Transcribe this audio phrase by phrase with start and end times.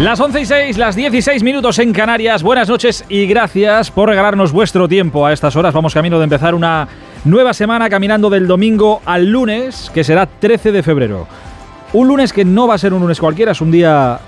[0.00, 2.42] Las 11 y 6, las 16 minutos en Canarias.
[2.42, 5.74] Buenas noches y gracias por regalarnos vuestro tiempo a estas horas.
[5.74, 6.88] Vamos camino de empezar una
[7.26, 11.26] nueva semana caminando del domingo al lunes, que será 13 de febrero.
[11.92, 14.18] Un lunes que no va a ser un lunes cualquiera, es un día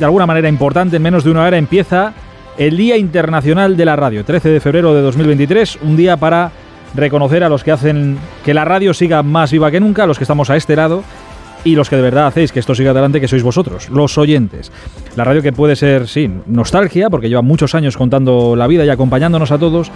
[0.00, 0.96] de alguna manera importante.
[0.96, 2.12] En menos de una hora empieza
[2.58, 6.50] el Día Internacional de la Radio, 13 de febrero de 2023, un día para
[6.96, 10.18] reconocer a los que hacen que la radio siga más viva que nunca, a los
[10.18, 11.04] que estamos a este lado
[11.64, 14.70] y los que de verdad hacéis que esto siga adelante, que sois vosotros, los oyentes.
[15.16, 18.90] La radio que puede ser, sí, nostalgia, porque lleva muchos años contando la vida y
[18.90, 19.90] acompañándonos a todos,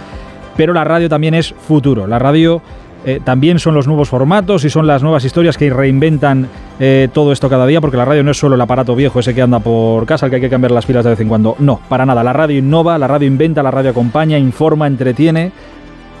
[0.57, 2.07] pero la radio también es futuro.
[2.07, 2.61] La radio
[3.05, 7.31] eh, también son los nuevos formatos y son las nuevas historias que reinventan eh, todo
[7.31, 9.59] esto cada día, porque la radio no es solo el aparato viejo ese que anda
[9.59, 11.55] por casa, al que hay que cambiar las pilas de vez en cuando.
[11.59, 12.23] No, para nada.
[12.23, 15.51] La radio innova, la radio inventa, la radio acompaña, informa, entretiene,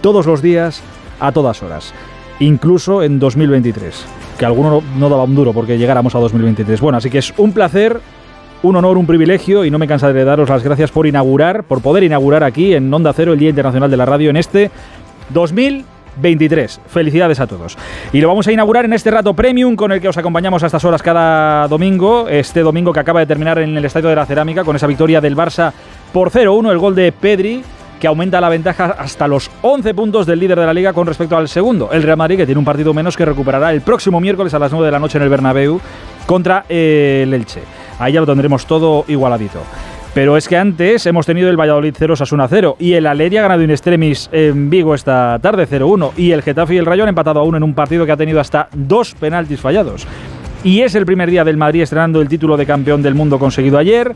[0.01, 0.81] todos los días,
[1.19, 1.93] a todas horas.
[2.39, 4.05] Incluso en 2023
[4.39, 6.79] que alguno no daba un duro porque llegáramos a 2023.
[6.79, 7.99] Bueno, así que es un placer,
[8.63, 11.81] un honor, un privilegio y no me cansaré de daros las gracias por inaugurar, por
[11.81, 14.71] poder inaugurar aquí en Onda Cero el Día Internacional de la Radio en este
[15.31, 16.79] 2023.
[16.87, 17.77] Felicidades a todos.
[18.13, 20.67] Y lo vamos a inaugurar en este rato premium con el que os acompañamos a
[20.67, 22.29] estas horas cada domingo.
[22.29, 25.19] Este domingo que acaba de terminar en el Estadio de la Cerámica con esa victoria
[25.19, 25.73] del Barça
[26.13, 27.61] por 0-1, el gol de Pedri
[27.99, 31.37] que aumenta la ventaja hasta los 11 puntos del líder de la liga con respecto
[31.37, 34.53] al segundo, el Real Madrid, que tiene un partido menos que recuperará el próximo miércoles
[34.53, 35.79] a las 9 de la noche en el Bernabéu
[36.25, 37.61] contra el Elche.
[37.99, 39.59] Ahí ya lo tendremos todo igualadito.
[40.13, 43.43] Pero es que antes hemos tenido el Valladolid 0 Sasuna 0 y el Aleria ha
[43.43, 47.09] ganado in extremis en Vigo esta tarde 0-1 y el Getafe y el Rayo han
[47.09, 50.07] empatado a en un partido que ha tenido hasta dos penaltis fallados.
[50.63, 53.77] Y es el primer día del Madrid estrenando el título de campeón del mundo conseguido
[53.77, 54.15] ayer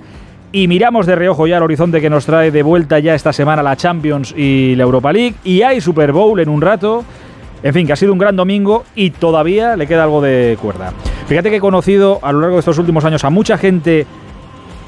[0.55, 3.63] y miramos de reojo ya el horizonte que nos trae de vuelta ya esta semana
[3.63, 7.03] la Champions y la Europa League y hay Super Bowl en un rato.
[7.63, 10.93] En fin, que ha sido un gran domingo y todavía le queda algo de cuerda.
[11.27, 14.05] Fíjate que he conocido a lo largo de estos últimos años a mucha gente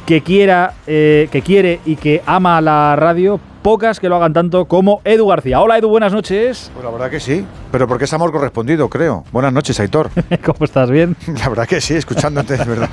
[0.05, 4.65] que quiera, eh, que quiere y que ama la radio, pocas que lo hagan tanto
[4.65, 5.59] como Edu García.
[5.59, 6.69] Hola Edu, buenas noches.
[6.71, 9.23] Pues la verdad que sí, pero porque es amor correspondido, creo.
[9.31, 10.11] Buenas noches, Aitor.
[10.45, 10.91] ¿Cómo estás?
[10.91, 11.17] ¿Bien?
[11.39, 12.91] La verdad que sí, escuchándote, es verdad.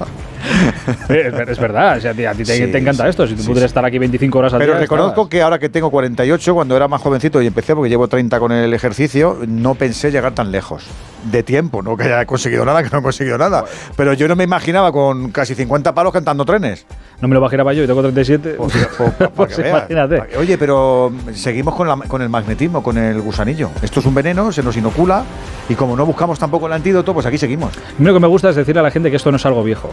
[1.10, 4.60] es, verdad, a ti, te, encanta esto, si tú pudieras estar aquí 25 horas al
[4.60, 4.68] día.
[4.68, 8.08] Pero reconozco que ahora que tengo 48, cuando era más jovencito y empecé, porque llevo
[8.08, 10.86] 30 con el ejercicio, no pensé llegar tan lejos.
[11.30, 13.64] De tiempo, no que haya conseguido nada, que no he conseguido nada.
[13.96, 16.84] Pero yo no me imaginaba con casi 50 palos cantando trenes.
[17.20, 18.54] No me lo imaginaba yo, y tengo 37.
[18.56, 20.36] Pues, pues, pues imagínate.
[20.36, 23.70] Oye, pero seguimos con, el magnetismo, con el gusanillo.
[23.82, 25.24] Esto es un veneno, se nos inocula
[25.68, 27.72] y como no buscamos tampoco el antídoto, pues aquí seguimos.
[27.98, 29.90] Lo que me gusta es decirle a la gente que esto no es algo viejo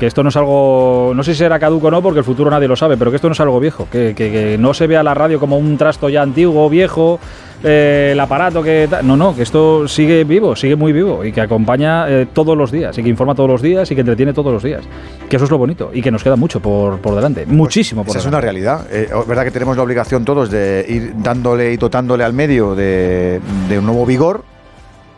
[0.00, 2.50] que esto no es algo, no sé si será caduco o no, porque el futuro
[2.50, 5.04] nadie lo sabe, pero que esto no es algo viejo, que, que, no se vea
[5.04, 7.20] la radio como un trasto ya antiguo, viejo,
[7.64, 8.88] eh, el aparato que...
[9.02, 12.70] No, no, que esto sigue vivo, sigue muy vivo y que acompaña eh, todos los
[12.70, 14.84] días y que informa todos los días y que entretiene todos los días.
[15.28, 18.04] Que eso es lo bonito y que nos queda mucho por, por delante, pues muchísimo
[18.04, 18.86] por esa es una realidad.
[18.90, 22.74] Eh, es verdad que tenemos la obligación todos de ir dándole y dotándole al medio
[22.74, 24.44] de, de un nuevo vigor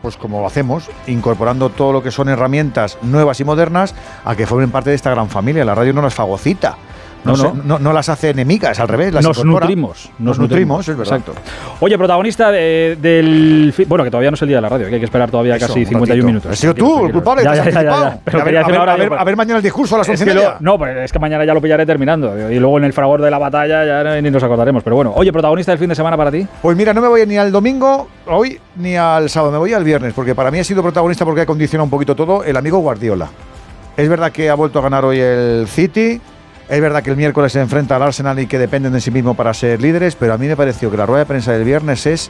[0.01, 3.93] pues como lo hacemos, incorporando todo lo que son herramientas nuevas y modernas
[4.23, 5.65] a que formen parte de esta gran familia.
[5.65, 6.77] La radio no nos fagocita.
[7.23, 10.09] No, no, no, las hace enemigas, al revés, las nos nutrimos.
[10.19, 11.17] Nos, nutrimos, es verdad.
[11.17, 11.33] Exacto.
[11.79, 13.73] Oye, protagonista del.
[13.87, 15.59] Bueno, que todavía no es el día de la radio, que hay que esperar todavía
[15.59, 16.51] casi 51 minutos.
[16.51, 17.43] Has sido tú, el culpable.
[17.43, 20.25] Ya, ya, ya, Pero a, ver, ahora, a, ver, mañana el discurso a las 11
[20.59, 22.51] No, pero es que mañana ya lo pillaré terminando.
[22.51, 24.83] Y luego en el fragor de la batalla ya ni nos acordaremos.
[24.83, 26.47] Pero bueno, oye, protagonista del fin de semana para ti.
[26.61, 29.83] Pues mira, no me voy ni al domingo, hoy, ni al sábado, me voy al
[29.83, 32.79] viernes, porque para mí ha sido protagonista porque ha condicionado un poquito todo el amigo
[32.79, 33.27] Guardiola.
[33.95, 36.21] Es verdad que ha vuelto a ganar hoy el City
[36.69, 39.35] es verdad que el miércoles se enfrenta al Arsenal y que dependen de sí mismo
[39.35, 42.05] para ser líderes, pero a mí me pareció que la rueda de prensa del viernes
[42.05, 42.29] es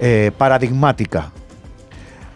[0.00, 1.32] eh, paradigmática.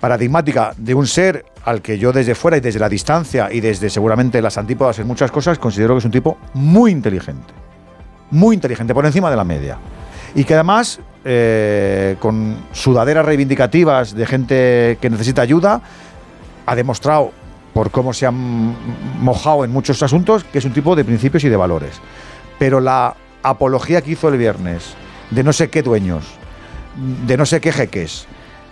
[0.01, 3.91] Paradigmática de un ser al que yo desde fuera y desde la distancia y desde
[3.91, 7.55] seguramente las antípodas en muchas cosas considero que es un tipo muy inteligente.
[8.31, 9.79] Muy inteligente, por encima de la media.
[10.35, 15.81] Y que además, eh, con sudaderas reivindicativas de gente que necesita ayuda,
[16.67, 17.31] ha demostrado
[17.77, 18.75] por cómo se han
[19.21, 22.01] mojado en muchos asuntos, que es un tipo de principios y de valores.
[22.59, 24.95] Pero la apología que hizo el viernes
[25.31, 26.25] de no sé qué dueños,
[27.27, 28.27] de no sé qué jeques,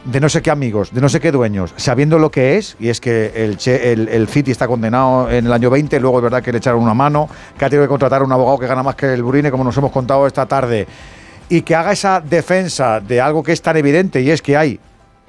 [0.06, 2.88] de no sé qué amigos, de no sé qué dueños, sabiendo lo que es, y
[2.88, 3.58] es que el,
[4.28, 7.28] City está condenado en el año 20, luego es verdad que le echaron una mano,
[7.58, 9.64] que ha tenido que contratar a un abogado que gana más que el Burine, como
[9.64, 10.86] nos hemos contado esta tarde,
[11.50, 14.80] y que haga esa defensa de algo que es tan evidente, y es que hay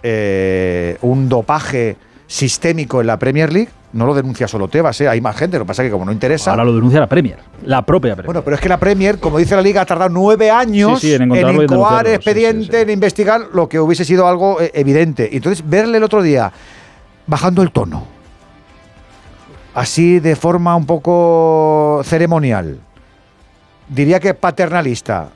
[0.02, 3.70] eh, un dopaje sistémico en la Premier League.
[3.94, 5.08] No lo denuncia solo Tebas, ¿eh?
[5.08, 6.52] hay más gente, lo que pasa es que como no interesa...
[6.52, 8.26] Ahora lo denuncia la Premier, la propia Premier.
[8.26, 11.34] Bueno, pero es que la Premier, como dice la Liga, ha tardado nueve años en,
[11.34, 15.30] en incoar expediente, en investigar lo que hubiese sido algo eh, evidente.
[15.32, 16.52] Y entonces, verle el otro día
[17.26, 18.06] bajando el tono,
[19.74, 22.80] así de forma un poco ceremonial,
[23.88, 25.30] diría que paternalista,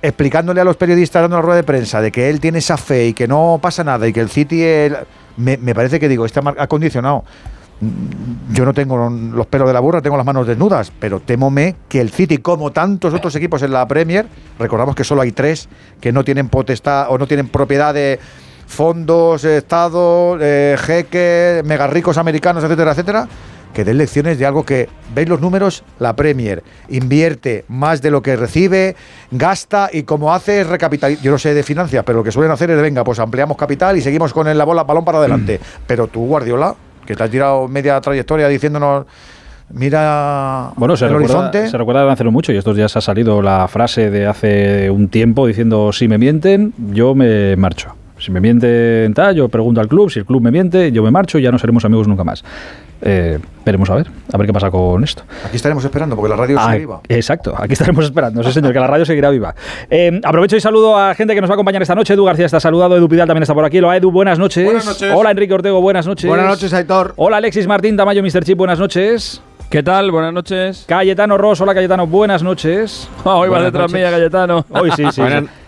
[0.00, 3.08] explicándole a los periodistas dando la rueda de prensa de que él tiene esa fe
[3.08, 4.62] y que no pasa nada y que el City
[5.36, 7.24] me, me, parece que digo está acondicionado
[8.52, 12.00] yo no tengo los pelos de la burra, tengo las manos desnudas, pero temome que
[12.00, 14.26] el City, como tantos otros equipos en la Premier,
[14.58, 15.68] recordamos que solo hay tres
[16.00, 18.18] que no tienen potestad o no tienen propiedad de
[18.66, 23.28] fondos, Estado, eh, jeques, mega ricos americanos, etcétera, etcétera,
[23.76, 28.22] que den lecciones de algo que, veis los números, la Premier invierte más de lo
[28.22, 28.96] que recibe,
[29.30, 31.22] gasta y como hace es recapitalizar.
[31.22, 33.98] Yo no sé de finanzas, pero lo que suelen hacer es, venga, pues ampliamos capital
[33.98, 35.60] y seguimos con el, la bola, balón para adelante.
[35.60, 35.82] Mm.
[35.86, 36.74] Pero tú, Guardiola,
[37.04, 39.04] que te has tirado media trayectoria diciéndonos
[39.68, 41.68] mira bueno, se el recuerda, horizonte.
[41.68, 45.08] Se recuerda de hacerlo mucho y estos días ha salido la frase de hace un
[45.08, 47.94] tiempo diciendo si me mienten, yo me marcho.
[48.18, 51.10] Si me mienten tal, yo pregunto al club, si el club me miente, yo me
[51.10, 52.42] marcho y ya no seremos amigos nunca más.
[53.02, 55.22] Eh, veremos a ver, a ver qué pasa con esto.
[55.44, 57.00] Aquí estaremos esperando porque la radio ah, sigue viva.
[57.08, 59.54] Exacto, aquí estaremos esperando, sí señor, que la radio seguirá viva.
[59.90, 62.14] Eh, aprovecho y saludo a gente que nos va a acompañar esta noche.
[62.14, 63.78] Edu García está saludado, Edu Pidal también está por aquí.
[63.78, 64.64] Hola Edu, buenas noches.
[64.64, 65.12] Buenas noches.
[65.14, 66.26] Hola Enrique Ortego, buenas noches.
[66.26, 67.12] Buenas noches, Aitor.
[67.16, 68.44] Hola Alexis Martín Tamayo, Mr.
[68.44, 69.42] Chip, buenas noches.
[69.68, 70.10] ¿Qué tal?
[70.10, 70.84] Buenas noches.
[70.88, 73.10] Cayetano Ross, hola Cayetano, buenas noches.
[73.24, 74.64] hoy va detrás mía, Cayetano.
[74.70, 75.22] Hoy sí, sí.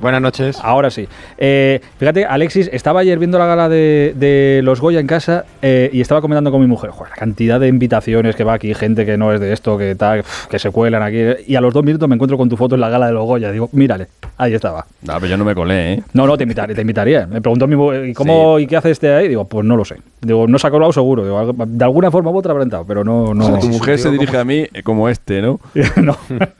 [0.00, 0.58] Buenas noches.
[0.62, 1.06] Ahora sí.
[1.36, 6.00] Eh, fíjate, Alexis, estaba ayer viendo la gala de, los Goya en casa eh, y
[6.00, 9.18] estaba comentando con mi mujer, Joder, la cantidad de invitaciones que va aquí, gente que
[9.18, 11.18] no es de esto, que tal, que se cuelan aquí.
[11.46, 13.26] Y a los dos minutos me encuentro con tu foto en la gala de los
[13.26, 13.52] Goya.
[13.52, 14.08] Digo, mírale,
[14.38, 14.86] ahí estaba.
[15.02, 16.02] No, pero yo no me colé, ¿eh?
[16.14, 16.74] No, no, te invitaría.
[16.74, 17.26] Te invitaría.
[17.26, 19.28] Me preguntó mi mujer, ¿y cómo y qué hace este ahí?
[19.28, 19.96] Digo, pues no lo sé.
[20.22, 21.24] Digo, no se ha colado seguro.
[21.24, 23.34] Digo, de alguna forma u otra habrá entrado, pero no.
[23.34, 25.60] no tu mujer se dirige a mí como este, ¿no?
[25.96, 26.16] no.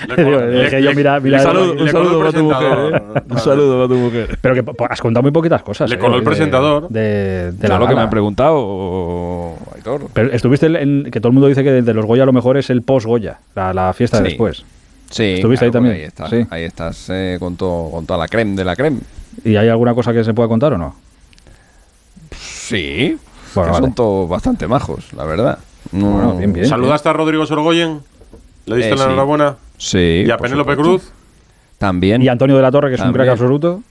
[0.16, 3.02] le, yo, mira, mira, un saludo, un saludo para tu mujer.
[3.16, 3.22] ¿eh?
[3.30, 4.38] Un saludo para tu mujer.
[4.40, 5.88] Pero que has contado muy poquitas cosas.
[5.90, 6.88] Le coló el presentador.
[6.88, 9.56] De, de, lo que me han preguntado,
[10.12, 11.10] Pero estuviste en.
[11.10, 13.92] que todo el mundo dice que de los Goya lo mejor es el post-Goya, la,
[13.92, 14.64] fiesta de después.
[15.10, 15.34] Sí.
[15.34, 15.96] ¿Estuviste ahí también?
[15.96, 19.00] Ahí, estás, ahí estás eh, con, todo, con toda la creme de la creme.
[19.44, 20.94] ¿Y hay alguna cosa que se pueda contar o no?
[22.32, 23.18] Sí.
[23.52, 25.58] Son todos bastante majos, la verdad.
[25.92, 28.00] bien, bien, ¿Saludaste a Rodrigo Sorgoyen?
[28.66, 29.56] ¿Le diste eh, la enhorabuena?
[29.76, 30.24] Sí.
[30.26, 31.10] ¿Y a Penélope Cruz?
[31.80, 32.20] También.
[32.20, 33.82] Y Antonio de la Torre, que es un crack absoluto.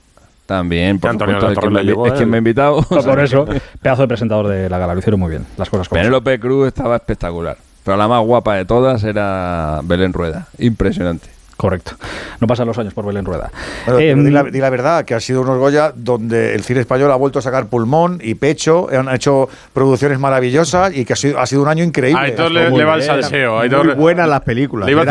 [0.46, 2.82] También, por Antonio de la Torre es, quien, es quien me ha invitado.
[2.88, 3.44] por eso,
[3.82, 6.68] pedazo de presentador de la gala, lo hicieron muy bien, las cosas como Penélope Cruz
[6.68, 7.56] estaba espectacular.
[7.82, 10.46] Pero la más guapa de todas era Belén Rueda.
[10.58, 11.30] Impresionante.
[11.60, 11.92] Correcto.
[12.40, 13.50] No pasan los años por Belén Rueda.
[13.86, 17.16] eh, di, la, la, verdad, que ha sido unos Goya donde el cine español ha
[17.16, 21.44] vuelto a sacar pulmón y pecho, han hecho producciones maravillosas y que ha sido, ha
[21.44, 22.18] sido un año increíble.
[22.18, 23.58] A Aitor le, le, va el salseo.
[23.58, 24.88] Muy buenas las películas.
[24.88, 25.04] era,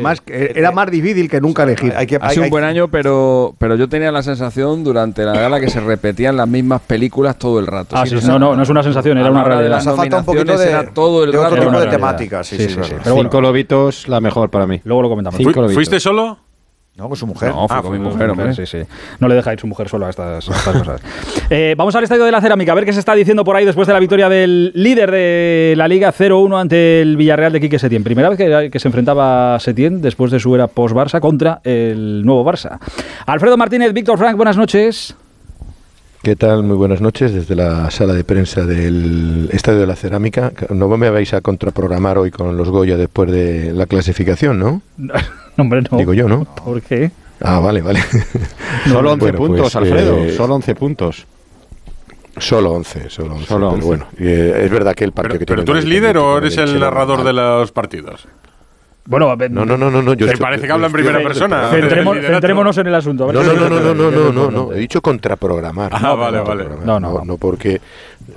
[0.00, 1.92] más, era, más, difícil que nunca elegir.
[1.96, 5.32] Hay que, ha sido un buen año, pero, pero yo tenía la sensación durante la
[5.32, 7.96] gala que se repetían las mismas películas todo el rato.
[7.96, 9.82] Ah, sí, no, no, no es una sensación, era una realidad.
[9.82, 11.54] Nos falta un poquito de, todo el de rato.
[11.54, 12.44] otro tipo de temática.
[12.44, 12.94] Sí, sí, sí.
[13.02, 14.80] Cinco lobitos, la mejor para mí.
[14.84, 15.40] Luego lo comentamos.
[15.88, 16.38] ¿Fuiste solo?
[16.98, 17.50] No, con su mujer.
[17.50, 18.52] No, fue ah, con mi mujer, hombre.
[18.54, 18.78] Sí, sí.
[19.20, 21.00] No le deja ir su mujer solo a estas, cosas.
[21.48, 23.64] Eh, vamos al estadio de la cerámica, a ver qué se está diciendo por ahí
[23.64, 27.78] después de la victoria del líder de la Liga 0-1 ante el Villarreal de Quique
[27.78, 28.02] Setién.
[28.02, 32.80] Primera vez que, se enfrentaba Setién después de su era post-Barça contra el nuevo Barça.
[33.26, 35.14] Alfredo Martínez, Víctor Frank, buenas noches.
[36.28, 36.62] ¿Qué tal?
[36.62, 40.52] Muy buenas noches desde la sala de prensa del Estadio de la Cerámica.
[40.68, 44.82] No me vais a contraprogramar hoy con los Goya después de la clasificación, ¿no?
[45.56, 45.96] hombre, no.
[45.96, 46.44] Digo yo, ¿no?
[46.44, 47.12] ¿Por qué?
[47.40, 48.00] Ah, vale, vale.
[48.90, 50.18] Solo 11 puntos, pues, Alfredo.
[50.18, 51.26] Eh, solo 11 puntos.
[52.36, 53.46] Solo 11, solo 11.
[53.46, 53.76] Solo 11.
[53.78, 56.36] Pero bueno, eh, es verdad que el partido pero, que ¿Pero tú eres líder o
[56.36, 58.28] eres el narrador de los partidos?
[59.08, 60.12] Bueno, no, no, no, no.
[60.12, 61.70] Yo parece que habla en primera persona.
[61.70, 63.32] Centrémonos en el asunto.
[63.32, 65.92] No, no, no, no, no, no, no, no, He dicho contraprogramar.
[65.94, 66.66] Ah, vale, vale.
[66.84, 67.80] No, no, no, porque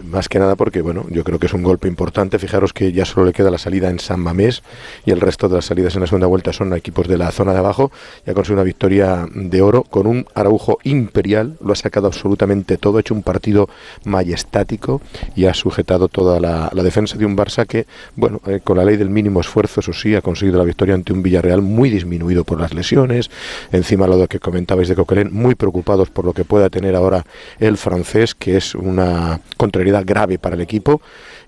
[0.04, 2.40] más que nada porque, bueno, yo creo que es un golpe importante.
[2.40, 4.64] Fijaros que ya solo le queda la salida en San Mamés
[5.06, 7.52] y el resto de las salidas en la segunda vuelta son equipos de la zona
[7.52, 7.92] de abajo.
[8.26, 11.58] Y ha conseguido una victoria de oro con un Araujo imperial.
[11.62, 12.98] Lo ha sacado absolutamente todo.
[12.98, 13.68] Ha hecho un partido
[14.06, 15.02] majestático
[15.36, 17.86] y ha sujetado toda la, defensa de un Barça que,
[18.16, 21.14] bueno, eh, con la ley del mínimo esfuerzo, eso sí, ha conseguido la victoria ante
[21.14, 23.30] un Villarreal muy disminuido por las lesiones.
[23.72, 27.26] Encima lo que comentabais de Coquelin, muy preocupados por lo que pueda tener ahora
[27.60, 31.02] el francés, que es una contrariedad grave para el equipo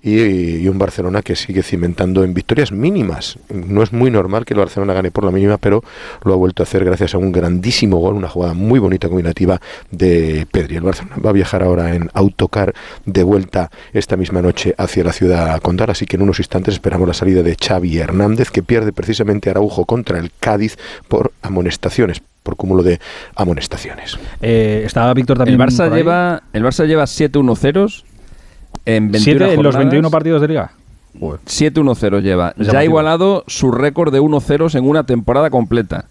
[0.03, 3.39] y, un Barcelona que sigue cimentando en victorias mínimas.
[3.50, 5.81] No es muy normal que el Barcelona gane por la mínima, pero
[6.24, 9.62] lo ha vuelto a hacer gracias a un grandísimo gol, una jugada muy bonita combinativa
[9.91, 10.75] de Pedri.
[10.75, 12.74] El Barcelona va a viajar ahora en autocar
[13.05, 17.07] de vuelta esta misma noche hacia la ciudad condal, así que en unos instantes esperamos
[17.07, 22.57] la salida de Xavi Hernández, que pierde precisamente Araujo contra el Cádiz por amonestaciones por
[22.57, 23.00] cúmulo de
[23.36, 24.19] amonestaciones.
[24.41, 25.62] Eh, estaba Víctor también.
[25.62, 28.03] El Barça lleva el Barça lleva 7-1 ceros
[28.85, 30.71] en, en los 21 partidos de liga.
[31.19, 32.53] 7-1-0 lleva.
[32.57, 36.05] Ya ha igualado su récord de 1-0 en una temporada completa.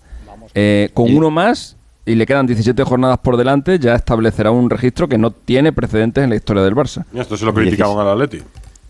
[0.54, 5.08] Eh, con uno más y le quedan 17 jornadas por delante, ya establecerá un registro
[5.08, 7.04] que no tiene precedentes en la historia del Barça.
[7.12, 8.42] Y esto se lo criticaban al Atleti.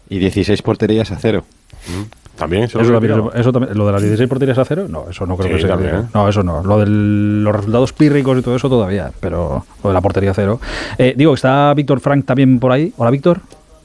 [0.09, 1.45] Y 16 porterías a cero.
[1.89, 2.23] Mm.
[2.37, 5.55] También eso, eso, también, lo de las 16 porterías a cero, no, eso no creo
[5.55, 5.75] que sea.
[5.75, 6.05] ¿eh?
[6.15, 6.65] No, eso no.
[6.65, 10.59] Lo de los resultados pírricos y todo eso todavía, pero lo de la portería cero.
[10.97, 12.93] Eh, digo, está Víctor Frank también por ahí.
[12.97, 13.43] Hola, Víctor.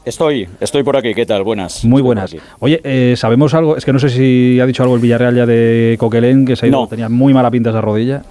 [0.08, 1.14] Estoy, estoy por aquí.
[1.14, 1.44] ¿Qué tal?
[1.44, 1.84] Buenas.
[1.84, 2.34] Muy buenas.
[2.60, 5.46] Oye, eh, sabemos algo, es que no sé si ha dicho algo el Villarreal ya
[5.46, 8.24] de Coquelén, que se ha ido, tenía muy mala pinta esa rodilla.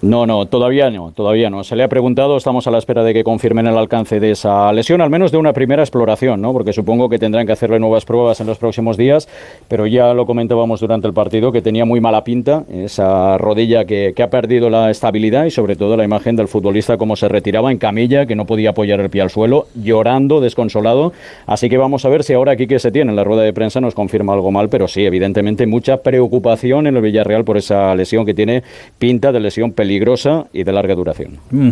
[0.00, 1.64] No, no, todavía no, todavía no.
[1.64, 4.72] Se le ha preguntado, estamos a la espera de que confirmen el alcance de esa
[4.72, 6.52] lesión, al menos de una primera exploración, ¿no?
[6.52, 9.28] Porque supongo que tendrán que hacerle nuevas pruebas en los próximos días,
[9.66, 14.14] pero ya lo comentábamos durante el partido que tenía muy mala pinta esa rodilla que,
[14.22, 17.78] ha perdido la estabilidad y sobre todo la imagen del futbolista como se retiraba en
[17.78, 21.12] camilla, que no podía apoyar el pie al suelo, llorando, desconsolado.
[21.46, 23.52] Así que vamos a ver si ahora aquí que se tiene en la rueda de
[23.52, 27.96] prensa nos confirma algo mal, pero sí, evidentemente mucha preocupación en el Villarreal por esa
[27.96, 28.62] lesión que tiene
[29.00, 31.38] pinta de lesión peligrosa peligrosa y de larga duración.
[31.50, 31.70] Mm,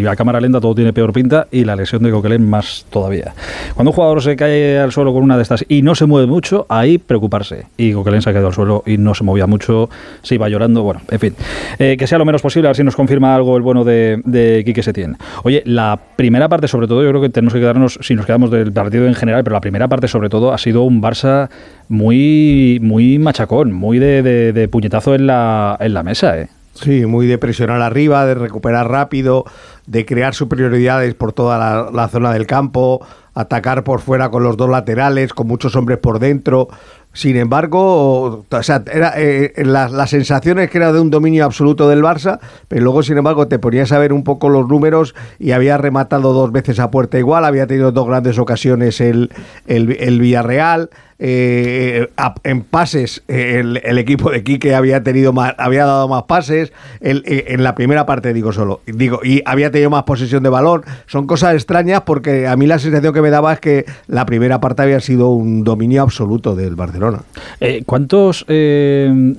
[0.00, 3.34] y a cámara lenta todo tiene peor pinta y la lesión de Coquelin más todavía.
[3.74, 6.28] Cuando un jugador se cae al suelo con una de estas y no se mueve
[6.28, 7.66] mucho, ahí preocuparse.
[7.76, 9.90] Y Coquelin se ha caído al suelo y no se movía mucho,
[10.22, 11.34] se iba llorando, bueno, en fin.
[11.80, 14.22] Eh, que sea lo menos posible, a ver si nos confirma algo el bueno de,
[14.24, 15.16] de Quique Setién.
[15.42, 18.52] Oye, la primera parte sobre todo, yo creo que tenemos que quedarnos, si nos quedamos
[18.52, 21.48] del partido en general, pero la primera parte sobre todo ha sido un Barça
[21.88, 26.48] muy, muy machacón, muy de, puñetazo en la mesa, ¿eh?
[26.74, 29.44] Sí, muy de presionar arriba, de recuperar rápido,
[29.86, 34.68] de crear superioridades por toda la, zona del campo, atacar por fuera con los dos
[34.68, 36.68] laterales, con muchos hombres por dentro.
[37.12, 42.02] Sin embargo, o sea, era, eh, las sensaciones que era de un dominio absoluto del
[42.02, 45.76] Barça, pero luego, sin embargo, te ponías a ver un poco los números y había
[45.78, 49.30] rematado dos veces a puerta igual, había tenido dos grandes ocasiones el,
[49.68, 50.90] el, el Villarreal,
[51.20, 52.08] eh,
[52.42, 57.62] en pases el, equipo de Quique había tenido más, había dado más pases eh, en
[57.62, 61.54] la primera parte digo solo digo y había tenido más posesión de balón son cosas
[61.54, 64.98] extrañas porque a mí la sensación que me daba es que la primera parte había
[64.98, 67.20] sido un dominio absoluto del Barcelona
[67.60, 68.44] eh, ¿cuántos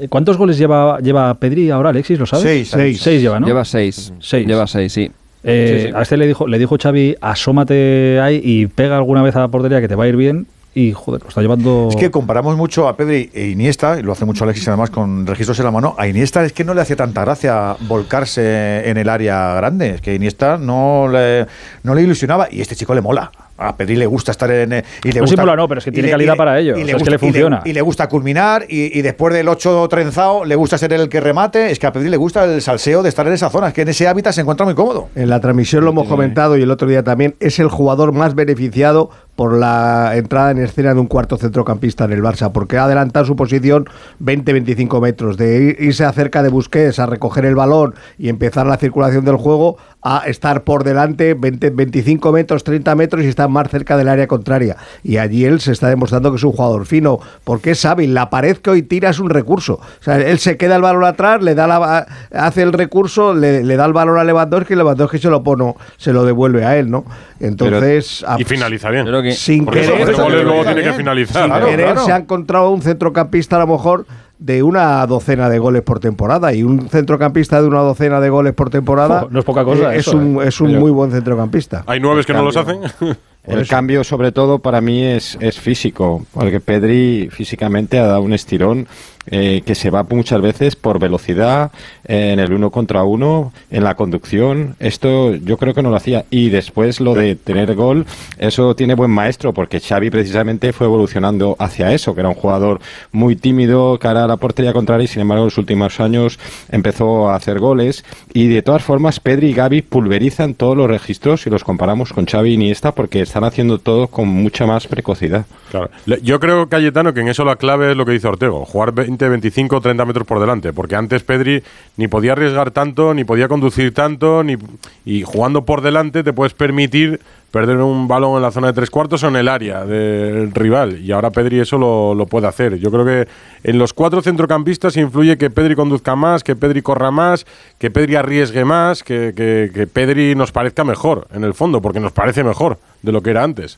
[0.09, 2.69] cuántos goles lleva lleva Pedri ahora Alexis lo sabes?
[2.69, 3.21] seis, seis.
[3.21, 3.47] lleva ¿no?
[3.47, 4.47] lleva seis, seis.
[4.47, 5.11] lleva seis sí
[5.43, 9.49] A este le dijo, le dijo Xavi, asómate ahí y pega alguna vez a la
[9.49, 11.87] portería que te va a ir bien y joder, lo está llevando.
[11.89, 15.25] Es que comparamos mucho a Pedri e Iniesta, y lo hace mucho Alexis además con
[15.25, 15.95] registros en la mano.
[15.97, 19.91] A Iniesta es que no le hace tanta gracia volcarse en el área grande.
[19.91, 21.47] Es que Iniesta no le,
[21.83, 23.31] no le ilusionaba y este chico le mola.
[23.57, 24.83] A Pedri le gusta estar en.
[25.01, 26.77] Y le no gusta, no, pero es que tiene calidad para ello.
[26.77, 27.61] Y le es que le funciona.
[27.63, 28.65] Y le, gusta culminar.
[28.67, 31.71] Y, después del 8 trenzado, le gusta ser el que remate.
[31.71, 33.69] Es que a Pedri le gusta el salseo de estar en esa zona.
[33.69, 35.07] Es que en ese hábitat se encuentra muy cómodo.
[35.15, 37.35] En la transmisión lo hemos comentado y el otro día también.
[37.39, 42.13] Es el jugador más beneficiado por la entrada en escena de un cuarto centrocampista en
[42.13, 43.85] el Barça, porque ha adelantado su posición
[44.23, 49.25] 20-25 metros, de irse acerca de Busquets a recoger el balón y empezar la circulación
[49.25, 49.77] del juego,
[50.07, 54.27] a estar por delante 20, 25 metros, 30 metros y estar más cerca del área
[54.27, 54.77] contraria.
[55.03, 58.13] Y allí él se está demostrando que es un jugador fino, porque es hábil.
[58.13, 59.79] La pared que hoy tira es un recurso.
[59.99, 63.63] O sea, él se queda el balón atrás, le da la, hace el recurso, le,
[63.63, 66.91] da el balón a Lewandowski y Lewandowski se lo pone, se lo devuelve a él,
[66.91, 67.03] ¿no?
[67.39, 68.25] Entonces.
[68.37, 69.07] y finaliza bien.
[69.33, 70.15] Sin querer,
[70.63, 71.43] tiene que finalizar.
[71.43, 74.05] Sin querer se ha encontrado un centrocampista a lo mejor
[74.37, 78.53] de una docena de goles por temporada y un centrocampista de una docena de goles
[78.53, 80.47] por temporada no es poca cosa eh, es un, ¿eh?
[80.47, 82.81] es un muy buen centrocampista hay nueve que no los hacen
[83.45, 88.33] el cambio sobre todo para mí es, es físico porque Pedri físicamente ha dado un
[88.33, 88.87] estirón
[89.27, 91.71] eh, que se va muchas veces por velocidad,
[92.03, 94.75] en el uno contra uno, en la conducción.
[94.79, 96.25] Esto yo creo que no lo hacía.
[96.29, 98.05] Y después lo de tener gol,
[98.37, 102.79] eso tiene buen maestro, porque Xavi precisamente fue evolucionando hacia eso, que era un jugador
[103.11, 106.39] muy tímido, cara a la portería contraria, y sin embargo en los últimos años
[106.71, 108.05] empezó a hacer goles.
[108.33, 112.25] Y de todas formas, Pedri y Gaby pulverizan todos los registros si los comparamos con
[112.25, 115.45] Xavi y Iniesta, porque están haciendo todo con mucha más precocidad.
[115.75, 116.21] Claro.
[116.21, 119.27] Yo creo, Cayetano, que en eso la clave es lo que dice Ortego, jugar 20,
[119.27, 121.63] 25, 30 metros por delante, porque antes Pedri
[121.97, 124.55] ni podía arriesgar tanto, ni podía conducir tanto, ni
[125.03, 127.19] y jugando por delante te puedes permitir
[127.51, 130.99] perder un balón en la zona de tres cuartos o en el área del rival,
[131.01, 132.77] y ahora Pedri eso lo, puede hacer.
[132.79, 133.27] Yo creo que
[133.63, 137.45] en los cuatro centrocampistas influye que Pedri conduzca más, que Pedri corra más,
[137.77, 141.99] que Pedri arriesgue más, que, que, que Pedri nos parezca mejor, en el fondo, porque
[141.99, 143.77] nos parece mejor de lo que era antes.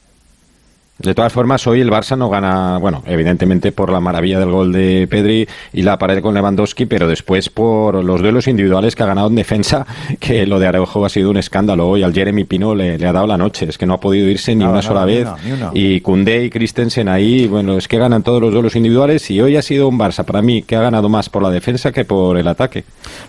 [0.99, 4.71] De todas formas, hoy el Barça no gana, bueno, evidentemente por la maravilla del gol
[4.71, 9.05] de Pedri y la pared con Lewandowski, pero después por los duelos individuales que ha
[9.05, 9.85] ganado en defensa,
[10.19, 11.87] que lo de Araujo ha sido un escándalo.
[11.87, 14.55] Hoy al Jeremy Pino le, ha dado la noche, es que no ha podido irse
[14.55, 15.27] ni una sola vez.
[15.73, 19.55] Y Koundé y Christensen ahí, bueno, es que ganan todos los duelos individuales y hoy
[19.55, 22.39] ha sido un Barça para mí que ha ganado más por la defensa que por
[22.39, 22.85] el ataque.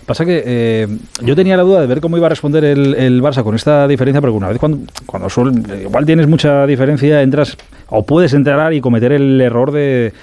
[0.07, 0.87] Pasa que eh,
[1.21, 4.21] yo tenía la duda de ver cómo iba a responder el, Barça con esta diferencia,
[4.21, 5.29] porque una vez cuando, cuando
[5.75, 7.58] igual tienes mucha diferencia, entras
[7.89, 10.13] o puedes entrar y cometer el error de,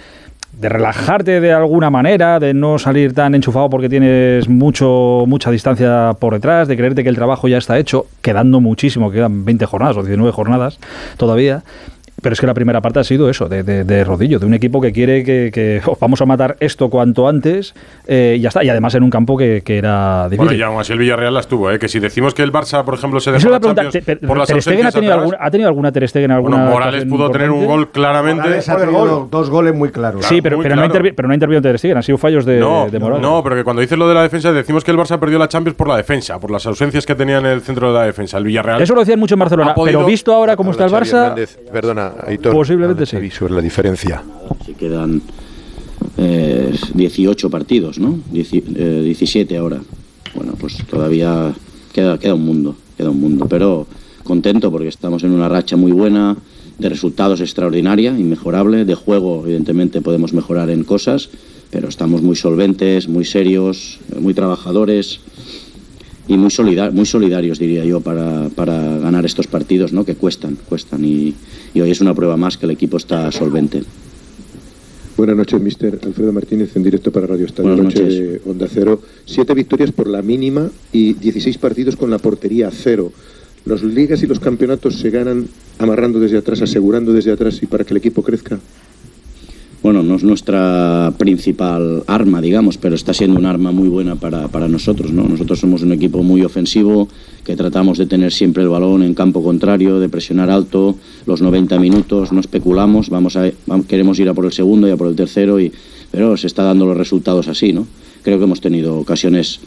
[0.58, 6.16] de relajarte de alguna manera, de no salir tan enchufado porque tienes mucho mucha distancia
[6.18, 9.96] por detrás, de creerte que el trabajo ya está hecho, quedando muchísimo, quedan 20 jornadas
[9.98, 10.78] o 19 jornadas
[11.16, 11.62] todavía.
[12.22, 14.80] Pero es que la primera parte ha sido eso, de, de, rodillo, de un equipo
[14.80, 17.74] que quiere que, oh, vamos a matar esto cuanto antes
[18.06, 18.64] eh, y ya está.
[18.64, 20.38] Y además en un campo que, era difícil.
[20.38, 21.78] Bueno, y aún así el Villarreal la estuvo, ¿eh?
[21.78, 25.14] que si decimos que el Barça, por ejemplo, se dejó la por las ha tenido,
[25.14, 28.42] alguna, ¿Ha tenido alguna Ter Stegen alguna bueno, Morales pudo tener un gol claramente.
[28.42, 30.24] Morales ha tenido dos goles muy claros.
[30.24, 32.54] Sí, pero, pero, no ha pero, no ha intervenido Ter Stegen, han sido fallos de,
[32.54, 33.22] de Morales.
[33.22, 35.48] No, pero que cuando dices lo de la defensa, decimos que el Barça perdió la
[35.48, 38.38] Champions por la defensa, por las ausencias que tenía en el centro de la defensa.
[38.38, 38.80] El Villarreal.
[38.80, 41.34] Eso lo decían mucho en Barcelona, pero visto ahora cómo está el Barça.
[41.72, 42.05] Perdona,
[42.52, 44.22] Posible sobre la diferencia.
[44.64, 45.22] Si quedan
[46.16, 48.18] 18 eh, partidos, ¿no?
[48.30, 49.80] 17 eh, ahora.
[50.34, 51.54] Bueno, pues todavía
[51.92, 53.46] queda, queda un mundo, queda un mundo.
[53.48, 53.86] Pero
[54.24, 56.36] contento porque estamos en una racha muy buena,
[56.78, 58.84] de resultados extraordinaria, inmejorable.
[58.84, 61.30] De juego, evidentemente, podemos mejorar en cosas,
[61.70, 65.20] pero estamos muy solventes, muy serios, muy trabajadores
[66.28, 66.50] y muy,
[66.92, 70.04] muy solidarios, diría yo, para, para, ganar estos partidos, ¿no?
[70.04, 71.04] que cuestan, cuestan.
[71.04, 71.34] Y,
[71.74, 73.82] y, hoy es una prueba más que el equipo está solvente.
[75.16, 79.00] Buenas noches, mister Alfredo Martínez, en directo para Radio Estadio Noche de Onda Cero.
[79.24, 83.12] Siete victorias por la mínima y 16 partidos con la portería cero.
[83.64, 87.84] Los ligas y los campeonatos se ganan amarrando desde atrás, asegurando desde atrás y para
[87.84, 88.58] que el equipo crezca
[89.86, 94.48] bueno, no es nuestra principal arma, digamos, pero está siendo un arma muy buena para,
[94.48, 95.12] para, nosotros.
[95.12, 95.22] ¿no?
[95.28, 97.08] Nosotros somos un equipo muy ofensivo,
[97.44, 101.78] que tratamos de tener siempre el balón en campo contrario, de presionar alto los 90
[101.78, 103.48] minutos, no especulamos, vamos a,
[103.86, 105.70] queremos ir a por el segundo y a por el tercero, y,
[106.10, 107.72] pero se está dando los resultados así.
[107.72, 107.86] ¿no?
[108.24, 109.60] Creo que hemos tenido ocasiones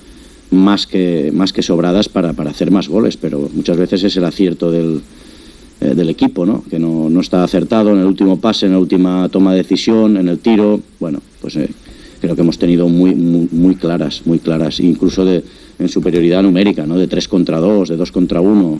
[0.52, 4.26] más que, más que sobradas para, para hacer más goles, pero muchas veces es el
[4.26, 5.00] acierto del
[5.82, 6.64] eh, del equipo, ¿no?
[6.70, 10.18] que no, no, está acertado en el último pase, en la última toma de decisión,
[10.18, 10.82] en el tiro.
[11.00, 11.70] Bueno, pues eh,
[12.20, 15.44] creo que hemos tenido muy, muy, claras, muy claras, incluso de,
[15.80, 16.98] en superioridad numérica, ¿no?
[16.98, 18.80] de 3 contra 2, de 2 contra 1.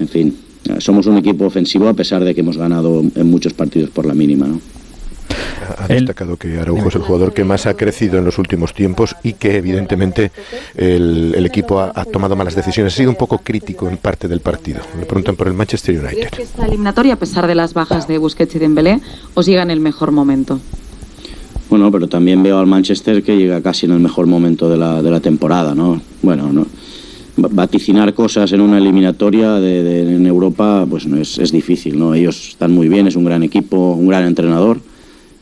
[0.00, 0.36] En fin,
[0.68, 4.04] eh, somos un equipo ofensivo a pesar de que hemos ganado en muchos partidos por
[4.04, 4.46] la mínima.
[4.46, 4.60] ¿no?
[5.78, 9.16] Ha destacado que Araujo es el jugador que más ha crecido en los últimos tiempos
[9.22, 10.30] y que evidentemente
[10.74, 12.94] el, equipo ha, tomado malas decisiones.
[12.94, 14.80] Ha sido un poco crítico en parte del partido.
[14.98, 16.30] Le preguntan por el Manchester United.
[16.30, 19.00] que esta eliminatoria, a pesar de las bajas de Busquets y Dembélé,
[19.34, 20.60] os llega en el mejor momento?
[21.68, 25.02] Bueno, pero también veo al Manchester que llega casi en el mejor momento de la,
[25.02, 26.00] de la temporada, ¿no?
[26.22, 26.66] Bueno, no
[27.36, 32.48] vaticinar cosas en una eliminatoria de, en Europa pues no es, es, difícil no ellos
[32.48, 34.80] están muy bien es un gran equipo un gran entrenador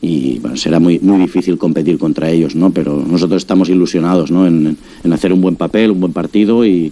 [0.01, 2.71] y bueno, será muy, muy difícil competir contra ellos, ¿no?
[2.71, 4.45] Pero nosotros estamos ilusionados, ¿no?
[4.47, 4.77] En,
[5.11, 6.91] hacer un buen papel, un buen partido y,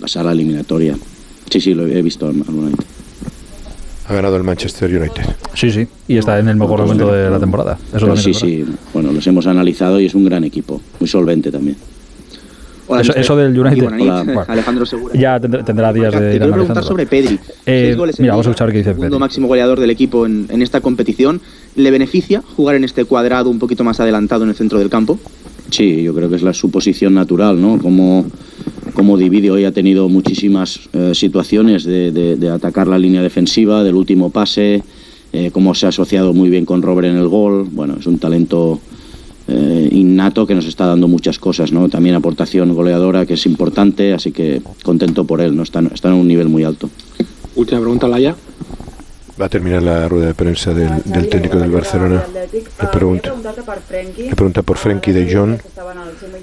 [0.00, 0.94] pasar a la eliminatoria.
[1.50, 2.76] Sí, sí, lo he visto alguna vez.
[4.08, 5.22] Ha ganado el Manchester United.
[5.54, 7.78] Sí, sí, y está en el mejor momento de la temporada.
[7.94, 11.76] Eso sí, sí, bueno, los hemos analizado y es un gran equipo, muy solvente también
[13.14, 13.86] eso, del United.
[14.48, 15.14] Alejandro Segura.
[15.14, 17.38] Ya tendrá días de ir Te quiero preguntar sobre Pedri.
[17.64, 19.02] Eh, mira, vamos a escuchar qué dice Pedri.
[19.02, 21.40] Segundo máximo goleador del equipo en, en, esta competición.
[21.74, 25.18] ¿Le beneficia jugar en este cuadrado un poquito más adelantado en el centro del campo?
[25.70, 27.78] Sí, yo creo que es la suposición natural, ¿no?
[27.78, 28.26] Como,
[28.94, 33.96] como divide hoy ha tenido muchísimas eh, situaciones de, de, atacar la línea defensiva, del
[33.96, 34.82] último pase,
[35.32, 37.66] eh, cómo se ha asociado muy bien con Robert en el gol.
[37.70, 38.80] Bueno, es un talento
[39.48, 41.88] eh, innato que nos está dando muchas cosas, ¿no?
[41.88, 45.62] También aportación goleadora que es importante, así que contento por él, ¿no?
[45.62, 46.90] Está, está en un nivel muy alto.
[47.54, 48.36] Última pregunta, Laia.
[49.38, 52.24] Va a terminar la rueda de prensa del, del técnico del Barcelona.
[52.50, 53.34] Le pregunta,
[54.16, 55.58] le pregunta por Frenkie de Jong.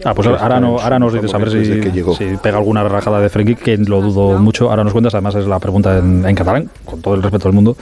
[0.05, 3.29] Ah, pues ahora, no, ahora nos dices a ver si, si, pega alguna rajada de
[3.29, 4.69] Frenkie, que lo dudo mucho.
[4.69, 7.53] Ahora nos cuentas, además es la pregunta en, en catalán, con todo el respeto del
[7.53, 7.75] mundo.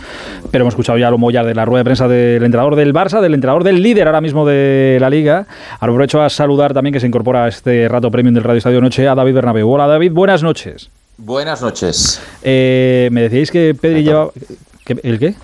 [0.50, 3.20] Pero hemos escuchado ya lo mollar de la rueda de prensa del entrenador del Barça,
[3.20, 5.46] del entrenador del líder ahora mismo de la Liga.
[5.82, 9.10] Aprovecho a saludar también que se incorpora a este rato premium del Radio Estadio Noche
[9.10, 9.70] a David Bernabéu.
[9.70, 10.90] Hola David, buenas noches.
[11.18, 12.22] Buenas noches.
[12.44, 14.30] Eh, me decíais que Pedri lleva...
[15.04, 15.36] ¿El qué?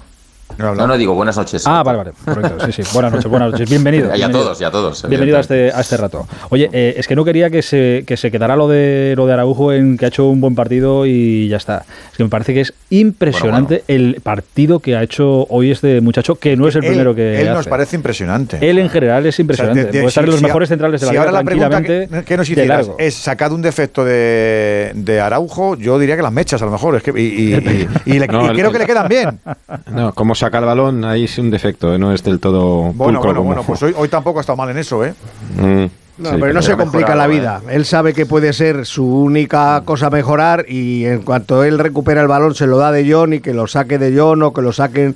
[0.57, 1.63] No, no, digo buenas noches.
[1.67, 2.11] Ah, vale, vale.
[2.25, 2.65] Correcto.
[2.71, 2.89] Sí, sí.
[2.93, 3.69] Buenas noches, buenas noches.
[3.69, 4.09] Bienvenido.
[4.17, 5.07] Y a todos, y a todos.
[5.07, 6.27] Bienvenido a este, a este rato.
[6.49, 9.33] Oye, eh, es que no quería que se, que se quedara lo de, lo de
[9.33, 11.85] Araujo en que ha hecho un buen partido y ya está.
[12.11, 16.35] Es que me parece que es impresionante el partido que ha hecho hoy este muchacho,
[16.35, 17.57] que no es el Él- primero que Él hace.
[17.57, 18.57] nos parece impresionante.
[18.67, 19.81] Él en general es impresionante.
[19.81, 21.09] O sea, de- de- Puede estar en si- los si mejores a- centrales de la
[21.11, 22.17] si liga ahora la pregunta tranquilamente.
[22.19, 26.31] que, que nos hicieras es sacado un defecto de, de Araujo, yo diría que las
[26.33, 26.95] mechas a lo mejor.
[26.95, 29.39] Es que, y y- y- y le- No, y el- creo que le quedan bien.
[29.91, 31.97] No, como saca el balón, ahí es un defecto, ¿eh?
[31.99, 34.69] no es del todo Bueno, bueno, como- bueno, pues hoy, hoy tampoco ha estado mal
[34.69, 35.13] en eso, ¿eh?
[35.57, 35.85] Mm,
[36.19, 37.73] No, sí, pero no se complica la mejorado, vida.
[37.75, 42.27] Él sabe que puede ser su única cosa mejorar y en cuanto él recupera el
[42.27, 44.71] balón se lo da de John y que lo saque de John o que lo
[44.73, 45.15] saquen.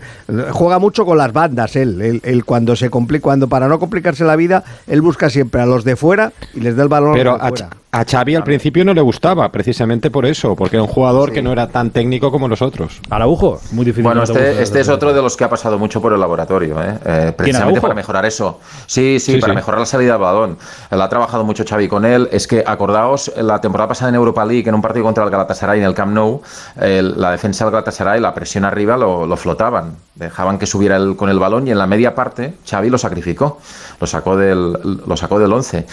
[0.52, 2.00] Juega mucho con las bandas él.
[2.04, 5.66] Él, él cuando se complica, cuando para no complicarse la vida, él busca siempre a
[5.66, 7.70] los de fuera y les da el balón Pero a los a, de fuera.
[7.94, 11.42] A Xavi al principio no le gustaba, precisamente por eso, porque era un jugador que
[11.42, 13.02] no era tan técnico como los otros.
[13.10, 14.04] Araujo, muy difícil.
[14.06, 16.98] Bueno, este, este es otro de los que ha pasado mucho por el laboratorio, ¿eh?
[17.06, 18.62] Eh, precisamente para mejorar eso.
[18.88, 19.56] Sí, sí, Sí, para sí.
[19.58, 20.58] mejorar la salida del balón.
[20.90, 22.30] Ha trabajado mucho Xavi con él.
[22.32, 25.80] Es que, acordaos, la temporada pasada en Europa League, en un partido contra el Galatasaray
[25.80, 26.42] en el Camp Nou,
[26.80, 29.98] el- la defensa del Galatasaray, la presión arriba lo, lo flotaban.
[30.16, 33.60] Dejaban que subiera el- con el balón y en la media parte Xavi lo sacrificó.
[34.00, 34.72] Lo sacó del,
[35.06, 35.86] lo sacó del 11.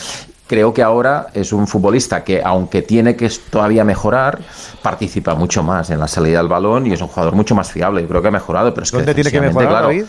[0.49, 4.39] Creo que ahora es un futbolista que, aunque tiene que todavía mejorar,
[4.83, 8.03] participa mucho más en la salida del balón y es un jugador mucho más fiable.
[8.03, 10.05] Yo creo que ha mejorado, pero es que ¿Dónde tiene que mejorar, claro, David?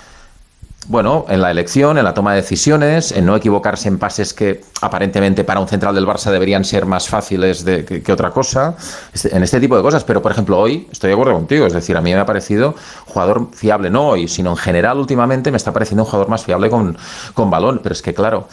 [0.88, 4.62] bueno, en la elección, en la toma de decisiones, en no equivocarse en pases que
[4.82, 8.75] aparentemente para un central del Barça deberían ser más fáciles de, que, que otra cosa,
[9.13, 10.04] este- en este tipo de cosas.
[10.06, 12.73] Pero, por ejemplo, hoy estoy de acuerdo contigo, es decir, a mí me ha parecido
[13.06, 16.69] jugador fiable, no hoy, sino en general últimamente me está pareciendo un jugador más fiable
[16.69, 16.97] con,
[17.36, 17.82] con balón.
[17.84, 18.47] Pero es que, claro,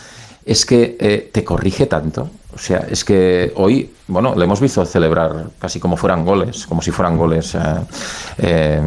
[0.46, 2.30] es que eh, te corrige tanto.
[2.54, 6.80] O sea, es que hoy, bueno, le hemos visto celebrar casi como fueran goles, como
[6.80, 7.58] si fueran goles eh,
[8.38, 8.80] eh,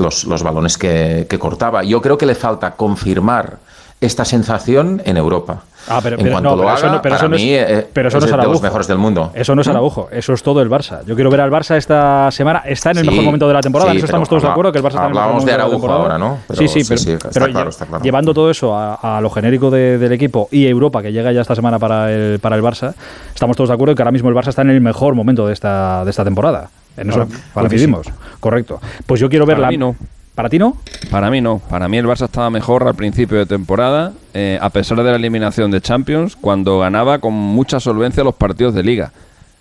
[0.00, 1.84] los, los balones que, que cortaba.
[1.84, 3.58] Yo creo que le falta confirmar
[4.00, 5.62] esta sensación en Europa.
[5.88, 7.36] Ah, pero, en pero cuanto no, lo pero haga, eso no, pero para eso no
[7.36, 8.52] es, mí eh, pero eso no es es de Araujo.
[8.54, 9.30] los mejores del mundo.
[9.34, 9.70] Eso no es ¿Mm?
[9.70, 11.04] Araujo, eso es todo el Barça.
[11.06, 12.62] Yo quiero ver al Barça esta semana.
[12.66, 14.48] Está en el Sí, mejor momento de la temporada, sí, en eso estamos todos de
[14.48, 16.38] acuerdo que el Barça está en el mejor hablábamos momento de ahora, ¿no?
[16.48, 18.02] Pero sí, sí, pero, sí, está pero claro, está claro.
[18.04, 21.40] llevando todo eso a, a lo genérico de- del equipo y Europa, que llega ya
[21.42, 22.92] esta semana para el, para el Barça,
[23.32, 25.52] estamos todos de acuerdo que ahora mismo el Barça está en el mejor momento de
[25.52, 26.68] esta, de esta temporada.
[26.96, 28.08] En eso coincidimos.
[28.40, 28.80] Correcto.
[29.06, 29.70] Pues yo quiero ver Para la.
[29.70, 29.94] mí no.
[30.36, 30.76] ¿Para ti no?
[31.10, 31.60] Para mí no.
[31.68, 35.16] Para mí el Barça estaba mejor al principio de temporada, eh, a pesar de la
[35.16, 39.12] eliminación de Champions, cuando ganaba con mucha solvencia los partidos de Liga.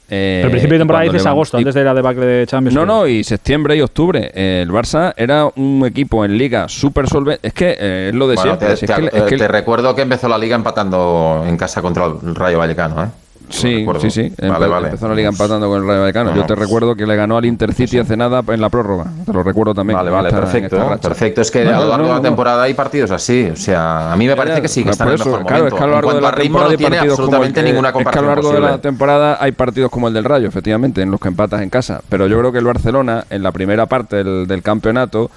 [0.09, 2.75] Eh, Pero al principio de temporada dices agosto, y- antes de la debacle de Champions.
[2.75, 4.31] No, no, y septiembre y octubre.
[4.35, 7.47] Eh, el Barça era un equipo en Liga súper solvente.
[7.47, 8.67] Es que eh, es lo de Bueno, siempre.
[8.67, 11.55] te, si es te- que- es que- te recuerdo que empezó la liga empatando en
[11.57, 13.07] casa contra el Rayo Vallecano, ¿eh?
[13.49, 14.33] Sí, sí, sí.
[14.41, 14.85] Vale, Empe- vale.
[14.87, 16.31] Empezó la liga empatando con el Rayo Vallecano.
[16.31, 19.05] No, Yo te recuerdo que le ganó al Intercity hace nada en la prórroga.
[19.25, 19.97] Te lo recuerdo también.
[19.97, 20.97] Vale, vale, esta- perfecto.
[21.01, 21.41] Perfecto.
[21.41, 23.49] Es que No, a lo largo no, de la temporada hay partidos así.
[23.51, 25.45] O sea, a mí me parece que sí, que Por está en el eso, mejor
[25.45, 25.75] claro, momento.
[25.75, 27.93] es que a lo largo en de la temporada no tiene el absolutamente ninguna Es
[27.93, 31.01] que a lo comparación largo de la temporada hay partidos como el del Rayo, efectivamente,
[31.01, 32.01] en los que empatas en casa.
[32.09, 35.29] Pero yo creo que el Barcelona, en la primera parte del, del campeonato,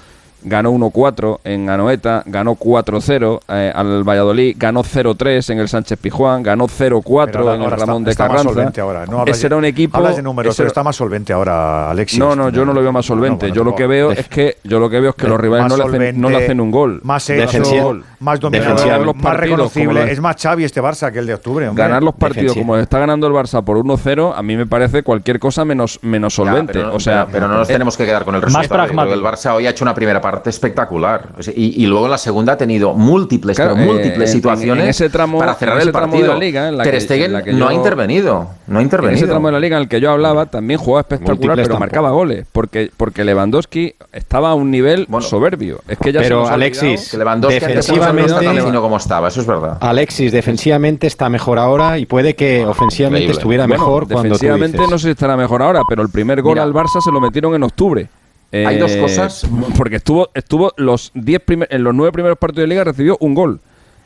[0.43, 6.43] ganó 1-4 en Anoeta, ganó 4-0 eh, al Valladolid, ganó 0-3 en el Sánchez Pijuán,
[6.43, 8.53] ganó 0-4 Pero ahora- en el ahora está- Ramón de está más Carranza.
[8.53, 9.05] solvente ahora.
[9.05, 9.97] No hablas ese era un equipo.
[9.97, 12.19] Hablas de números, ese pero está más solvente ahora, Alexis.
[12.19, 13.47] no, no, yo no lo veo más solvente.
[13.47, 15.63] bueno, yo lo que veo es que yo lo que veo es que los rivales
[15.69, 16.99] más no le, hacen, no le hacen un gol.
[17.03, 20.11] Más No hecho, más dominador, Los más reconocible.
[20.11, 21.67] Es más Xavi este Barça que el de octubre.
[21.67, 21.83] hombre.
[21.83, 22.63] Ganar los partidos Defensivo.
[22.65, 26.33] como está ganando el Barça por 1-0, a mí me parece cualquier cosa menos, menos
[26.33, 26.73] Ya, solvente.
[26.73, 28.53] pero, no- o sea, pero, pero no nos eh, tenemos que quedar con el más
[28.53, 28.81] resultado.
[28.83, 29.13] Que pragmático.
[29.15, 31.29] El Barça hoy ha hecho una primera parte espectacular.
[31.37, 34.29] O sea, y, y luego en la segunda ha tenido múltiples, Claro, pero eh, múltiples
[34.29, 36.33] en- situaciones en ese tramo- para cerrar en ese el tramo de partido.
[36.33, 38.47] la liga, en la Ter que- Stegen en la que no ha intervenido.
[38.67, 39.17] No ha En intervenido.
[39.17, 41.67] ese tramo de la liga en el que yo hablaba también jugaba espectacular, Múltiples pero
[41.67, 41.79] tampoco.
[41.79, 42.45] marcaba goles.
[42.51, 45.81] Porque, porque Lewandowski estaba a un nivel soberbio.
[45.87, 49.41] Es que ya Pero, Alexis, Que Lewandowski antes no defensivamente- está tan como estaba, eso
[49.41, 49.77] es verdad.
[49.81, 53.39] Alexis defensivamente está mejor ahora y puede que ofensivamente Increíble.
[53.39, 54.91] estuviera Bueno, mejor cuando tú defensivamente dices.
[54.91, 56.63] no sé si estará mejor ahora, pero el primer gol Mira.
[56.63, 58.07] al Barça se lo metieron en octubre.
[58.51, 59.47] Hay dos cosas.
[59.77, 63.35] Porque estuvo, estuvo los 10 primer- en los nueve primeros partidos de liga recibió un
[63.35, 63.59] gol.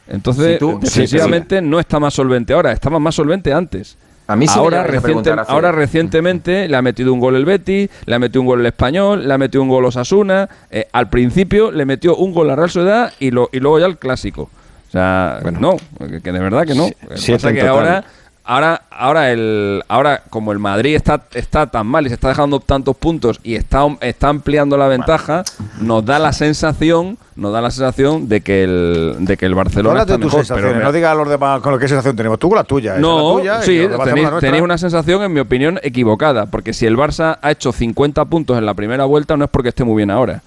[0.07, 3.97] Entonces, Si tú- defensivamente no está más solvente ahora, estaba más solvente antes.
[4.27, 8.15] A mí sí ahora, reciente- ahora recientemente le ha metido un gol el Betty, le
[8.15, 10.49] ha metido un gol el Español, le ha metido un gol Osasuna.
[10.71, 13.85] eh, al principio le metió un gol a Real Sociedad y, lo, y luego ya
[13.85, 14.43] el clásico.
[14.87, 15.75] O sea, no,
[16.21, 16.85] que, de verdad que no.
[16.87, 17.69] Sí- Lo que siete pasa que total.
[17.75, 18.03] ahora
[18.45, 22.59] Ahora, ahora, el, ahora como el Madrid está, está tan mal y se está dejando
[22.59, 25.45] tantos puntos y está, está ampliando la ventaja,
[25.79, 30.01] nos da la sensación, nos da la sensación de que el, de que el Barcelona
[30.01, 30.41] está mejor.
[30.41, 32.37] sensaciones, pero no digas a los demás con lo que sensación tenemos.
[32.37, 32.97] Tú con la tuya.
[32.97, 36.47] no, la tuya sí, tenéis, la tenéis una sensación, en mi opinión, equivocada.
[36.47, 39.69] Porque si el Barça ha hecho 50 puntos en la primera vuelta, no es porque
[39.69, 40.41] esté muy bien ahora.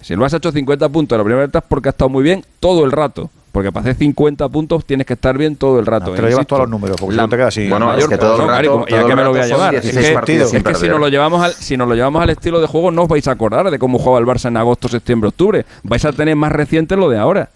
[0.00, 2.08] Si el Barça ha hecho 50 puntos en la primera vuelta es porque ha estado
[2.08, 3.28] muy bien todo el rato.
[3.52, 6.12] Porque para hacer 50 puntos tienes que estar bien todo el rato.
[6.12, 7.68] te lo llevas todos los números, porque si no te quedas así.
[7.68, 9.40] Bueno, mayor es que todo el rato- Carico, ¿y a qué el me lo voy
[9.40, 9.74] a llevar?
[9.74, 12.60] Es 16 que, es si nos lo llevamos al si nos lo llevamos al estilo
[12.62, 15.28] de juego no os vais a acordar de cómo jugaba el Barça en agosto, septiembre,
[15.28, 15.66] octubre.
[15.82, 17.50] Vais a tener más reciente lo de ahora.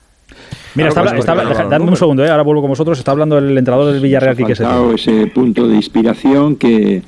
[0.74, 2.98] Mira, está, Claro, está- deja- claro, dadme un segundo, eh, ahora vuelvo con vosotros.
[2.98, 4.92] Está hablando el entrenador del Villarreal, Quique Setién.
[4.94, 7.02] ese punto de inspiración que,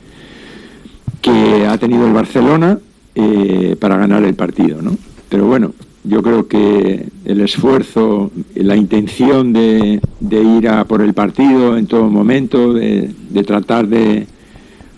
[1.20, 2.78] que ha tenido el Barcelona
[3.14, 4.96] eh, para ganar el partido, ¿no?
[5.28, 5.72] Pero bueno,
[6.08, 12.08] yo creo que el esfuerzo, la intención de, ir a por el partido en todo
[12.08, 14.26] momento, de, de tratar de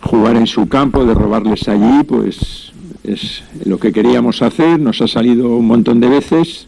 [0.01, 2.73] jugar en su campo, de robarles allí, pues
[3.05, 6.67] es lo que queríamos hacer, nos ha salido un montón de veces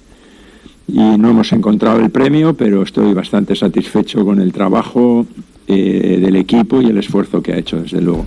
[0.89, 5.27] y no hemos encontrado el premio, pero estoy bastante satisfecho con el trabajo
[5.69, 8.27] eh, del equipo y el esfuerzo que ha hecho, desde luego.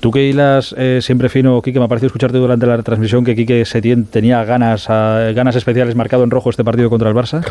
[0.00, 3.34] Tú que hilas eh, siempre fino, Quique, me ha parecido escucharte durante la transmisión que
[3.34, 7.44] Quique Setién tenía ganas, ah, ganas especiales marcado en rojo este partido contra el Barça.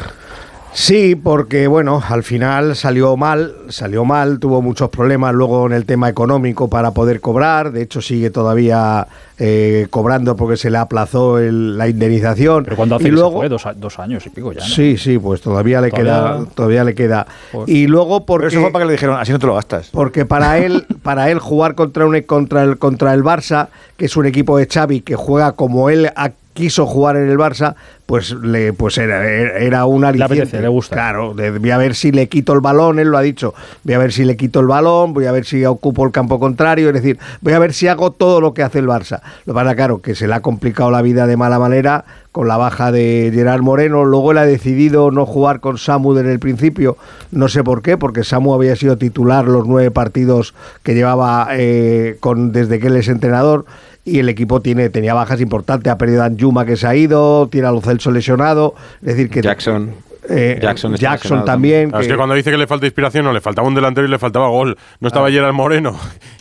[0.73, 5.85] Sí, porque bueno, al final salió mal, salió mal, tuvo muchos problemas luego en el
[5.85, 9.07] tema económico para poder cobrar, de hecho sigue todavía
[9.39, 12.63] eh, cobrando porque se le aplazó el- la indemnización.
[12.63, 14.61] Pero cuando hace y luego, fue, dos, años y pico ya.
[14.61, 14.65] ¿no?
[14.67, 17.27] Sí, sí, pues todavía le Todavía- queda, todavía le queda.
[17.51, 17.69] Joder.
[17.75, 19.89] Y luego porque Pero eso fue para que le dijeron, así no te lo gastas.
[19.91, 24.15] porque para él, para él jugar contra un contra el contra el Barça, que es
[24.17, 27.75] un equipo de Xavi que juega como él ha- quiso jugar en el Barça,
[28.07, 29.23] pues le pues era,
[29.59, 30.33] era un aliciente.
[30.41, 30.95] apetece, le gusta.
[30.95, 33.53] Claro, de- voy a ver si le quito el balón, él lo ha dicho.
[33.83, 36.39] Voy a ver si le quito el balón, voy a ver si ocupo el campo
[36.39, 39.21] contrario, es decir, voy a ver si hago todo lo que hace el Barça.
[39.45, 42.47] Lo que pasa, claro, que se le ha complicado la vida de mala manera con
[42.47, 44.03] la baja de Gerard Moreno.
[44.05, 46.97] Luego él ha decidido no jugar con Samu en el principio,
[47.31, 52.17] no sé por qué, porque Samu había sido titular los nueve partidos que llevaba eh,
[52.19, 53.65] con desde que él es entrenador.
[54.07, 55.91] Y el equipo tiene tenía bajas importantes.
[55.91, 58.73] Ha perdido a Yuma que se ha ido, tiene a Lo Celso lesionado.
[59.01, 59.91] Es decir, que Jackson.
[60.29, 61.89] eh, Jackson Jackson también.
[61.89, 64.09] Claro, es que cuando dice que le falta inspiración, no, le faltaba un delantero y
[64.09, 64.77] le faltaba gol.
[65.01, 65.95] No estaba Gerard Moreno,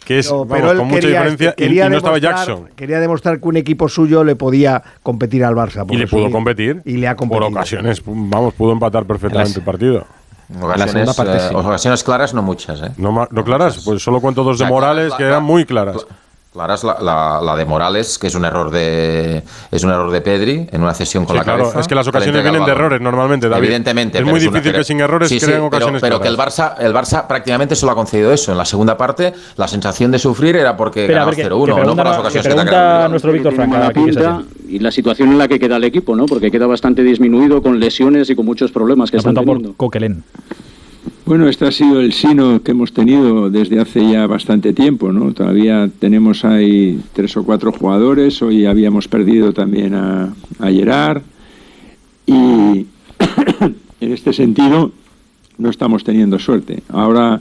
[0.04, 2.68] que es Pero- pero con mucha quería- diferencia, y- quería y, no estaba Jackson.
[2.76, 5.84] Quería demostrar que un equipo suyo le podía competir al Barça.
[5.90, 6.82] Y le pudo competir.
[6.84, 7.48] Y le ha Por competido.
[7.48, 10.04] ocasiones, vamos, pudo empatar perfectamente el partido.
[10.60, 11.54] Ocasiones, segunda parte, eh, sí.
[11.56, 12.80] ocasiones claras, no muchas.
[12.80, 12.90] ¿eh?
[12.98, 13.82] ¿No, no claras?
[13.84, 16.06] Pues solo cuento dos de La- Morales la- que eran muy claras.
[16.56, 20.22] Claras la, la- la de Morales, que es un error de es un error de
[20.22, 21.80] Pedri en una cesión con Sí, la claro, cabeza.
[21.80, 23.64] es que las ocasiones vienen de errores normalmente, David.
[23.64, 24.16] Evidentemente.
[24.16, 26.18] Es pero muy una- difícil pero- que sin errores sí, sí, creen pero- ocasiones Pero,
[26.18, 26.36] que el.
[26.38, 28.52] Barça, el Barça prácticamente solo ha concedido eso.
[28.52, 31.50] En la segunda parte, la sensación de sufrir era porque Espera, a ganabas ver, que-
[31.54, 33.92] 0-1, que no por las ocasiones que que te nuestro Víctor Franca,
[34.66, 36.24] y la situación en la que queda el equipo, ¿no?
[36.24, 39.68] Porque queda bastante disminuido con lesiones y con muchos problemas que Ha están teniendo.
[39.74, 40.24] por Coquelin.
[41.26, 45.32] Bueno, este ha sido el sino que hemos tenido desde hace ya bastante tiempo, ¿no?
[45.32, 51.22] Todavía tenemos ahí tres o cuatro jugadores, hoy habíamos perdido también a, a Gerard
[52.26, 52.32] y
[54.00, 54.92] en este sentido
[55.58, 56.84] no estamos teniendo suerte.
[56.90, 57.40] Ahora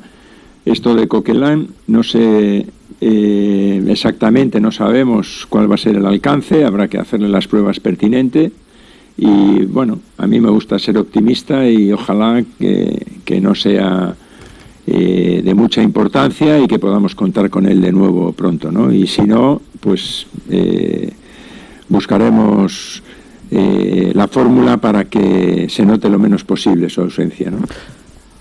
[0.65, 2.65] esto de Coquelin, no sé
[3.02, 7.80] eh, exactamente, no sabemos cuál va a ser el alcance, habrá que hacerle las pruebas
[7.80, 8.52] pertinentes.
[9.17, 14.15] Y bueno, a mí me gusta ser optimista y ojalá que, que no sea
[14.88, 18.91] eh, de mucha importancia y que podamos contar con él de nuevo pronto, ¿no?
[18.93, 21.12] Y si no, pues eh,
[21.89, 23.01] buscaremos
[23.49, 27.62] eh, la fórmula para que se note lo menos posible su ausencia, ¿no?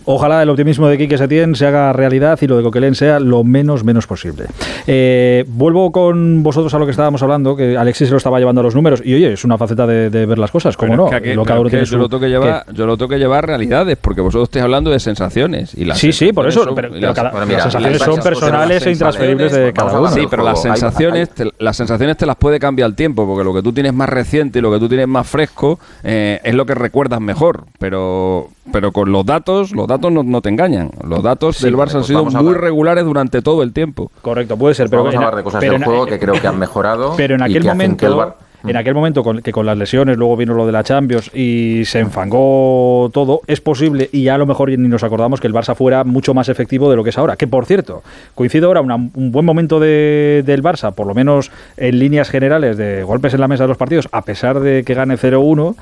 [0.06, 3.42] Ojalá el optimismo de Quique Setién se haga realidad y lo de Coquelin sea lo
[3.44, 4.44] menos menos posible.
[4.86, 8.60] Eh, vuelvo con vosotros a lo que estábamos hablando, que Alexis se lo estaba llevando
[8.60, 9.00] a los números.
[9.04, 11.04] Y oye, es una faceta de, de ver las cosas, ¿cómo Pero no?
[11.06, 12.74] es que aquí- Lo que tiene yo, su- lo tengo que llevar, ¿Qué?
[12.74, 15.74] yo lo tengo que llevar a realidades, porque vosotros estáis hablando de sensaciones.
[15.74, 18.06] Y las Sí, sí, por eso, son- pero- las- cada- Bueno, mira, las sensaciones las
[18.14, 20.08] son personales e intransferibles de cada uno.
[20.10, 23.54] Sí, pero las sensaciones, te, las sensaciones te las puede cambiar el tiempo, porque lo
[23.54, 26.66] que tú tienes más reciente y lo que tú tienes más fresco eh, es lo
[26.66, 27.64] que recuerdas mejor.
[27.78, 30.90] Pero, pero con los datos, los datos no, no te engañan.
[31.06, 32.60] Los datos Sí, del Barça han pues sido a muy hablar.
[32.60, 34.10] regulares durante todo el tiempo.
[34.22, 36.34] Correcto, puede ser, pero Vamos a en- hablar de cosas del en- juego que creo
[36.34, 37.14] que han mejorado.
[37.16, 38.34] Pero en aquel momento,
[38.66, 41.82] en aquel momento con, que con las lesiones, luego vino lo de la Champions y
[41.84, 45.52] se enfangó todo, es posible, y ya a lo mejor ni nos acordamos que el
[45.52, 47.36] Barça fuera mucho más efectivo de lo que es ahora.
[47.36, 48.02] Que por cierto,
[48.34, 52.76] coincide ahora una- un buen momento de- del Barça, por lo menos en líneas generales
[52.78, 55.76] de golpes en la mesa de los partidos, a pesar de que gane 0-1.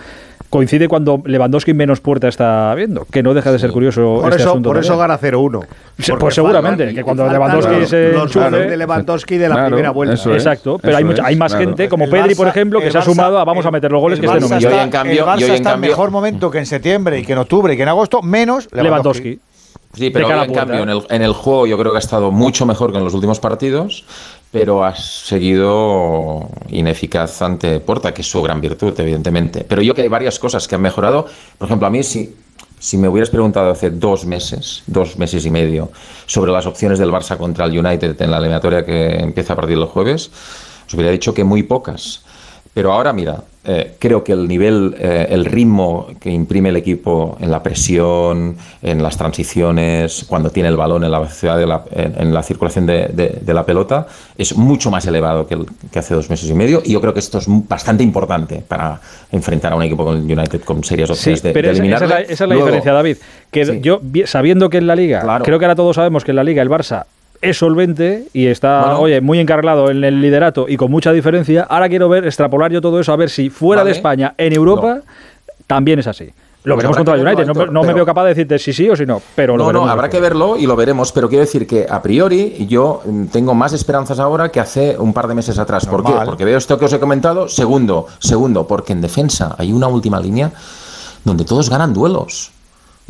[0.52, 4.18] Coincide cuando Lewandowski menos puerta está viendo, que no deja de ser curioso.
[4.20, 5.62] Por este eso, asunto por eso gana 0-1.
[5.98, 9.38] Sí, Porque pues seguramente, faltan- que cuando Lewandowski los- se los enchufe- goles de Lewandowski
[9.38, 10.14] de la Claro, primera vuelta.
[10.14, 10.26] es.
[10.26, 11.68] Exacto, pero hay, mucha- hay más claro.
[11.68, 13.70] gente, como El Pedri, por Barça- ejemplo, que el se ha sumado a vamos a
[13.70, 14.62] meter los goles el que estén Barça nominados.
[14.74, 17.32] Y hoy, en cambio- el Barça está en mejor momento que en septiembre y que
[17.32, 19.22] en octubre y que en agosto, menos Lewandowski.
[19.30, 19.40] Lewandowski.
[19.94, 20.54] Sí, pero en puerta.
[20.54, 23.04] cambio en el, en el juego yo creo que ha estado mucho mejor que en
[23.04, 24.04] los últimos partidos,
[24.52, 29.64] pero ha seguido ineficaz ante Porta, que es su gran virtud, evidentemente.
[29.66, 31.26] Pero yo que hay varias cosas que han mejorado.
[31.56, 32.36] Por ejemplo, a mí si,
[32.78, 35.90] si me hubieras preguntado hace dos meses, dos meses y medio,
[36.26, 39.78] sobre las opciones del Barça contra el United en la eliminatoria que empieza a partir
[39.78, 40.30] del jueves,
[40.86, 42.22] os hubiera dicho que muy pocas.
[42.74, 47.37] Pero ahora, mira, eh, creo que el nivel, eh, el ritmo que imprime el equipo
[47.38, 51.85] en la presión, en las transiciones, cuando tiene el balón en la velocidad de la,
[51.92, 54.06] en, en la circulación de, de- de la pelota,
[54.38, 56.80] es mucho más elevado que, el- que hace dos meses y medio.
[56.85, 58.98] Y yo creo que esto es bastante importante para
[59.30, 61.82] enfrentar a un equipo con el United con serias Sí, opciones de, pero de esa,
[61.85, 62.32] esa es la, eliminarle.
[62.32, 63.16] esa es la Luego, diferencia, David.
[63.50, 66.44] Que yo, sabiendo que en la Liga, creo que ahora todos sabemos que en la
[66.44, 67.04] Liga el Barça
[67.42, 69.00] es solvente y está, Bueno.
[69.00, 71.66] oye, muy encarrilado en el liderato y con mucha diferencia.
[71.68, 73.90] Ahora quiero ver, extrapolar yo todo eso, a ver si fuera de.
[73.90, 75.00] España, en Europa,
[75.66, 76.31] también es así.
[76.64, 77.70] Lo Pues veremos contra el verlo, United.
[77.72, 79.88] No, me- veo capaz de decirte si sí o si no, pero lo No, no,
[79.90, 83.52] habrá que verlo y lo veremos, pero quiero decir que a priori yo mm, tengo
[83.52, 85.85] más esperanzas ahora que hace un par de meses atrás.
[85.87, 86.12] ¿Por qué?
[86.24, 87.48] Porque veo esto que os he comentado.
[87.48, 90.52] Segundo, segundo, porque en defensa hay una última línea
[91.24, 92.52] donde todos ganan duelos.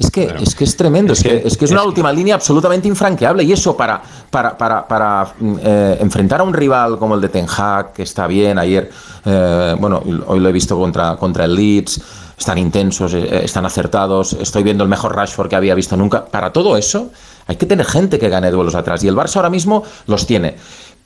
[0.03, 2.89] Es que, es que es tremendo, es, que, es que es una última línea absolutamente
[2.89, 7.21] infranqueable y eso para, para, para, para, mm, eh, enfrentar a un rival como el
[7.21, 8.91] de Ten Hag, que está bien, ayer,
[9.25, 12.01] eh, bueno, hoy lo he visto contra, contra el Leeds,
[12.37, 16.25] están intensos, eh, están acertados, estoy viendo el mejor Rashford que había visto nunca.
[16.25, 17.13] Para todo eso
[17.47, 20.57] hay que tener gente que gane duelos atrás y el Barça ahora mismo los tiene.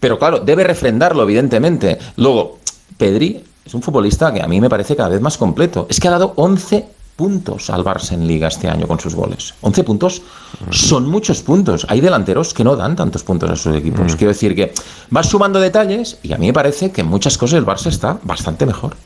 [0.01, 1.99] Pero claro, debe refrendarlo, evidentemente.
[2.17, 2.59] Luego,
[2.97, 5.87] Pedri es un futbolista que a mí me parece cada vez más completo.
[5.91, 9.55] Es que ha dado 11 puntos al Barça en Liga este año con sus goles.
[9.63, 10.23] 11 puntos
[10.71, 11.87] son muchos puntos.
[11.89, 14.15] Hay delanteros que no dan tantos puntos a sus equipos.
[14.17, 14.73] Quiero decir que
[15.11, 18.19] vas sumando detalles y a mí me parece que en muchas cosas el Barça está
[18.23, 18.97] bastante mejor.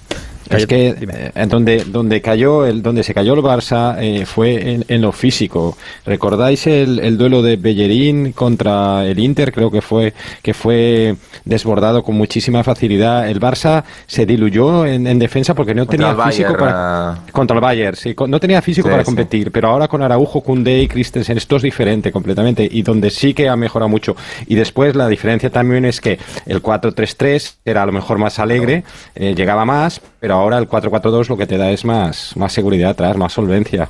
[0.51, 0.89] Es que
[1.35, 5.13] eh, donde, donde cayó el, donde se cayó el Barça eh, fue en, en lo
[5.13, 5.77] físico.
[6.05, 9.53] ¿Recordáis el, el duelo de Bellerín contra el Inter?
[9.53, 13.29] Creo que fue que fue desbordado con muchísima facilidad.
[13.29, 17.55] El Barça se diluyó en, en defensa porque no Contra tenía físico Bayern, para contra
[17.57, 19.07] el Bayern, sí, no tenía físico Sí, para sí.
[19.07, 23.35] competir, pero ahora con Araujo, Koundé y Christensen esto es diferente completamente y donde sí
[23.35, 24.17] que ha mejorado mucho.
[24.47, 28.85] Y después la diferencia también es que el 4-3-3 era a lo mejor más alegre,
[29.15, 32.91] eh, llegaba más, pero ahora el 4-4-2 lo que te da es más, más seguridad
[32.91, 33.89] atrás, más solvencia.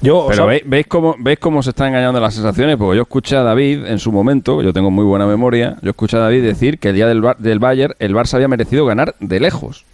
[0.00, 2.76] Yo, Pero ¿veis, veis cómo, ¿veis cómo se están engañando las sensaciones?
[2.76, 6.16] Porque yo escuché a David en su momento, yo tengo muy buena memoria, yo escuché
[6.16, 9.14] a David decir que el día del, Bar- del Bayern el Barça había merecido ganar
[9.20, 9.84] de lejos.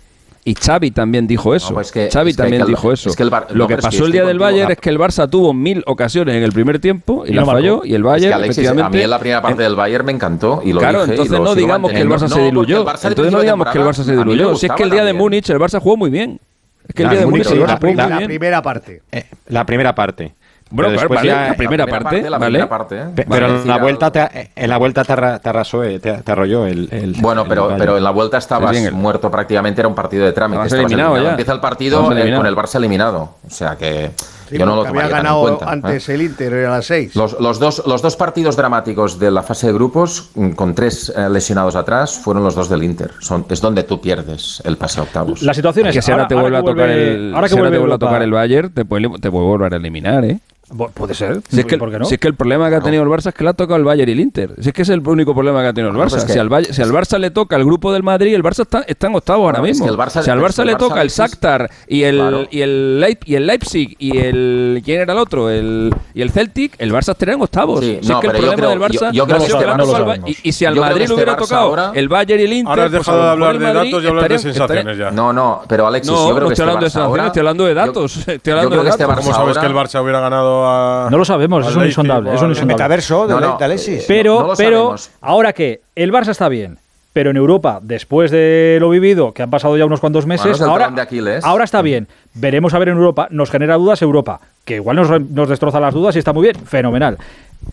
[0.48, 1.74] Y Xavi también dijo eso.
[1.74, 3.08] pues que- Xavi es que también el- dijo eso.
[3.10, 4.38] es que el Bar- Lo no, que pero es que pasó el estoy día del.
[4.38, 7.40] Bayern es que el Barça tuvo mil ocasiones en el primer tiempo y, Y la
[7.40, 9.74] no falló y el Es Bayern que Alexis, a mí en la primera parte del
[9.74, 12.08] Bayern me encantó y lo Claro, dije y entonces lo no digamos que el.
[12.08, 12.78] Barça se diluyó.
[12.80, 14.54] el Barça Entonces no digamos que el Barça se diluyó.
[14.54, 16.38] Si es que el día de Múnich el Barça jugó muy bien.
[16.86, 18.28] Es que el La día de Múnich el la Barça jugó primera- muy La bien.
[18.28, 19.02] primera parte.
[19.10, 20.32] Eh, la primera parte.
[20.68, 22.46] Bueno, Pero claro, después vale, ya- la primera parte, la ¿vale?
[22.58, 23.04] primera parte, ¿eh?
[23.04, 26.12] Vale, Pero en la vuelta te, en la vuelta te, arra- te arrasó, eh, te,
[26.14, 29.80] te arrolló el, el- Bueno, el pero, pero en la vuelta estabas el- muerto prácticamente,
[29.80, 30.74] era un partido de trámite.
[30.74, 31.30] Eliminado ya.
[31.30, 33.36] Empieza el partido eh, con el Barça eliminado.
[33.46, 34.10] O sea que
[34.48, 35.64] Sí, yo no lo había tan en ganado cuenta.
[35.64, 35.68] ¿eh?
[35.70, 37.16] antes el Inter a las 6.
[37.16, 41.12] Los, los dos, los dos partidos dramáticos de la fase de grupos, mm, con tres
[41.16, 43.10] eh, lesionados atrás, fueron los dos del Inter.
[43.20, 45.42] Son, es donde tú pierdes el pase a octavos.
[45.42, 47.70] La situación es que si ahora, te vuelve a tocar el, ahora que si ahora
[47.70, 50.24] vuelve te vuelve a Europa- tocar el Bayern, te puede, te puede volver a eliminar,
[50.24, 50.38] ¿eh?
[50.94, 51.40] Puede ser.
[51.48, 52.06] Si es, que, ¿Por qué no?
[52.06, 53.76] si es que el problema que ha tenido el Barça es que le ha tocado
[53.76, 54.50] el Bayern y el Inter.
[54.60, 56.14] Si es que es el único problema que ha tenido el Bueno, Barça.
[56.14, 58.42] pues que- si, al Bayern- si al Barça le toca el grupo del Madrid, el
[58.42, 59.86] Barça está, está en octavo ahora es mismo.
[59.86, 62.46] que el Barça- si al Barça le Barça, toca el Shakhtar y el, claro.
[62.50, 64.82] y, el Leip- y el Leipzig y el...
[64.84, 65.50] ¿Quién era el otro?
[65.50, 67.78] El, y el Celtic, el Barça estaría en octavos.
[67.80, 69.66] Sí, si no, es que el problema creo- del Barça yo- yo creo que este
[69.66, 71.92] Barça- no y, y si al Yo Madrid que le este hubiera Barça tocado ahora-
[71.94, 72.70] el Bayern y el Inter...
[72.70, 75.10] Ahora has pues dejado de hablar de datos y hablas de sensaciones ya.
[75.12, 77.26] No, no, pero Alexis, No, yo creo no que estoy este hablando de Barça sensaciones,
[77.28, 78.16] estoy hablando de yo- datos.
[78.26, 79.16] Estoy yo hablando creo de que este datos.
[79.24, 81.08] ¿Cómo Barça sabes que el Barça hubiera ganado a.
[81.10, 82.74] No lo sabemos, es un insondable, es un insondable.
[82.74, 83.56] Metaverso de, No, no.
[83.58, 84.04] de Alexis.
[84.06, 85.10] Pero, No lo pero sabemos.
[85.20, 86.78] ahora que el Barça está bien,
[87.12, 90.84] pero en Europa, después de lo vivido, que han pasado ya unos cuantos meses, ahora,
[90.84, 91.44] talón de Aquiles.
[91.44, 92.08] ahora está bien.
[92.34, 95.94] Veremos a ver en Europa, nos genera dudas Europa, que igual nos, nos destroza las
[95.94, 97.16] dudas y está muy bien, fenomenal.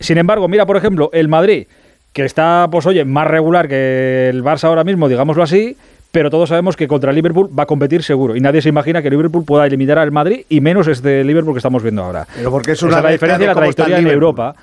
[0.00, 1.66] Sin embargo, mira, por ejemplo, el Madrid,
[2.12, 5.76] que está, pues oye, más regular que el Barça ahora mismo, digámoslo así,
[6.14, 8.36] pero todos sabemos que contra el Liverpool va a competir seguro.
[8.36, 11.54] Y nadie se imagina que el Liverpool pueda eliminar al Madrid, y menos este Liverpool
[11.54, 12.24] que estamos viendo ahora.
[12.36, 14.06] Pero porque es Esa una es la diferencia de la trayectoria en.
[14.06, 14.54] Europa.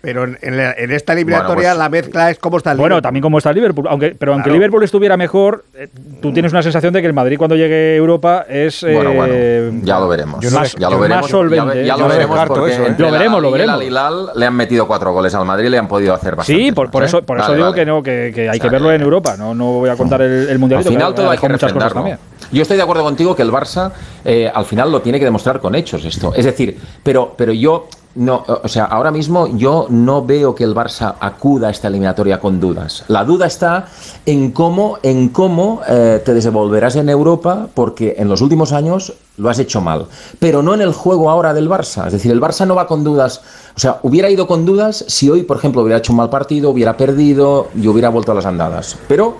[0.00, 2.94] Pero en, en la- en esta eliminatoria pues- la mezcla es cómo está el Bueno,
[2.94, 3.02] Liverpool.
[3.02, 3.86] también como está el Liverpool.
[3.88, 4.54] Aunque, pero aunque Claro.
[4.58, 5.88] Liverpool estuviera mejor, eh,
[6.22, 8.82] tú tienes una sensación de que el Madrid cuando llegue a Europa es.
[8.82, 10.40] Bueno, eh, bueno, ya lo veremos.
[10.40, 11.30] yo no Más- des- ya lo más veremos.
[11.30, 12.94] solvente, ya, ya yo lo veremos porque eso, ¿eh?
[12.96, 13.74] Lo veremos, lo veremos.
[13.74, 16.62] Al-Hilal le han metido cuatro goles al Madrid y le han podido hacer bastante.
[16.62, 18.68] Sí, por, por eso, por eso digo que no, que, que hay O sea, que
[18.70, 19.36] verlo que- en Europa.
[19.36, 20.90] No, no voy a contar el, el mundialito.
[20.90, 22.18] Al final todo ha hay que muchas cosas también.
[22.52, 23.90] Yo estoy de acuerdo contigo que el Barça
[24.24, 26.32] eh, al final lo tiene que demostrar con hechos esto.
[26.34, 27.88] Es decir, pero, pero yo
[28.18, 32.40] No, o sea, ahora mismo yo no veo que el Barça acuda a esta eliminatoria
[32.40, 33.04] con dudas.
[33.06, 33.86] La duda está
[34.26, 39.48] en cómo, en cómo eh, te desenvolverás en Europa, porque en los últimos años lo
[39.48, 40.06] has hecho mal.
[40.40, 42.08] Pero no en el juego ahora del Barça.
[42.08, 43.40] Es decir, el Barça no va con dudas.
[43.76, 46.70] O sea, hubiera ido con dudas si hoy, por ejemplo, hubiera hecho un mal partido,
[46.70, 48.96] hubiera perdido y hubiera vuelto a las andadas.
[49.06, 49.36] Pero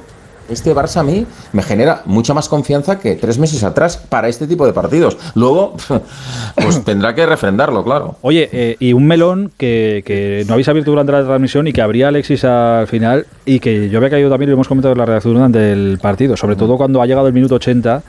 [0.48, 4.46] este Barça a mí me genera mucha más confianza que tres meses atrás para este
[4.46, 5.16] tipo de partidos.
[5.34, 5.74] Luego,
[6.54, 8.16] pues tendrá que refrendarlo, claro.
[8.22, 11.82] Oye, eh, y un melón que, que no habéis abierto durante la transmisión y que
[11.82, 15.06] abría Alexis al final y que yo había caído también, lo hemos comentado en la
[15.06, 18.02] redacción durante el partido, sobre todo cuando ha llegado el minuto 80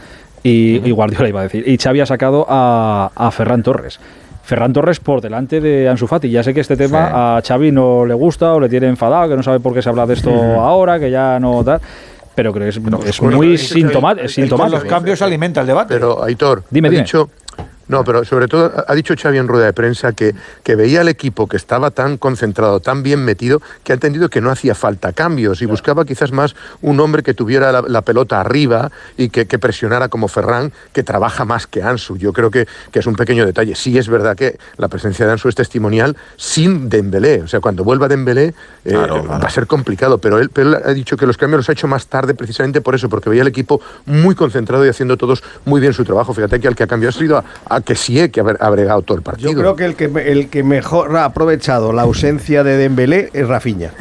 [0.44, 4.00] y, y Guardiola iba a decir, y Xavi ha sacado a, a Ferran Torres.
[4.44, 6.28] Ferran Torres por delante de Ansu Fati.
[6.28, 7.14] Ya sé que este tema Sí.
[7.14, 9.90] a Xavi no le gusta o le tiene enfadado, que no sabe por qué se
[9.90, 11.80] habla de esto ahora, que ya no tal.
[12.40, 14.70] Pero creo que es, es muy sintomático.
[14.70, 15.94] los cambios alimenta el debate.
[15.94, 17.04] Pero, Aitor, Dime, ha dime.
[17.04, 17.30] dicho...
[17.90, 20.34] No, pero sobre todo ha dicho Xavi en rueda de prensa que,
[20.64, 24.42] que veía al equipo que estaba tan concentrado, tan bien metido, que ha entendido que
[24.42, 28.40] no hacía falta cambios y buscaba quizás más un hombre que tuviera la, la pelota
[28.40, 32.16] arriba y que, que presionara como Ferran, que trabaja más que Ansu.
[32.18, 33.74] Yo creo que, que es un pequeño detalle.
[33.74, 37.42] Sí es verdad que la presencia de Ansu es testimonial sin Dembélé.
[37.42, 38.54] O sea, cuando vuelva Dembélé
[38.86, 41.70] eh, va a ser complicado, pero él, pero él ha dicho que los cambios los
[41.70, 45.18] ha hecho más tarde precisamente por eso, porque veía al equipo muy concentrado y haciendo
[45.18, 46.36] todos muy bien su trabajo.
[46.36, 48.70] Fíjate que al que ha cambiado ha sido a, a que sí, que ha ha
[48.70, 49.52] bregado todo el partido.
[49.52, 53.48] Yo creo que el que el que mejor ha aprovechado la ausencia de Dembélé es
[53.48, 53.92] Rafinha.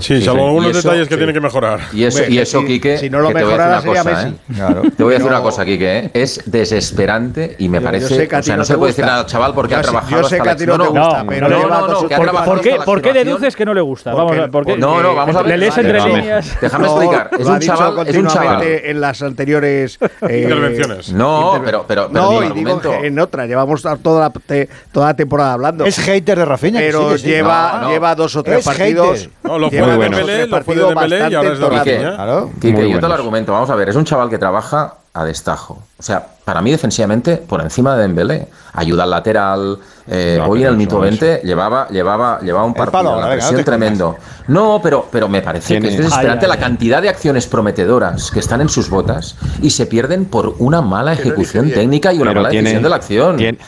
[0.00, 0.44] Sí, Sí, salvo sí.
[0.46, 1.18] algunos Y eso- detalles que sí.
[1.18, 1.80] tiene que mejorar.
[1.92, 4.04] Y eso, y eso Quique, si no lo que te voy a decir una cosa,
[4.14, 4.28] Messi.
[4.28, 4.54] ¿eh?
[4.54, 4.82] Claro.
[4.96, 6.10] Te voy a decir Pero- una cosa, Quique, ¿eh?
[6.14, 8.14] es desesperante y me Yo- yo parece...
[8.14, 9.72] sé que a o ti sea, no no se puede decir nada al chaval porque
[9.74, 11.58] Yo ha trabajado yo sé que a ti no te no, gusta, no, pero no,
[11.68, 14.12] no, no, o trabajado ¿Por qué, ¿Por qué deduces que no le gusta?
[14.12, 14.76] Porque- Vamos, a- ¿por qué?
[14.76, 15.48] No, no, vamos a ver.
[15.48, 16.56] Le lees entre líneas.
[16.60, 17.30] Déjame No, explicar.
[17.38, 18.62] Es un chaval, es un chaval.
[18.62, 21.12] en las anteriores eh, Intervenciones.
[21.12, 25.54] No, pero, pero, no, y digo en otra, llevamos toda la, te- toda la temporada
[25.54, 25.84] hablando.
[25.84, 26.80] Es hater de Rafinha.
[26.80, 27.90] que pero lleva, No, no.
[27.90, 29.28] lleva dos o tres Es partidos.
[29.44, 31.68] No, lo fue de dos o Dembélé, lo fue de Dembélé y ahora es de
[31.68, 32.14] Rafinha.
[32.16, 32.50] Claro.
[32.60, 33.52] Quique, yo te lo argumento.
[33.52, 35.82] Vamos a ver, es un chaval que trabaja a destajo.
[35.98, 38.48] O sea, para mí defensivamente por encima de Dembélé.
[38.74, 39.78] Ayuda al lateral.
[40.06, 43.26] eh, No, hoy en pero el mito 20 llevaba, llevaba, llevaba un partido, palo, una
[43.26, 44.16] no presión te tremendo.
[44.48, 48.30] No, pero, pero me parece que es desesperante Ay, ay, la cantidad de acciones prometedoras
[48.30, 52.16] que están en sus botas y se pierden por una mala no ejecución técnica y
[52.18, 53.36] una Pero mala tiene- decisión de la acción.
[53.36, 53.58] Tiene,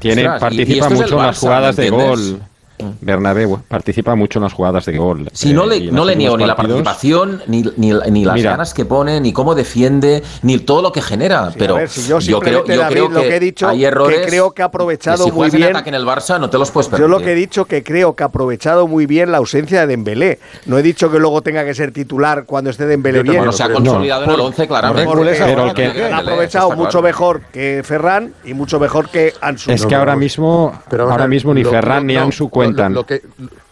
[0.00, 2.42] tiene- Ostras, y- y participa mucho en las jugadas ¿me de gol.
[3.00, 5.28] Bernabéu participa mucho en las jugadas de gol.
[5.32, 8.52] Si no Eh, le, no le niego ni la participación, ni, ni, ni las Mira.
[8.52, 11.50] ganas que pone, ni cómo defiende, ni todo lo que genera.
[11.50, 13.68] Sí, pero a ver, si yo yo creo, yo David, creo lo que he dicho,
[13.68, 16.04] hay que errores creo que ha aprovechado si muy juegas en bien- ataque en el
[16.06, 17.10] Barça no te los puedes Yo permitir.
[17.10, 20.38] lo que he dicho que creo que ha aprovechado muy bien la ausencia de Dembélé.
[20.66, 23.36] No he dicho que luego tenga que ser titular cuando esté Dembélé Yo bien.
[23.38, 25.04] Bueno, se ha consolidado en el 11 claramente.
[25.04, 26.82] Porque Pero Porque que- ha aprovechado claro.
[26.82, 29.70] mucho mejor que Ferran y mucho mejor que Ansu.
[29.70, 32.50] Es No, que ahora mismo, ahora mismo ni Ferran ni no, Ansu lo-
[32.94, 33.22] lo que-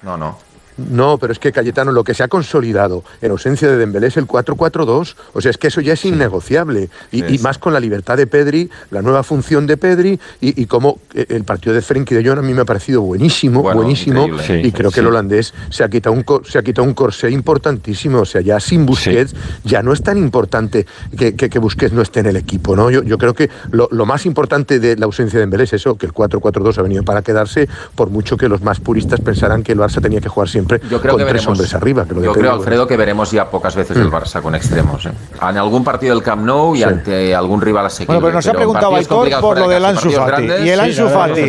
[0.03, 0.39] No, no.
[0.77, 4.17] No, pero es que Cayetano lo que se ha consolidado en ausencia de Dembélé es
[4.17, 5.15] el 4-4-2.
[5.33, 6.91] O sea, es que eso ya es innegociable.
[7.13, 10.99] Y, más con la libertad de Pedri, la nueva función de Pedri y, y como
[11.15, 14.27] eh, el partido de Frenkie de Jong a mí me ha parecido buenísimo, Bueno, buenísimo.
[14.39, 15.01] Sí, y creo que sí.
[15.01, 18.21] el holandés se ha quitado un se ha quitado un corsé importantísimo.
[18.21, 22.03] O sea, ya sin Busquets ya no es tan importante que, que, que Busquets no
[22.03, 22.77] esté en el equipo.
[22.77, 22.91] ¿no?
[22.91, 25.97] Yo, yo creo que lo, lo más importante de la ausencia de Dembélé es eso,
[25.97, 29.73] que el 4-4-2 ha venido para quedarse, por mucho que los más puristas pensaran que
[29.73, 31.47] el Barça tenía que jugar siempre Yo creo con que tres veremos.
[31.49, 32.05] hombres arriba.
[32.05, 32.59] Que lo yo creo, bueno.
[32.61, 34.01] Alfredo, que veremos ya pocas veces Mm.
[34.03, 35.07] el Barça con extremos.
[35.07, 35.13] ¿eh?
[35.41, 36.85] En algún partido del Camp Nou y Sí.
[36.85, 38.15] ante algún rival asequible.
[38.21, 40.43] Bueno, pero nos ha preguntado Aitor por lo de del Ansu Fati.
[40.65, 41.43] Y el Ansu Fati.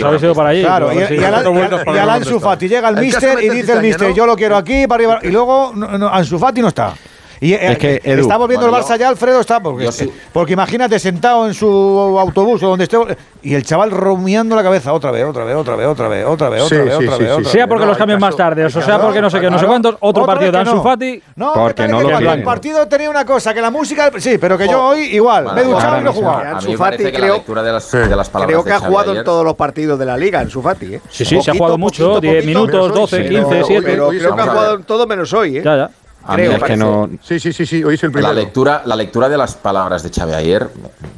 [0.61, 2.39] Claro, y, no Ansu.
[2.39, 5.19] Fati llega el El mister y dice el mister, yo lo quiero aquí, para arriba.
[5.23, 5.73] Y luego
[6.11, 6.93] Ansu Fati no está.
[7.39, 9.59] Y eh, Es que, Edu, está volviendo el Barça yo- ya, Alfredo está.
[9.59, 10.11] Porque, yo sí.
[10.33, 11.67] porque imagínate sentado en su
[12.19, 12.97] autobús o donde esté.
[13.43, 16.49] Y el chaval rumiando la cabeza otra vez, otra vez, otra vez, otra vez, otra
[16.49, 17.47] vez, Sí, otra vez, sí, otra sí, vez.
[17.49, 19.59] Sea porque No, los cambian más tarde, o sea Claro, porque no sé qué, no
[19.59, 20.83] sé cuántos, otro partido de Ansu no.
[20.83, 21.21] Fati.
[21.35, 22.17] No, Porque que no lo.
[22.17, 24.11] El partido tenía una cosa, que la música.
[24.17, 26.37] Sí, pero que yo hoy igual, me he duchado y no he mismo, jugado.
[26.39, 30.41] A mí Ansu Fati creo- que ha jugado en todos los partidos de la liga,
[30.41, 30.95] en su Fati.
[30.95, 31.01] ¿eh?
[31.09, 32.47] Sí, sí, se ha Poquito, jugado mucho, poquito, 10 poquito.
[32.59, 33.81] minutos, Menos hoy, 12, sí, 15, pero- 7.
[33.85, 35.61] Pero creo que ha jugado en todo menos hoy, ¿eh?
[35.63, 35.89] Ya, ya.
[36.27, 36.49] A mí Creo.
[36.51, 38.95] me Es que parece- no, Sí, sí, sí, sí, hoy es el La lectura, la
[38.95, 40.69] lectura de las palabras de Xavi ayer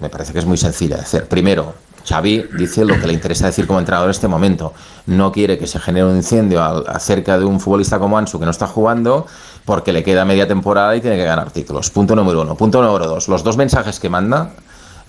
[0.01, 1.28] me- parece que es muy sencilla de hacer.
[1.28, 1.74] Primero,
[2.07, 4.74] Xavi dice lo que le interesa decir como entrenador en este momento.
[5.07, 8.45] No quiere que se genere un incendio al- acerca de un futbolista como Ansu que
[8.45, 9.26] no está jugando
[9.66, 11.89] porque le queda media temporada y tiene que ganar títulos.
[11.89, 12.55] Punto número uno.
[12.55, 13.28] Punto número dos.
[13.28, 14.51] Los dos mensajes que manda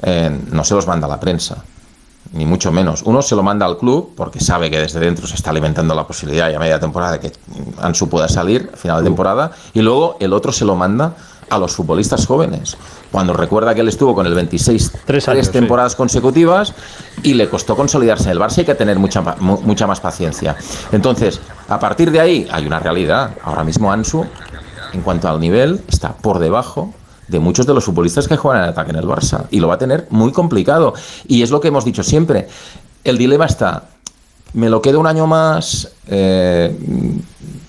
[0.03, 1.63] eh, no se los manda a la prensa.
[2.33, 3.03] Ni mucho menos.
[3.05, 6.07] Uno se lo manda al club porque sabe que desde dentro se está alimentando la
[6.07, 7.33] posibilidad ya media temporada de que
[7.81, 9.51] Ansu pueda salir a final de temporada.
[9.75, 11.17] Y luego el otro se lo manda
[11.51, 12.77] a los futbolistas jóvenes.
[13.11, 16.73] Cuando recuerda que él estuvo con el 26 Tres años, temporadas consecutivas
[17.25, 20.57] y le costó consolidarse en el Barça, hay que tener mucha, mucha más paciencia.
[20.93, 23.33] Entonces, a partir de ahí hay una realidad.
[23.43, 24.25] Ahora mismo Ansu,
[24.93, 26.95] en cuanto al nivel, está por debajo
[27.31, 29.75] de muchos de los futbolistas que juegan en ataque en el Barça y lo va
[29.75, 30.95] a tener muy complicado.
[31.27, 32.49] Y es lo que hemos dicho siempre.
[33.05, 33.85] El dilema está,
[34.55, 36.77] me lo quedo un año más, eh,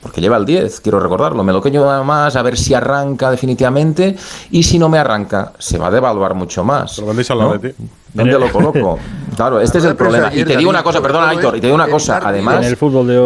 [0.02, 2.74] porque lleva el 10, quiero recordarlo, me lo quedo un año más a ver si
[2.74, 4.18] arranca definitivamente
[4.50, 6.98] y si no me arranca, se va a devaluar mucho más.
[6.98, 7.60] Lo vendéis al lado ¿no?
[7.60, 7.84] de ti.
[8.14, 9.00] ¿Dónde lo coloco?
[9.36, 10.36] Claro, este es el Pero problema.
[10.36, 12.20] Y te digo una cosa, perdona, Aitor, y te digo una cosa.
[12.22, 12.66] Además,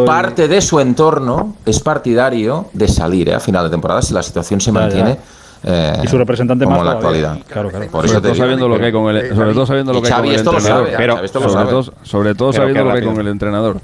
[0.04, 3.34] parte de su entorno es partidario de salir ¿eh?
[3.34, 5.18] a final de temporada si la situación se mantiene.
[5.66, 7.18] Eh, Y su representante como más en la todavía.
[7.32, 7.46] actualidad.
[7.52, 7.86] Claro, claro.
[7.90, 8.44] Por eso sobre te todo digo.
[8.44, 10.62] sabiendo lo que hay con el, sobre todo sabiendo lo que hay con el entrenador.
[10.62, 11.70] sabe, Pero- sobre, sabe.
[11.70, 13.80] todo, sobre todo Pero sabiendo lo que hay con el entrenador.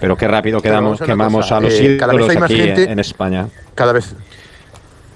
[0.00, 2.82] Pero qué rápido quedamos, quemamos cosa, a los eh, cada vez ídolos hay más aquí
[2.92, 3.48] en España.
[3.74, 4.14] Cada vez.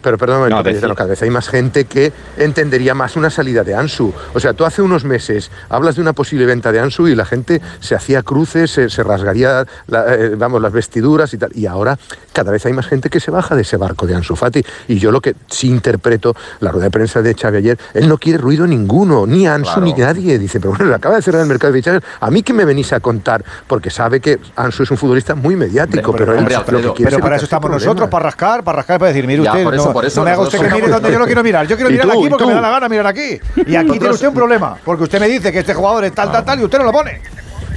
[0.03, 3.31] Pero perdón, un momento, No, decir- cada vez hay más gente que entendería más una
[3.31, 4.13] salida de Ansu.
[4.35, 7.25] O sea, tú hace unos meses hablas de una posible venta de Ansu y la
[7.25, 11.51] gente se hacía cruces, se, se rasgaría la- eh, vamos, las vestiduras y tal.
[11.55, 11.99] Y ahora
[12.33, 14.65] cada vez hay más gente que se baja de ese barco de Ansu Fati.
[14.89, 18.19] Y yo lo que sí interpreto, la rueda de prensa de Xavi ayer, él no
[18.19, 19.83] quiere ruido ninguno, ni Ansu Claro.
[19.83, 20.39] ni nadie.
[20.39, 22.03] Dice, pero bueno, acaba de cerrar el mercado de fichajes.
[22.21, 25.55] A mí que me venís a contar, porque sabe que Ansu es un futbolista muy
[25.57, 27.85] mediático, Hombre, pero él hombre, lo que quiere Pero para eso estamos problemas.
[27.85, 30.21] nosotros, para rascar, para rascar, para decir, mire Ya, usted, por eso, no, por eso
[30.21, 31.67] no me haga usted que mire donde yo no quiero mirar.
[31.67, 33.39] Yo quiero Y mirar tú, aquí porque me da la gana mirar aquí.
[33.67, 36.31] Y aquí tiene usted un problema, porque usted me dice que este jugador es tal,
[36.33, 37.21] tal, tal y usted no lo pone.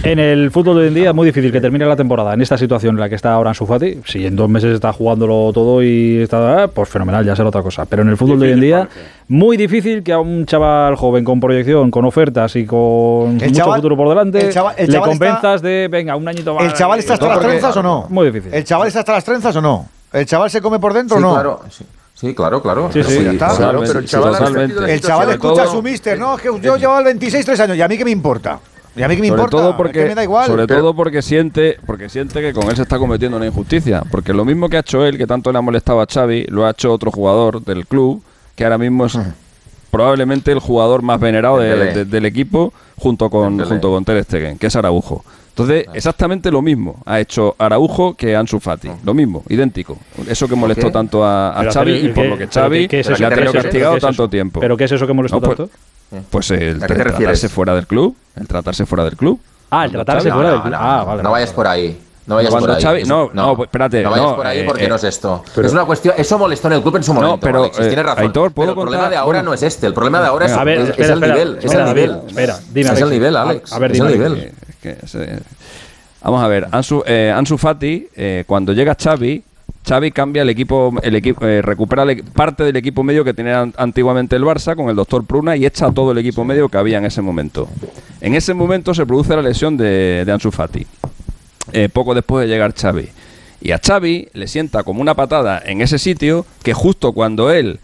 [0.03, 2.41] En el fútbol de hoy en día es muy difícil que termine la temporada en
[2.41, 4.01] esta situación en la que está ahora Ansu Fati.
[4.05, 7.63] Si en dos meses está jugándolo todo y está, ah, pues fenomenal, ya será otra
[7.63, 7.85] cosa.
[7.85, 8.87] Pero en el fútbol de hoy en día,
[9.29, 13.63] muy difícil que a un chaval joven con proyección, con ofertas y con El mucho
[13.63, 16.65] chaval- futuro por delante, el chaval- el le está- convenzas de, venga, un añito más.
[16.65, 18.05] ¿El chaval está hasta No, las trenzas o no?
[18.09, 18.53] Muy difícil.
[18.53, 19.89] ¿El chaval está hasta las trenzas o no?
[20.13, 21.33] ¿El chaval se come por dentro Sí, o no?
[21.33, 21.61] claro.
[21.71, 21.83] Sí,
[22.15, 22.89] sí, claro, claro.
[22.91, 23.55] Sí, sí, ya está.
[23.55, 24.33] Claro, pero el chaval
[24.89, 27.77] El chaval escucha a su mister, no, es que yo llevaba el 26 tres años
[27.77, 28.59] y a mí que me importa.
[28.97, 30.47] Y a mí que me sobre importa, todo es porque que me da igual.
[30.47, 34.01] sobre Pero- todo porque siente porque siente que con él se está cometiendo una injusticia
[34.09, 36.65] porque lo mismo que ha hecho él que tanto le ha molestado a Xavi lo
[36.65, 38.23] ha hecho otro jugador del club
[38.55, 39.17] que ahora mismo es
[39.91, 41.93] probablemente el jugador más venerado de- Dembélé.
[41.93, 45.25] de- del equipo junto con junto con Ter Stegen que es Araujo
[45.57, 49.97] entonces exactamente lo mismo ha hecho Araujo que Ansu Fati lo mismo idéntico
[50.27, 52.61] eso que molestó tanto a, a Pero, Xavi pero, y por ¿qué- lo que pero
[52.63, 55.07] Xavi es le ha ¿Qué tenido castigado ¿Qué es tanto tiempo ¿Pero qué es eso
[55.07, 55.71] que molestó No, pues- tanto?
[56.29, 59.39] pues el ¿A qué te tratarse fuera del club el tratarse fuera del club
[59.71, 60.71] Ah, el tratarse fuera No, del no, club.
[60.73, 61.23] no, Ah, no, vale.
[61.23, 61.99] no vayas por ahí.
[62.27, 62.83] No vayas Cuando por ahí.
[63.03, 65.43] Xavi- no, no, espérate, No vayas no, por ahí eh, porque eh, no es esto.
[65.53, 66.13] pero- es una cuestión.
[66.17, 67.39] Eso molestó en el club en su momento.
[67.39, 68.23] pero, Alexis, eh, tienes razón.
[68.23, 69.87] Aitor, ¿puedo pero el problema de ahora no es este.
[69.87, 71.57] El problema de ahora es, A ver, es- es espera, el espera, nivel.
[71.61, 72.19] Es el nivel.
[72.27, 73.73] espera, dime, Es el nivel, Alex.
[73.73, 74.51] a ver, es el nivel.
[76.23, 79.43] Vamos a ver, Ansu, eh, Ansu Fati, eh, cuando llega Xavi,
[79.87, 83.73] Xavi cambia el equipo, el equipo eh, recupera parte del equipo medio que tenía an-
[83.77, 86.97] antiguamente el Barça con el doctor Pruna y echa todo el equipo medio que había
[86.97, 87.69] en ese momento.
[88.21, 90.87] En ese momento se produce la lesión de, de Ansu Fati,
[91.93, 93.07] poco después de llegar Xavi.
[93.61, 97.79] Y a Xavi le sienta como una patada en ese sitio que justo cuando él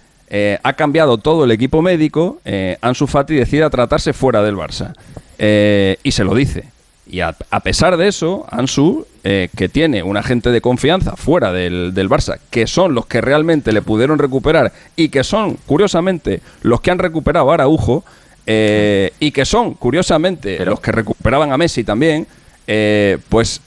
[0.63, 2.39] ha cambiado todo el equipo médico,
[2.81, 4.93] Ansu Fati decide tratarse fuera del Barça.
[6.03, 6.65] Y se lo dice.
[7.11, 11.51] Y a, a pesar de eso, Ansu, eh, que tiene un agente de confianza fuera
[11.51, 16.39] del, del Barça, que son los que realmente le pudieron recuperar y que son, curiosamente,
[16.61, 18.05] los que han recuperado a Araujo
[18.47, 22.27] eh, y que son, curiosamente, los que recuperaban a Messi también,
[22.65, 23.59] eh, pues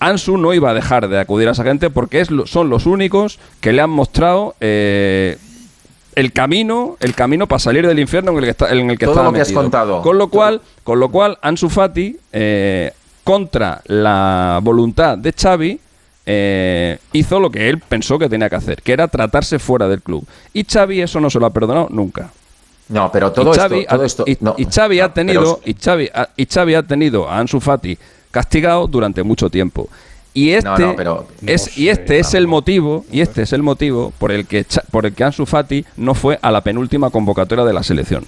[0.00, 3.38] Ansu no iba a dejar de acudir a esa gente porque es, son los únicos
[3.60, 5.38] que le han mostrado eh,
[6.18, 9.06] el camino, el camino para salir del infierno en el que está, en el que
[9.06, 9.62] Todo estaba lo que has metido.
[9.62, 10.02] contado.
[10.02, 12.92] Con lo cual, con lo cual Ansu Fati eh,
[13.24, 15.80] contra la voluntad de Xavi
[16.26, 20.02] eh, hizo lo que él pensó que tenía que hacer, que era tratarse fuera del
[20.02, 20.26] club.
[20.52, 22.30] Y Xavi eso no se lo ha perdonado nunca.
[22.88, 24.24] No, pero todo y esto.
[24.24, 27.38] Todo y, no, y Xavi ha tenido pero- y Xavi, y Xavi ha tenido a
[27.38, 27.96] Ansu Fati
[28.30, 29.88] castigado durante mucho tiempo.
[30.38, 33.62] Y este No, no, pero- es y este es el motivo y este es el
[33.64, 37.64] motivo por el que por el que Ansu Fati no fue a la penúltima convocatoria
[37.64, 38.24] de la selección.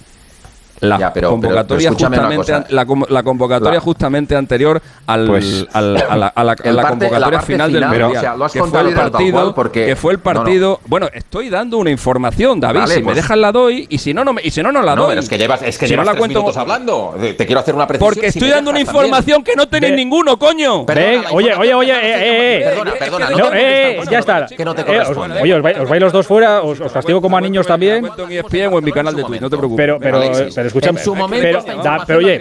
[0.80, 2.64] La Ya, pero- convocatoria pero- pero justamente cosa.
[2.70, 6.56] la, com- la convocatoria La- justamente anterior al, Pues- al- a la, a la- a
[6.64, 9.54] El la parte- convocatoria final del mundial, o sea, lo has que fue el partido
[9.54, 10.40] porque- que fue el no, no.
[10.40, 13.98] partido bueno estoy dando una información David Vale, si me pues- dejas la doy y
[13.98, 15.62] si no no me, y si no no la No, doy pero es que llevas,
[15.62, 17.14] es que Si no llevas la tres cuento- minutos hablando.
[17.20, 18.14] Te quiero hacer una precisión.
[18.14, 18.86] porque estoy dando una también.
[18.96, 22.64] información que no tenéis ninguno coño Perdona, oye, oye, oye, eh, eh, eh.
[22.64, 23.30] Perdona, perdona.
[23.30, 24.46] No, eh, ya está.
[24.46, 25.42] Que no te os- corresponde.
[25.42, 28.00] oye, os vais, os vais los dos fuera, os, castigo como a niños también.
[28.00, 30.54] cuento en ESPN o en mi canal de Twitch no te preocupes Pero, pero, Alexis,
[30.54, 30.98] pero escúchame.
[30.98, 32.40] en su momento pero, da- pero oye,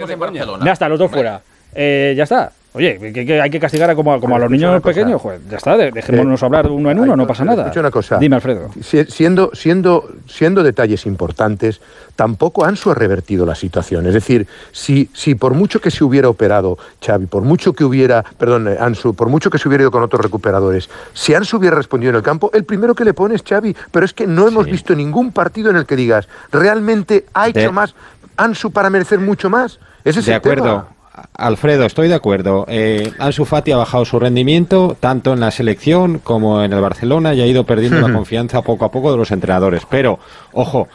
[0.64, 1.40] ya está, los dos fuera.
[1.74, 2.52] Eh, ya está.
[2.72, 5.20] Oye, que, que hay que castigar a como, a- como a los niños pequeños.
[5.20, 7.72] Joder, ya está, de- dejémonos hablar uno en uno, no pasa nada.
[7.76, 8.16] Una cosa.
[8.18, 8.70] Dime, Alfredo.
[8.80, 11.80] Si- Siendo, siendo, siendo detalles importantes,
[12.14, 14.06] tampoco Ansu ha revertido la situación.
[14.06, 18.22] Es decir, si, si por mucho que se hubiera operado Xavi, por mucho que hubiera,
[18.38, 21.74] perdón, eh, Ansu, por mucho que se hubiera ido con otros recuperadores, si Ansu hubiera
[21.74, 23.74] respondido en el campo, el primero que le pone es Xavi.
[23.90, 27.58] Pero es que no hemos visto ningún partido en el que digas, realmente ha hecho
[27.60, 27.96] De- más
[28.44, 29.78] Ansu para merecer mucho más.
[30.04, 30.54] Ese es de el tema.
[30.54, 30.88] acuerdo.
[31.34, 32.64] Alfredo, estoy de acuerdo.
[32.68, 37.34] Eh, Ansu Fati ha bajado su rendimiento tanto en la selección como en el Barcelona
[37.34, 39.82] y ha ido perdiendo la confianza poco a poco de los entrenadores.
[39.90, 40.18] Pero,
[40.52, 40.88] ojo,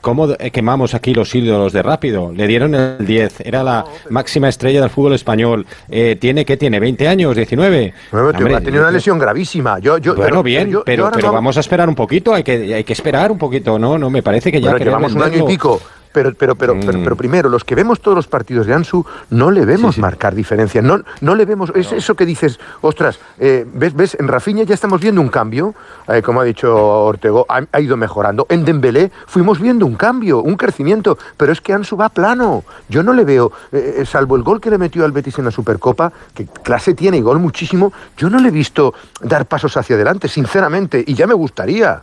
[0.00, 2.32] ¿cómo quemamos aquí los ídolos de rápido?
[2.34, 5.66] Le dieron el 10, era la máxima estrella del fútbol español.
[5.90, 6.80] Eh, ¿Tiene qué tiene?
[6.80, 7.36] ¿20 años?
[7.36, 7.92] ¿19?
[8.12, 9.78] Bueno, tío, Hombre, ha tenido una lesión gravísima.
[9.78, 12.74] Yo, yo, bueno, pero- bien, pero, pero no- vamos a esperar un poquito, hay que,
[12.74, 13.98] hay que esperar un poquito, ¿no?
[13.98, 15.80] No, me parece que ya querer llevamos un año y pico.
[16.16, 19.50] Pero, pero, pero, pero, pero primero, los que vemos todos los partidos de Ansu, no
[19.50, 20.80] le vemos marcar diferencia.
[20.80, 21.70] No, no le vemos.
[21.74, 25.74] Es eso que dices, ostras, eh, ¿ves, ves, en Rafinha ya estamos viendo un cambio,
[26.08, 28.46] eh, como ha dicho Ortego, ha, ha ido mejorando.
[28.48, 32.64] En Dembélé fuimos viendo un cambio, un crecimiento, pero es que Ansu va plano.
[32.88, 35.50] Yo no le veo, eh, salvo el gol que le metió al Betis en la
[35.50, 39.96] Supercopa, que clase tiene y gol muchísimo, yo no le he visto dar pasos hacia
[39.96, 42.02] adelante, sinceramente, y ya me gustaría.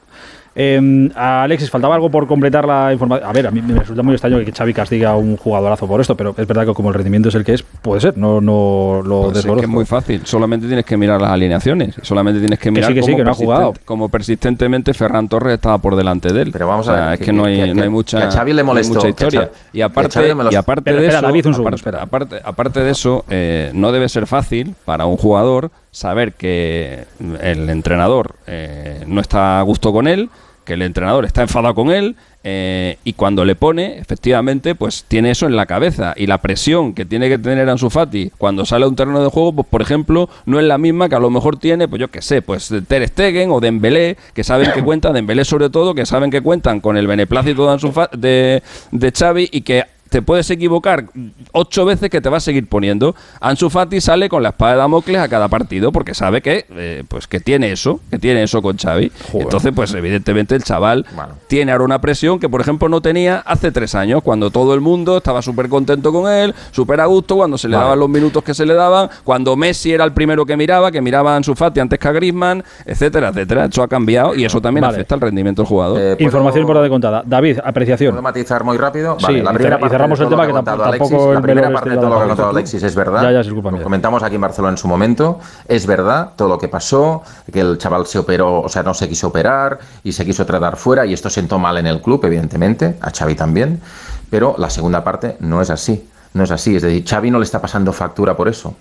[0.55, 3.27] Eh, Alexis, faltaba algo por completar la información.
[3.27, 5.99] A ver, a mí me resulta muy extraño que Xavi castiga a un jugadorazo por
[5.99, 8.39] esto, pero es verdad que como el rendimiento es el que es, puede ser, no,
[8.39, 9.61] no lo Pues es que desconozco.
[9.63, 12.93] es muy fácil, solamente tienes que mirar las alineaciones, solamente tienes que Que mirar sí,
[12.95, 13.73] que sí, cómo, que no ha jugado.
[13.85, 16.49] como persistentemente Ferran Torres estaba por delante de él.
[16.51, 18.53] Pero vamos a ver, es que- que, no, hay, no hay mucha, que a Xavi
[18.53, 19.49] le molestó, mucha historia.
[19.73, 22.01] Y aparte, y Espera, de espera, eso, David, un segundo, aparte, espera.
[22.03, 27.05] aparte, aparte de eso, eh, no debe ser fácil para un jugador saber que
[27.41, 30.29] el entrenador eh, no está a gusto con él,
[30.63, 35.31] que el entrenador está enfadado con él eh, y cuando le pone, efectivamente, pues tiene
[35.31, 36.13] eso en la cabeza.
[36.17, 39.29] Y la presión que tiene que tener Ansu Fati cuando sale a un terreno de
[39.29, 42.09] juego, pues por ejemplo, no es la misma que a lo mejor tiene, pues yo
[42.09, 46.05] qué sé, pues Ter Stegen o Dembélé, que saben que cuentan, Dembélé sobre todo, que
[46.05, 50.47] saben que cuentan con el beneplácito de, Ansu de, de Xavi y que te puedes
[50.51, 51.05] equivocar
[51.53, 53.15] ocho veces que te va a seguir poniendo.
[53.41, 57.03] Ansu Fati sale con la espada de Damocles a cada partido porque sabe que, eh,
[57.07, 59.11] pues que tiene eso, que tiene eso con Xavi.
[59.33, 61.03] Entonces, pues evidentemente el chaval
[61.47, 64.81] tiene ahora una presión que, por ejemplo, no tenía hace tres años, cuando todo el
[64.81, 67.85] mundo estaba súper contento con él, súper a gusto, cuando se le Vale.
[67.85, 71.01] daban los minutos que se le daban, cuando Messi era el primero que miraba, que
[71.01, 73.65] miraba a Ansu Fati antes que a Griezmann, etcétera, etcétera.
[73.65, 74.97] Eso ha cambiado y eso también Vale.
[74.97, 75.99] afecta al rendimiento del jugador.
[75.99, 77.23] Eh, Información por la de contada.
[77.25, 78.11] David, apreciación.
[78.11, 79.17] ¿Puedo matizar muy rápido?
[79.19, 81.89] Vale, la primera y parte cerramos el tema que tampoco- Alexis, el La primera parte
[81.89, 82.49] este de todo lo que ha la contado.
[82.49, 83.21] Alexis es verdad.
[83.23, 85.39] Ya, ya, Lo comentamos aquí en Barcelona en su momento.
[85.67, 89.07] Es verdad todo lo que pasó, que el chaval se operó, o sea, no se
[89.09, 92.97] quiso operar y se quiso tratar fuera y esto sentó mal en el club, evidentemente,
[93.01, 93.81] a Xavi también.
[94.29, 96.07] Pero la segunda parte no es así.
[96.33, 96.75] No es así.
[96.75, 98.75] Es decir, Xavi no le está pasando factura por eso.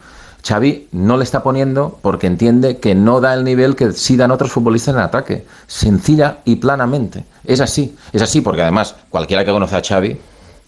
[0.45, 4.31] Xavi no le está poniendo porque entiende que no da el nivel que sí dan
[4.33, 5.47] otros futbolistas en ataque.
[5.67, 7.25] Sencilla y planamente.
[7.45, 7.97] Es así.
[8.13, 10.19] Es así porque además cualquiera que conoce a Xavi,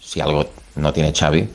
[0.05, 0.45] si algo
[0.75, 1.49] no tiene Xavi,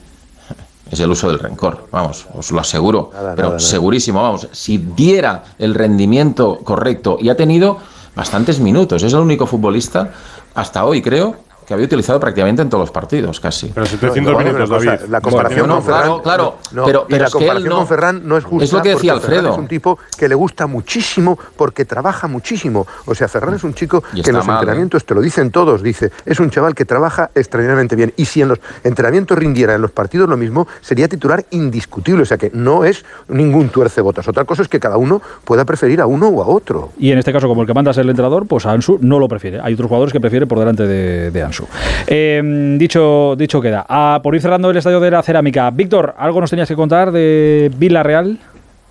[0.91, 1.89] es el uso del rencor.
[1.93, 3.11] Vamos, os lo aseguro.
[3.13, 4.49] Nada, pero nada, segurísimo, vamos.
[4.53, 7.79] Si diera el rendimiento correcto y ha tenido
[8.17, 10.11] bastantes minutos, es el único futbolista
[10.55, 11.37] hasta hoy, creo,
[11.71, 13.69] que había utilizado prácticamente en todos los partidos, casi.
[13.73, 15.05] Pero 700 No, no, minutos, cosa, David.
[15.09, 16.01] La comparación Bueno, con Ferran.
[16.03, 18.65] claro, claro, no, pero- y la es que comparación no- con Ferran no es justa.
[18.65, 19.55] Es lo que decía porque Ferran Alfredo.
[19.55, 22.89] Es un tipo que le gusta muchísimo porque trabaja muchísimo.
[23.07, 24.59] O sea, Ferran es un chico que en los mal, ¿eh?
[24.63, 28.13] entrenamientos, te lo dicen todos, dice, es un chaval que trabaja extraordinariamente bien.
[28.17, 32.23] Y si en los entrenamientos rindiera en los partidos lo mismo, sería titular indiscutible.
[32.23, 34.27] O sea que no es ningún tuercebotas.
[34.27, 36.91] Otra cosa es que cada uno pueda preferir a uno o a otro.
[36.99, 39.21] Y en este caso, como el que manda es el entrenador, pues a Ansu no
[39.21, 39.61] lo prefiere.
[39.63, 41.60] Hay otros jugadores que prefiere por delante de, de Ansu.
[42.07, 43.85] Eh, dicho, dicho queda.
[43.89, 45.71] Ah, por ir cerrando el estadio de la cerámica.
[45.71, 48.39] Víctor, ¿algo nos tenías que contar de Villarreal?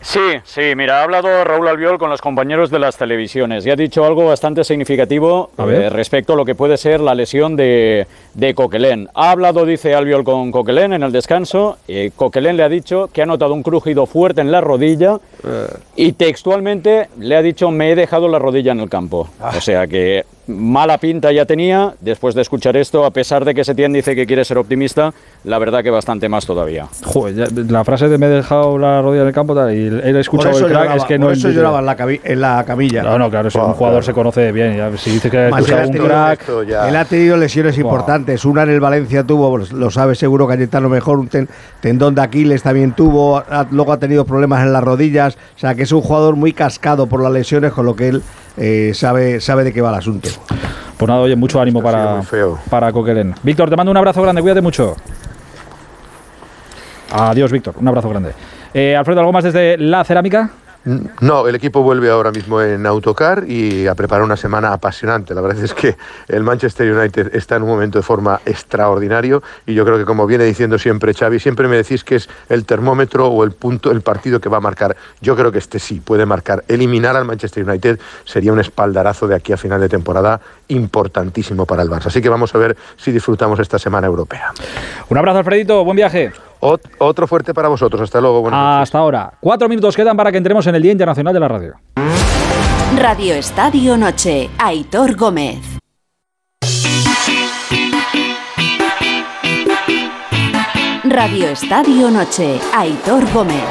[0.02, 3.76] Sí, sí, mira, ha hablado Raúl Albiol con los compañeros de las televisiones y ha
[3.76, 8.08] dicho algo bastante significativo A eh, respecto a lo que puede ser la lesión de,
[8.34, 9.10] de Coquelén.
[9.14, 11.80] Ha hablado, dice Albiol, con Coquelén en el descanso.
[11.86, 15.18] y Coquelén le ha dicho que ha notado un crujido fuerte en la rodilla
[15.98, 19.28] y textualmente le ha dicho me he dejado la rodilla en el campo.
[19.42, 21.94] O sea que mala pinta ya tenía.
[22.02, 25.60] Después de escuchar esto, a pesar de que Setién dice que quiere ser optimista, la
[25.60, 26.88] verdad que bastante más todavía.
[27.06, 29.88] Joder, ya- la frase de me he dejado la rodilla en el campo tal, y
[29.88, 32.42] él ha escuchado el crack, lloraba, es que por no eso lloraba en la, en
[32.42, 33.04] la camilla.
[33.04, 34.76] No, no, claro, si un jugador se conoce bien.
[34.76, 36.50] ya, si dice que ha escuchado ha un crack.
[36.88, 38.44] él ha tenido lesiones importantes.
[38.46, 41.48] Una en el Valencia tuvo, pues, lo sabe seguro Cayetano mejor, un ten-
[41.80, 45.36] tendón de Aquiles también tuvo, ha- luego ha tenido problemas en las rodillas.
[45.56, 48.24] O sea que es un jugador muy cascado por las lesiones, con lo que él
[48.58, 50.30] eh, sabe, sabe de qué va el asunto.
[50.98, 52.22] Pues nada, oye, mucho ánimo para,
[52.70, 53.34] para Coquelin.
[53.44, 54.96] Víctor, te mando un abrazo grande, cuídate mucho.
[57.12, 58.34] Adiós, Víctor, un abrazo grande.
[58.74, 60.50] Eh, Alfredo, ¿algo más desde la cerámica?
[60.86, 65.34] No, el equipo vuelve ahora mismo en autocar y a preparar una semana apasionante.
[65.34, 69.74] La verdad es que el Manchester United está en un momento de forma extraordinario y
[69.74, 73.28] yo creo que como viene diciendo siempre Xavi, siempre me decís que es el termómetro
[73.28, 74.96] o el punto, el partido que va a marcar.
[75.22, 76.64] Yo creo que este sí puede marcar.
[76.68, 81.84] Eliminar al Manchester United sería un espaldarazo de aquí a final de temporada importantísimo para
[81.84, 82.08] el Barça.
[82.08, 84.54] Así que vamos a ver si disfrutamos esta semana europea.
[85.10, 85.84] Un abrazo, Alfredito.
[85.84, 86.32] Buen viaje.
[86.60, 88.02] Otro fuerte para vosotros.
[88.02, 88.48] Hasta luego.
[88.52, 89.34] Hasta ahora.
[89.40, 91.76] Cuatro minutos quedan para que entremos en el Día Internacional de la Radio.
[92.98, 94.50] Radio Estadio Noche.
[94.58, 95.60] Aitor Gómez.
[101.04, 102.60] Radio Estadio Noche.
[102.74, 103.64] Aitor Gómez.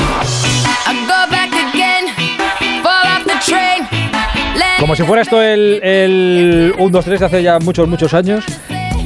[4.81, 8.45] Como si fuera esto el, el 1, 2, 3 de hace ya muchos, muchos años.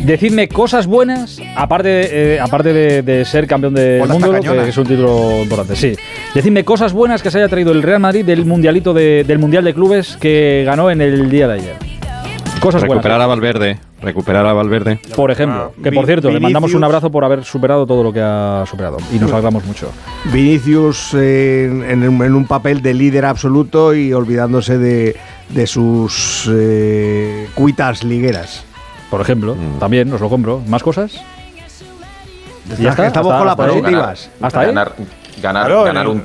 [0.05, 4.85] Decidme cosas buenas, aparte, eh, aparte de, de ser campeón del mundo, que es un
[4.87, 5.95] título importante, sí.
[6.35, 9.63] Decidme cosas buenas que se haya traído el Real Madrid del mundialito de- del Mundial
[9.63, 11.77] de Clubes que ganó en el día de ayer.
[12.61, 13.25] Cosas recuperar buenas.
[13.25, 14.99] a Valverde, recuperar a Valverde.
[15.15, 18.21] Por ejemplo, que por cierto, le mandamos un abrazo por haber superado todo lo que
[18.23, 19.91] ha superado y nos alegramos mucho.
[20.33, 25.17] Vinicius eh, en, un- en un papel de líder absoluto y olvidándose de,
[25.49, 28.65] de sus eh, cuitas ligueras.
[29.13, 30.63] Por ejemplo, también nos lo compro.
[30.67, 31.13] ¿Más cosas?
[32.79, 33.07] ¿Y ya está?
[33.09, 34.31] Estamos ¿Hasta- con las positivas.
[34.41, 34.67] ¿Hasta ahí?
[34.69, 34.93] Ganar,
[35.43, 36.25] ganar, Claro, ganar, un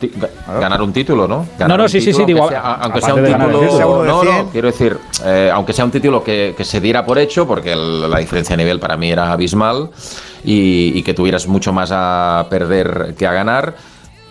[0.62, 1.46] ganar un título, ¿no?
[1.60, 4.06] Ganar No, no, sí, sí, título, sí, digo, aunque sea, aunque sea un ganar, título,
[4.06, 4.38] no, 100.
[4.38, 7.74] no, quiero decir, eh, aunque sea un título que, que se diera por hecho, porque
[7.74, 9.90] el- la diferencia de nivel para mí era abismal
[10.46, 13.76] y, y que tuvieras mucho más a perder que a ganar.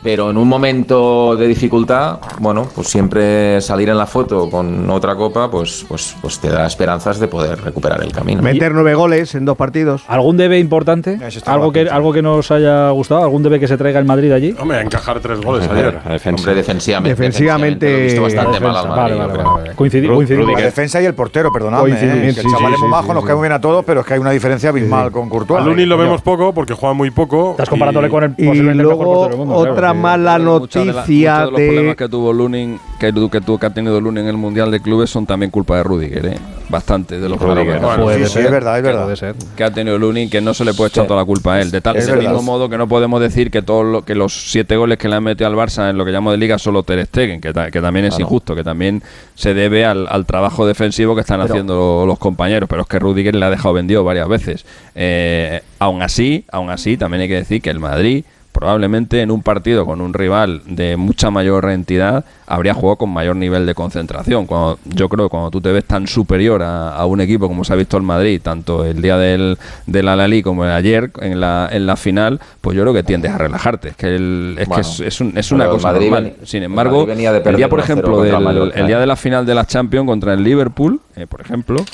[0.06, 5.16] Pero en un momento de dificultad, bueno, pues siempre salir en la foto con otra
[5.16, 8.40] copa, pues, pues, pues te da esperanzas de poder recuperar el camino.
[8.40, 10.04] Meter nueve goles en dos partidos.
[10.06, 11.18] ¿Algún debe importante?
[11.46, 13.24] ¿Algo que, ¿Algo que nos haya gustado?
[13.24, 14.54] ¿Algún debe que se traiga el Madrid allí?
[14.60, 15.96] Hombre, encajar tres goles ayer.
[15.98, 17.08] Hombre, defensivamente.
[17.08, 19.74] Defensivamente- lo he visto bastante Defensa, mal al vale, Madrid, vale, vale, vale.
[19.76, 20.52] Coincidi- Ru- coincidimos.
[20.52, 21.90] La defensa y el portero, perdonadme.
[21.90, 22.06] Eh, que sí,
[22.46, 23.26] el chaval sí, es muy sí, majo, sí, nos sí.
[23.26, 25.60] cae muy bien a todos, pero es que hay una diferencia abismal con Courtois.
[25.62, 27.50] A Luni lo vemos poco porque juega muy poco.
[27.50, 29.54] Estás comparándole y- con el Y el mejor luego portero del mundo.
[29.56, 29.72] claro.
[29.72, 33.66] otra mala de la- noticia de los problemas que tuvo Lunin, que, que, tuvo, que
[33.66, 36.38] ha tenido Lunin en el Mundial de Clubes son también culpa de Rudiger, ¿eh?
[36.68, 37.78] Bastante de los Rudiger.
[37.78, 39.34] problemas Bueno, sí, sí, es verdad, es verdad.
[39.56, 41.70] que ha tenido Lunin que no se le puede echar toda la culpa a él.
[41.70, 44.50] De tal Es del mismo modo que no podemos decir que todos lo- que los
[44.50, 46.82] siete goles que le han metido al Barça en lo que llamo de liga solo
[46.82, 49.02] Ter Stegen, que, ta- que también es injusto, que también
[49.36, 52.98] se debe al, al trabajo defensivo que están Pero- haciendo los compañeros, pero es que
[52.98, 54.64] Rudiger le ha dejado vendido varias veces.
[54.94, 58.24] Eh, aún así, aún así, también hay que decir que el Madrid
[58.56, 63.36] probablemente en un partido con un rival de mucha mayor entidad habría jugado con mayor
[63.36, 64.46] nivel de concentración.
[64.46, 67.64] Cuando, yo creo que cuando tú te ves tan superior a, a un equipo como
[67.64, 71.38] se ha visto el Madrid, tanto el día del, del Alalí como el ayer en
[71.38, 73.88] la, en la final, pues yo creo que tiendes a relajarte.
[73.90, 76.34] Es que, el- es, Bueno, que es, es un- es una cosa Madrid normal.
[76.44, 77.16] Sin embargo, el
[77.56, 79.00] día, por 1-0 ejemplo, del, el día ¿eh?
[79.00, 81.84] de la final de la Champions contra el Liverpool, eh, por ejemplo,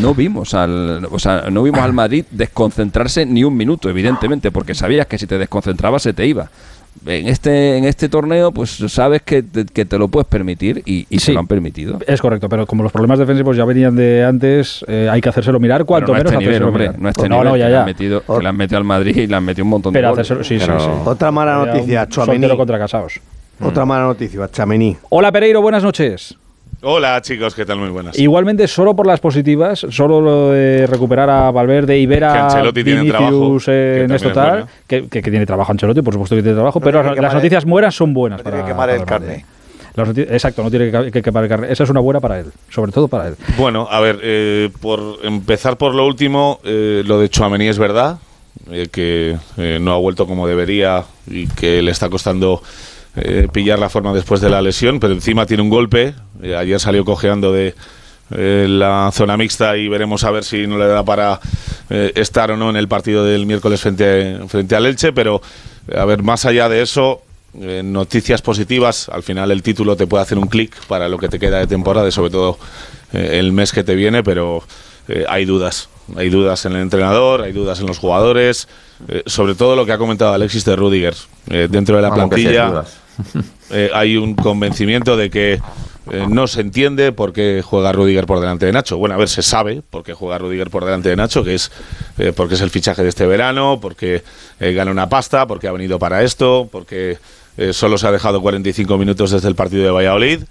[0.00, 4.74] no vimos al o sea, no vimos al Madrid desconcentrarse ni un minuto, evidentemente, porque
[4.74, 6.50] sabías que si te desconcentrabas se te iba.
[7.06, 11.06] En este en este torneo, pues sabes que te, que te lo puedes permitir y,
[11.08, 11.26] y Sí.
[11.26, 11.98] se lo han permitido.
[12.06, 15.58] Es correcto, pero como los problemas defensivos ya venían de antes, eh, hay que hacérselo
[15.58, 17.00] mirar, cuanto no menos este nivel, hombre, mirar.
[17.00, 17.80] no a este no, nivel, no, ya, que, Le ya.
[17.80, 20.08] han metido, que le han metido al Madrid y le han metido un montón Pero
[20.08, 20.30] de goles.
[20.30, 20.90] hacérselo- sí, sí, Pero- sí.
[21.06, 23.14] Otra mala noticia, soltero contra casados.
[23.60, 24.96] Otra mala noticia, Chamení.
[25.08, 26.36] Hola Pereiro, buenas noches.
[26.84, 27.78] Hola chicos, ¿qué tal?
[27.78, 28.18] Muy buenas.
[28.18, 32.44] Igualmente, solo por las positivas, solo lo de recuperar a Valverde y ver Que a
[32.46, 35.70] Ancelotti tiene Vinicius trabajo, que en también esto es tal, que, que- que tiene trabajo
[35.70, 38.38] Ancelotti, por supuesto que tiene trabajo, No pero tiene las noticias buenas son buenas.
[38.40, 39.44] No tiene para- que quemar para el carne.
[39.94, 41.68] Las Exacto, no tiene que, que quemar el carne.
[41.70, 43.36] Esa es una buena para él, sobre todo para él.
[43.58, 48.18] Bueno, a ver, eh, por empezar por lo último, eh, lo de Chouameni es verdad,
[48.72, 52.60] eh, que eh, no ha vuelto como debería y que le está costando
[53.16, 56.14] eh, pillar la forma después de la lesión, pero encima tiene un golpe.
[56.42, 57.74] Eh, ayer salió cojeando de
[58.34, 61.40] eh, la zona mixta y veremos a ver si no le da para
[61.90, 65.42] eh, estar o no en el partido del miércoles frente, frente al Elche, pero
[65.94, 67.22] a ver, más allá de eso,
[67.54, 71.38] noticias positivas, al final el título te puede hacer un clic para lo que te
[71.38, 72.58] queda de temporada y sobre todo
[73.12, 74.62] el mes que te viene, pero
[75.28, 75.90] hay dudas.
[76.16, 78.68] Hay dudas en el entrenador, hay dudas en los jugadores,
[79.08, 81.14] eh, sobre todo lo que ha comentado Alexis de Rudiger.
[81.48, 82.84] Eh, dentro de la Vamos, plantilla.
[83.70, 85.60] eh, hay un convencimiento de que
[86.10, 88.98] eh, no se entiende por qué juega Rudiger por delante de Nacho.
[88.98, 91.70] Bueno, a ver, se sabe por qué juega Rudiger por delante de Nacho, que es
[92.18, 94.22] eh, porque es el fichaje de este verano, porque
[94.60, 97.18] gana una pasta, porque ha venido para esto, porque
[97.72, 100.44] solo se ha dejado 45 minutos desde el partido de Valladolid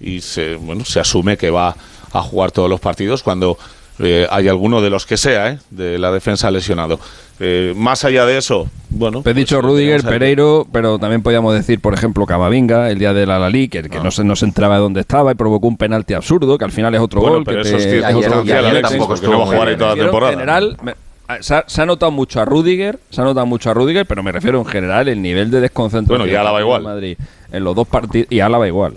[0.00, 1.76] y se, bueno, se asume que va
[2.12, 3.56] a jugar todos los partidos cuando
[4.02, 5.58] eh, hay alguno de los que sea, ¿eh?
[5.70, 6.98] de la defensa lesionado.
[7.40, 9.22] Eh, más allá de eso, bueno.
[9.22, 10.02] Te he dicho pues, Rudiger.
[10.02, 14.00] Pereiro, pero también podíamos decir, por ejemplo, Camavinga, el día de la Lali, que, que
[14.00, 16.72] no, se, no se entraba de dónde estaba y provocó un penalti absurdo, que al
[16.72, 17.44] final es otro Bueno, gol.
[17.44, 18.44] pero que eso es te- otro
[18.82, 20.32] tampoco no jugar ahí toda la temporada.
[20.32, 20.94] En general, me-
[21.40, 24.22] se, ha, se ha notado mucho a Rudiger, se ha notado mucho a Rudiger, pero
[24.22, 26.18] me refiero en general el nivel de desconcentración.
[26.28, 26.82] Bueno, y igual.
[26.82, 27.16] Madrid
[27.50, 28.94] en los dos partidos y Álava igual.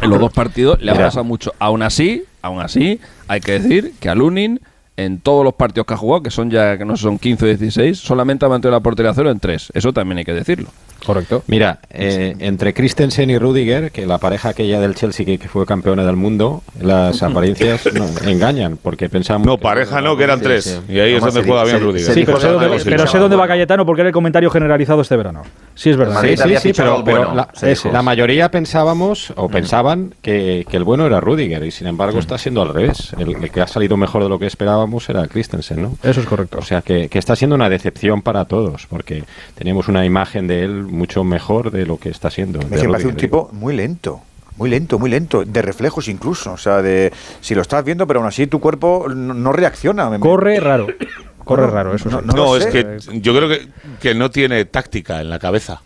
[0.00, 1.52] En los dos partidos le ha pasado mucho.
[1.58, 4.60] Aún así, aún así, hay que decir que a Lunin
[4.96, 7.48] en todos los partidos que ha jugado, que son ya que no son 15 o
[7.48, 9.72] 16, solamente ha mantenido la portería cero en tres.
[9.74, 10.68] Eso también hay que decirlo.
[11.04, 11.42] Correcto.
[11.46, 15.66] Mira, eh, entre Christensen y Rudiger, que la pareja aquella del Chelsea que, que fue
[15.66, 19.46] campeona del mundo, las apariencias no, engañan, porque pensamos...
[19.46, 20.80] No, pareja no, que eran tres.
[20.88, 22.14] Y ahí es donde juega bien Rudiger.
[22.14, 25.16] Sí, pero sé, dónde, pero sé dónde va Cayetano porque era el comentario generalizado este
[25.16, 25.42] verano.
[25.74, 26.22] Sí, es verdad.
[26.22, 28.04] Sí, sí, sí, pero, pero la, Ese la es.
[28.04, 32.62] mayoría pensábamos o pensaban que, que el bueno era Rudiger y sin embargo está siendo
[32.62, 33.12] al revés.
[33.18, 35.96] El, el que ha salido mejor de lo que esperábamos era Christensen, ¿no?
[36.02, 36.58] Eso es correcto.
[36.58, 39.24] O sea que, que está siendo una decepción para todos porque
[39.56, 42.60] teníamos una imagen de él mucho mejor de lo que está siendo.
[42.60, 44.20] Es de que me parece un tipo muy lento.
[44.56, 48.20] Muy lento, muy lento, de reflejos incluso, o sea, de si lo estás viendo, pero
[48.20, 50.08] aún así tu cuerpo no, no reacciona.
[50.08, 50.86] Me- Corre raro.
[51.44, 52.70] Corre raro, eso no- no No, es sé.
[52.70, 53.68] que yo creo que,
[54.00, 55.82] que no tiene táctica en la cabeza.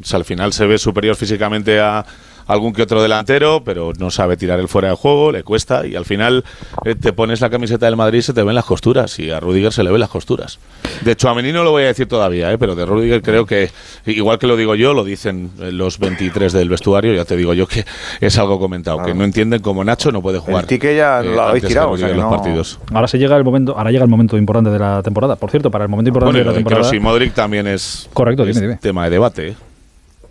[0.00, 2.04] O sea, al final se ve superior físicamente a
[2.46, 5.96] algún que otro delantero, pero no sabe tirar el fuera de juego, le cuesta y
[5.96, 6.44] al final
[6.84, 9.40] eh, te pones la camiseta del Madrid y se te ven las costuras y a
[9.40, 10.58] Rudiger se le ven las costuras.
[11.02, 13.46] De hecho, a Menino no lo voy a decir todavía, eh, pero de Rudiger creo
[13.46, 13.70] que,
[14.06, 17.54] igual que lo digo yo, lo dicen eh, los 23 del vestuario, ya te digo
[17.54, 17.84] yo que
[18.20, 20.62] es algo comentado, que no entienden cómo Nacho no puede jugar.
[20.62, 22.78] El tique ya eh, lo habéis que tirado, o sea que los no- partidos.
[22.92, 25.36] Ahora se llega el momento, ahora llega el momento importante de la temporada.
[25.36, 26.82] Por cierto, para el momento importante Bueno, de la temporada.
[26.82, 28.78] Kroos y Modric también es, Correcto, es dime, dime.
[28.80, 29.48] tema de debate.
[29.48, 29.56] ¿eh?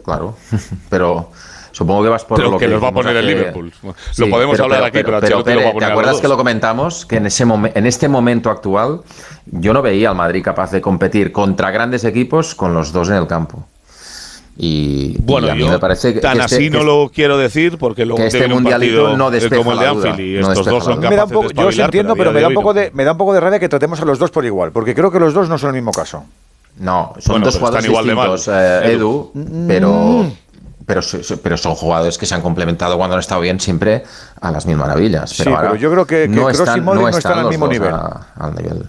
[0.03, 0.35] Claro,
[0.89, 1.29] pero
[1.71, 3.71] supongo que vas por Pero lo que que los va a poner el Liverpool.
[4.17, 6.21] Lo podemos hablar aquí, pero Ancelotti lo va a Pere, poner ¿Te a los acuerdas
[6.21, 7.05] que lo comentamos?
[7.05, 9.01] Que en, ese momen- en este momento actual
[9.45, 13.15] yo no veía al Madrid capaz de competir contra grandes equipos con los dos en
[13.15, 13.65] el campo.
[14.57, 16.83] Y, y Bueno, a mí yo me parece que, tan que este- así que no
[16.83, 20.09] lo quiero decir porque luego que este mundialito no despeja como el de la duda,
[20.11, 21.09] Anfield y no estos dos son la duda.
[21.09, 22.79] me da un capaces poco, de yo os entiendo, pero me da, un poco no.
[22.81, 24.93] de, me da un poco de rabia que tratemos a los dos por igual, porque
[24.93, 26.25] creo que los dos no son el mismo caso.
[26.77, 29.31] No, son Bueno, dos pero jugadores están igual de mal, distintos, eh, Edu.
[29.33, 30.25] Edu, pero,
[30.93, 34.03] pero, pero son jugadores que se han complementado cuando han estado bien siempre
[34.41, 35.29] a las mil maravillas.
[35.29, 37.31] Sí, Pero, ahora pero yo creo que- que no Kroos y están, Modric no están
[37.31, 37.93] están al mismo nivel.
[37.93, 38.85] a- al nivel.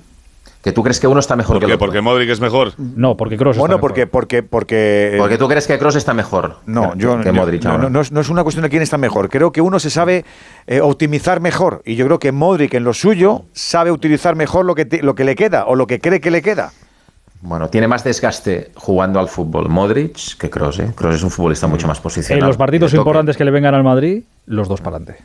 [0.62, 1.72] ¿Que tú crees que uno está mejor ¿Por que qué?
[1.72, 1.86] el otro?
[1.86, 2.72] Porque Modric es mejor.
[2.78, 4.10] No, porque Kroos Bueno, está porque, mejor.
[4.12, 5.16] porque, porque.
[5.18, 8.00] Porque tú crees que Kroos está mejor No, que, yo que Modric no, no, no
[8.00, 9.28] es, no es una cuestión de quién está mejor.
[9.28, 10.24] Creo que uno se sabe
[10.68, 11.82] eh, optimizar mejor.
[11.84, 15.16] Y yo creo que Modric en lo suyo sabe utilizar mejor lo que, te- lo
[15.16, 16.70] que le queda o lo que cree que le queda.
[17.42, 20.78] Bueno, tiene más desgaste jugando al fútbol Modric que Kroos.
[20.78, 20.92] ¿eh?
[20.94, 22.46] Kroos es un futbolista mucho más En posicional.
[22.46, 25.24] los partidos importantes que le vengan al Madrid, los dos para adelante.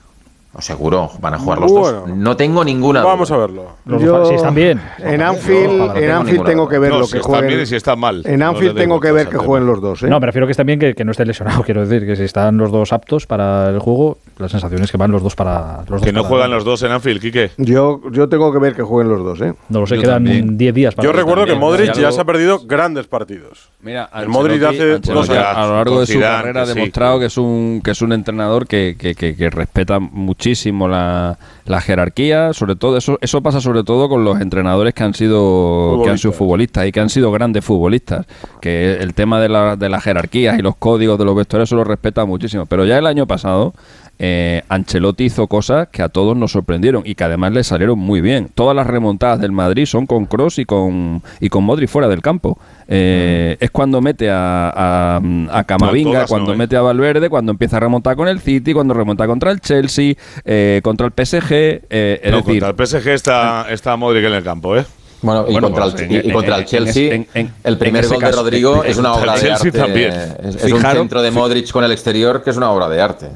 [0.59, 1.99] Seguro, van a jugar los Bueno.
[2.01, 2.09] dos.
[2.09, 3.09] No tengo ninguna duda.
[3.11, 3.65] Vamos a verlo.
[3.85, 4.81] Los Yo- si están bien.
[4.97, 7.47] En Anfield, no, en tengo Anfield tengo que ver No, lo si que están jueguen.
[7.49, 8.21] bien y si están mal.
[8.25, 10.03] En Anfield tengo que ver que jueguen los dos.
[10.03, 10.07] ¿eh?
[10.09, 11.63] No, me refiero que estén bien, que, que no estén lesionados.
[11.65, 14.97] Quiero decir que si están los dos aptos para el juego, la sensación es que
[14.97, 15.77] van los dos para.
[15.79, 17.51] Los dos Que no para juegan los dos en Anfield, Quique.
[17.57, 19.41] Yo, yo tengo que ver que jueguen los dos.
[19.41, 19.53] ¿eh?
[19.69, 20.57] No lo sé, Yo quedan también.
[20.57, 21.05] 10 días para.
[21.05, 23.69] Yo recuerdo que Modric ya se ha perdido grandes partidos.
[23.81, 25.45] Mira, El Modric hace Ancelotti dos años.
[25.55, 28.65] a lo largo de su carrera ha demostrado que es un que es un entrenador
[28.67, 30.46] que, que- que- que respeta muchísimo
[30.87, 35.13] la, la jerarquía, sobre todo eso eso pasa sobre todo con los entrenadores que han
[35.13, 36.87] sido que han sido Futbolistas.
[36.87, 38.25] y que han sido grandes futbolistas,
[38.61, 41.75] que el tema de la, de las jerarquías y los códigos de los vestuarios eso
[41.75, 43.73] lo respeta muchísimo, pero ya el año pasado
[44.20, 48.22] eh, Ancelotti hizo cosas que a todos nos sorprendieron y que además le salieron muy
[48.22, 48.49] bien.
[48.53, 52.22] Todas las remontadas del Madrid son con Cross y con y con Modric fuera del
[52.22, 52.57] campo.
[52.88, 56.57] Eh, Es cuando mete a, a, a Camavinga, No, todas cuando no, ¿eh?
[56.57, 60.13] mete a Valverde, cuando empieza a remontar con el City, cuando remonta contra el Chelsea,
[60.45, 61.51] eh, contra el PSG.
[61.53, 64.86] eh, es No, decir, contra el PSG está, está Modric en el campo, ¿eh?
[65.22, 67.51] Bueno, y Bueno, contra, pues, el, en- y- y contra en- el Chelsea, en- en-
[67.63, 69.80] el primer gol de Rodrigo en- es una obra el de Chelsea arte.
[69.80, 70.11] también.
[70.43, 73.28] Es, es un centro de Modric con el exterior que es una obra de arte.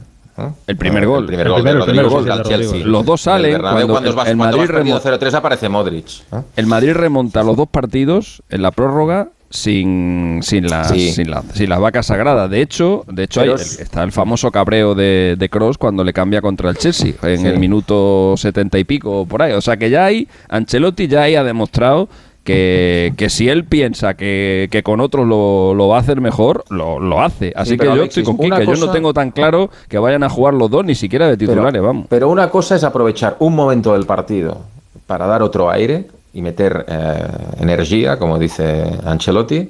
[0.68, 1.22] El primer gol.
[1.22, 2.44] El primer El gol primero, de el el el.
[2.44, 2.86] Chelsea.
[2.86, 5.18] Los dos En el salen Bernabéu, cuando cuando, el- vas, el Madrid vas perdiendo remo-
[5.20, 6.06] 0-3 aparece Modric.
[6.34, 6.42] ¿eh?
[6.56, 11.12] El Madrid remonta los dos partidos en la prórroga sin, sin, las, Sí.
[11.12, 12.50] sin, la- sin las vacas sagradas.
[12.50, 16.14] De hecho, de hecho hay- el- está el famoso cabreo de, de Cross cuando le
[16.14, 17.48] cambia contra el Chelsea en Sí.
[17.48, 19.54] el minuto setenta y pico por ahí.
[19.54, 22.08] O sea que ya hay, Ancelotti ya ahí ha demostrado
[22.44, 26.64] que, que si él piensa que, que con otros lo, lo va a hacer mejor,
[26.70, 27.54] lo, lo hace.
[27.56, 28.66] Así Sí, que yo Alexis, estoy con.
[28.66, 31.74] Yo no tengo tan claro que vayan a jugar los dos ni siquiera de titulares,
[31.74, 32.06] Pero, vamos.
[32.10, 34.60] pero una cosa es aprovechar un momento del partido
[35.08, 37.28] para dar otro aire y meter eh,
[37.60, 39.68] energía, como dice Ancelotti,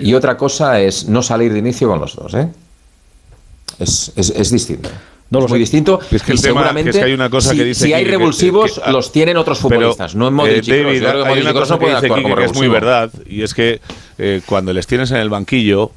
[0.00, 2.32] y otra cosa es no salir de inicio con los dos.
[2.34, 2.48] ¿eh?
[3.78, 4.88] Es, es- es distinto.
[5.30, 5.60] No lo es muy sé.
[5.60, 5.98] distinto.
[6.10, 7.84] Es que el y tema- seguramente, que es que hay una cosa si, que dice
[7.86, 10.64] si hay revulsivos, que- los tienen otros Pero, futbolistas, no en eh, Modric.
[10.64, 13.80] David, que hay Modric una cosa no que dice es muy verdad, y es que
[14.18, 15.90] eh, cuando les tienes en el banquillo,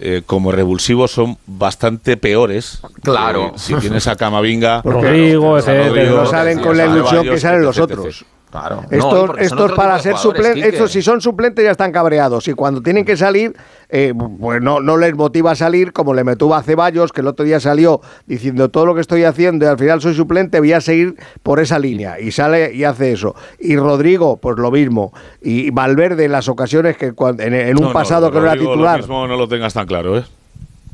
[0.00, 2.80] eh, como revulsivos son bastante peores.
[3.02, 3.46] Claro.
[3.46, 6.10] Eh, si tienes a Camavinga, Rodrigo, etcétera.
[6.10, 7.98] No salen con la ilusión que salen los etc, etc.
[7.98, 8.24] otros.
[8.50, 8.82] Claro.
[8.90, 13.04] No, Estos, para ser suplentes, estos si son suplentes ya están cabreados y cuando tienen
[13.04, 13.54] que salir,
[13.90, 17.26] eh, pues no, no les motiva a salir como le metuvo a Ceballos, que el
[17.26, 20.72] otro día salió diciendo todo lo que estoy haciendo y al final soy suplente, voy
[20.72, 23.34] a seguir por esa línea y sale y hace eso.
[23.58, 25.12] Y Rodrigo, pues lo mismo.
[25.42, 28.44] Y Valverde en las ocasiones que cuando- en, en un No, no, pasado que no
[28.44, 28.96] era titular.
[28.96, 30.24] Lo mismo no lo tengas tan claro, ¿eh?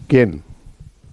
[0.09, 0.43] ¿Quién?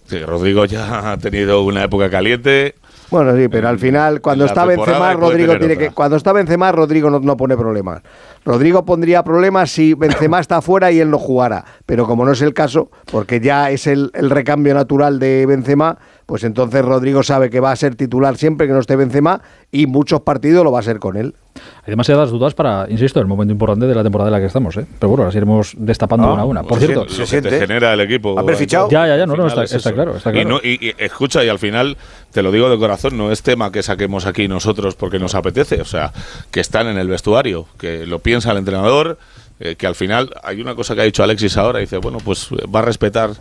[0.08, 2.74] Sí, Rodrigo ya ha tenido una época caliente.
[3.12, 5.88] Bueno, sí, pero al final, cuando está Benzema, Rodrigo tiene otra.
[5.88, 5.94] que.
[5.94, 8.02] Cuando está Benzema, Rodrigo no, no pone problemas.
[8.46, 11.66] Rodrigo pondría problemas si Benzema está fuera y él no jugara.
[11.86, 15.98] Pero como no es el caso, porque ya es el, el recambio natural de Benzema,
[16.32, 19.86] pues entonces Rodrigo sabe que va a ser titular siempre que no esté Benzema y
[19.86, 21.36] muchos partidos lo va a ser con él.
[21.84, 24.78] Hay demasiadas dudas para, insisto, el momento importante de la temporada en la que estamos,
[24.78, 24.86] ¿eh?
[24.98, 26.64] Pero bueno, las iremos destapando Ah, una a una.
[26.64, 27.68] Por se cierto, siente- lo se que te siente.
[27.68, 28.40] genera el equipo.
[28.40, 28.88] Haber fichado.
[28.90, 29.94] Ya, ya, ya, no, no, está- es está eso.
[29.96, 31.98] claro, está Y no- Y, y escucha, y al final,
[32.32, 35.82] te lo digo de corazón, no es tema que saquemos aquí nosotros porque nos apetece,
[35.82, 36.14] o sea,
[36.50, 39.18] que están en el vestuario, que lo piensa el entrenador,
[39.60, 42.48] eh, que al final hay una cosa que ha dicho Alexis ahora, dice, bueno, pues
[42.54, 43.32] eh, va a respetar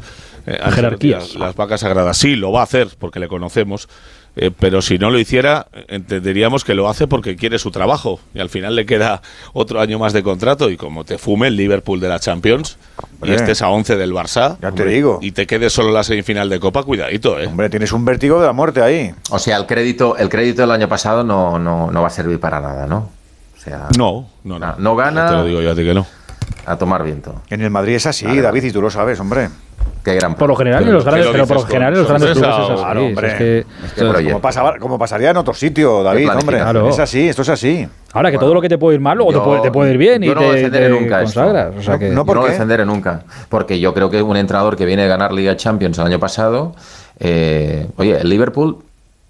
[0.46, 1.30] eh, Jerarquías.
[1.34, 2.16] Las, las vacas sagradas.
[2.16, 3.88] Sí, lo va a hacer porque le conocemos.
[4.36, 8.38] eh, pero si no lo hiciera, entenderíamos que lo hace porque quiere su trabajo y
[8.38, 9.22] al final le queda
[9.52, 12.76] otro año más de contrato y como te fume el Liverpool de la Champions
[13.24, 15.18] y estés a 11 del Barça Ya te digo.
[15.20, 17.46] y te quedes solo la semifinal de Copa, cuidadito, ¿eh?
[17.48, 19.12] Hombre, tienes un vértigo de la muerte ahí.
[19.30, 22.38] O sea, el crédito, el crédito del año pasado no, no, no va a servir
[22.38, 23.10] para nada, ¿no?
[23.58, 24.66] O sea, No, no, no.
[24.68, 26.06] no, no gana Te lo digo yo a ti que no.
[26.66, 27.34] A tomar viento.
[27.50, 29.48] En el Madrid es así, David, y tú lo sabes, hombre.
[30.04, 31.92] Qué gran por lo general, en Pero los ¿qué grandes, lo pero por lo general
[31.92, 32.74] en los grandes clubes es así.
[32.74, 33.28] Claro, hombre.
[33.28, 34.24] es que- Qué proyecto.
[34.32, 36.56] Como, pasaba- como pasaría en otro sitio, David, hombre.
[36.58, 36.88] Claro.
[36.88, 37.86] Es así, esto es así.
[38.14, 39.90] ahora que Bueno, todo lo que te puede ir mal, luego te, puede, te puede
[39.92, 41.40] ir bien y yo no te, defenderé te nunca esto.
[41.40, 41.74] consagras.
[41.78, 42.52] O sea No, que, no, Yo ¿por no lo qué?
[42.52, 43.22] defenderé nunca.
[43.50, 46.74] Porque yo creo que un entrenador que viene a ganar Liga Champions el año pasado,
[47.18, 48.78] eh, oye, el Liverpool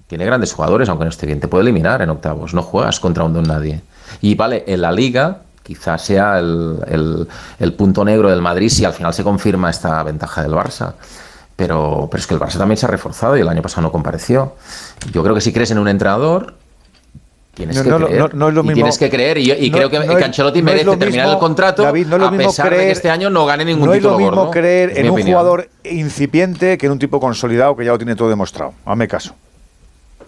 [0.07, 3.25] tiene grandes jugadores, aunque no esté bien, te puede eliminar en octavos, no juegas contra
[3.25, 3.81] un don nadie.
[4.21, 8.85] Y vale, en la Liga quizás sea el, el- el punto negro del Madrid si
[8.85, 10.95] al final se confirma esta ventaja del Barça.
[11.57, 13.93] Pero, pero es que el Barça también se ha reforzado y el año pasado no
[13.93, 14.55] compareció.
[15.13, 16.55] Yo creo que si crees en un entrenador,
[17.55, 18.19] tienes No, que no, creer.
[18.21, 19.37] no, no es lo y tienes que creer.
[19.39, 22.29] Y, yo- y creo que, que Ancelotti merece terminar el contrato David, no es lo
[22.29, 24.37] a pesar de creer- que este año no gane ningún no es título lo mismo
[24.37, 24.51] gordo.
[24.53, 25.39] creer en un opinión.
[25.39, 28.73] jugador incipiente que en un tipo consolidado que ya lo tiene todo demostrado.
[28.87, 29.35] Hazme caso.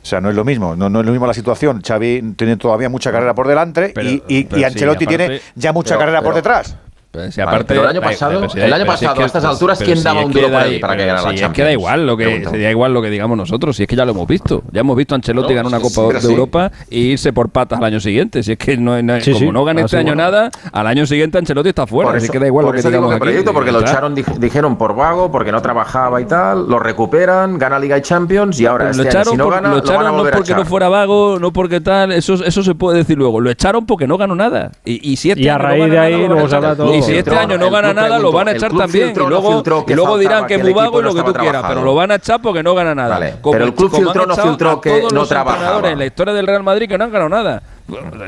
[0.02, 1.80] O sea, no es lo mismo, no, no es lo mismo la situación.
[1.86, 5.26] Xavi tiene todavía mucha carrera por delante Pero- y, y- pero y sí, Ancelotti aparte-
[5.26, 6.76] tiene ya mucha pero- carrera por detrás.
[7.12, 9.14] Pero si Vale, aparte, pero el año pasado- pero si- el año si es pasado,
[9.16, 11.28] que- a estas alturas, ¿quién si daba un duro por ahí para que ganara la
[11.28, 11.66] si es que Champions?
[11.68, 14.12] da igual lo que da igual lo que digamos nosotros, si es que ya lo
[14.12, 14.62] hemos visto.
[14.72, 16.26] Ya hemos visto a Ancelotti No, ganar una sí, Copa sí, de sí.
[16.32, 18.42] Europa e irse por patas al año siguiente.
[18.42, 20.22] Si es que no, no- Sí, como sí, no gane este así, año bueno.
[20.30, 22.08] nada, al año siguiente Ancelotti está fuera.
[22.08, 23.20] Por así eso- que da igual por lo que digamos que aquí.
[23.24, 27.58] proyecto, porque lo echaron, dij- dijeron por vago, porque no trabajaba y tal, lo recuperan,
[27.58, 30.22] gana Liga y Champions y ahora este lo echaron, si no gana, lo echaron no
[30.30, 33.38] porque no fuera vago, no porque tal, eso, eso se puede decir luego.
[33.38, 34.70] Lo echaron porque no ganó nada.
[34.84, 36.56] Y, y si este Y a raíz gana de ahí lo van a luego se
[36.56, 37.01] habla todo.
[37.02, 39.06] Y si este año no el gana nada, lo van a el echar también.
[39.06, 41.14] filtró, y no luego, y luego dirán que es el muy vago y no lo
[41.14, 43.08] que tú quieras, pero lo van a echar porque no gana nada.
[43.18, 45.56] Vale, Como pero el club filtró, no filtró que todos no los trabajaba.
[45.56, 47.62] entrenadores en la historia del Real Madrid que no han ganado nada.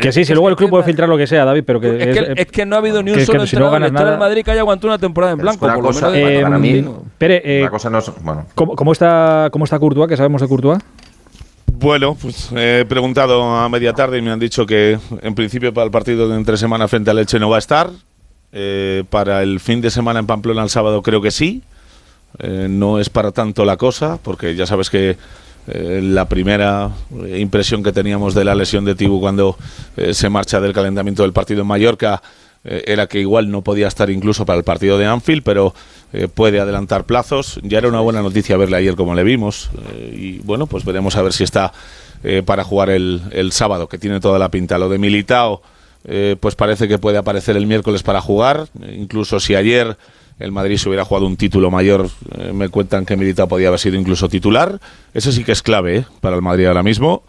[0.01, 1.97] Que sí, si luego el club puede filtrar lo que sea, David, pero que.
[1.97, 4.11] Es que, es que no ha habido ni un solo si no entrenador en historia
[4.11, 5.65] del nada- Madrid que haya aguantado una temporada en blanco.
[5.65, 6.85] una por lo cosa, menos Eh, para mí,
[7.17, 8.11] Pere, eh, una cosa no es...
[8.21, 10.09] Bueno, ¿cómo, cómo está, ¿cómo está Courtois?
[10.09, 10.79] ¿Qué sabemos de Courtois?
[11.77, 15.85] Bueno, pues he preguntado a media tarde y me han dicho que en principio para
[15.85, 17.91] el partido de entre semana frente al Elche no va a estar.
[18.57, 21.63] Eh, para el fin de semana en Pamplona el sábado creo que sí.
[22.39, 25.17] Eh, no es para tanto la cosa, porque ya sabes que
[25.67, 26.91] eh, la primera
[27.37, 29.57] impresión que teníamos de la lesión de Tibu cuando
[30.13, 32.23] se marcha del calentamiento del partido en Mallorca
[32.65, 35.75] era que igual no podía estar incluso para el partido de Anfield, pero
[36.35, 37.61] puede adelantar plazos.
[37.63, 39.71] Ya era una buena noticia verle ayer como le vimos.
[40.15, 41.75] y bueno, pues veremos a ver si está
[42.47, 44.79] para jugar el, el sábado, que tiene toda la pinta.
[44.79, 45.61] Lo de Militao,
[46.05, 48.69] eh, pues parece que puede aparecer el miércoles para jugar.
[48.93, 49.97] Incluso si ayer
[50.39, 53.81] el Madrid se hubiera jugado un título mayor, eh, me cuentan que Militao podía haber
[53.81, 54.81] sido incluso titular.
[55.13, 57.23] Eso sí que es clave eh, para el Madrid ahora mismo.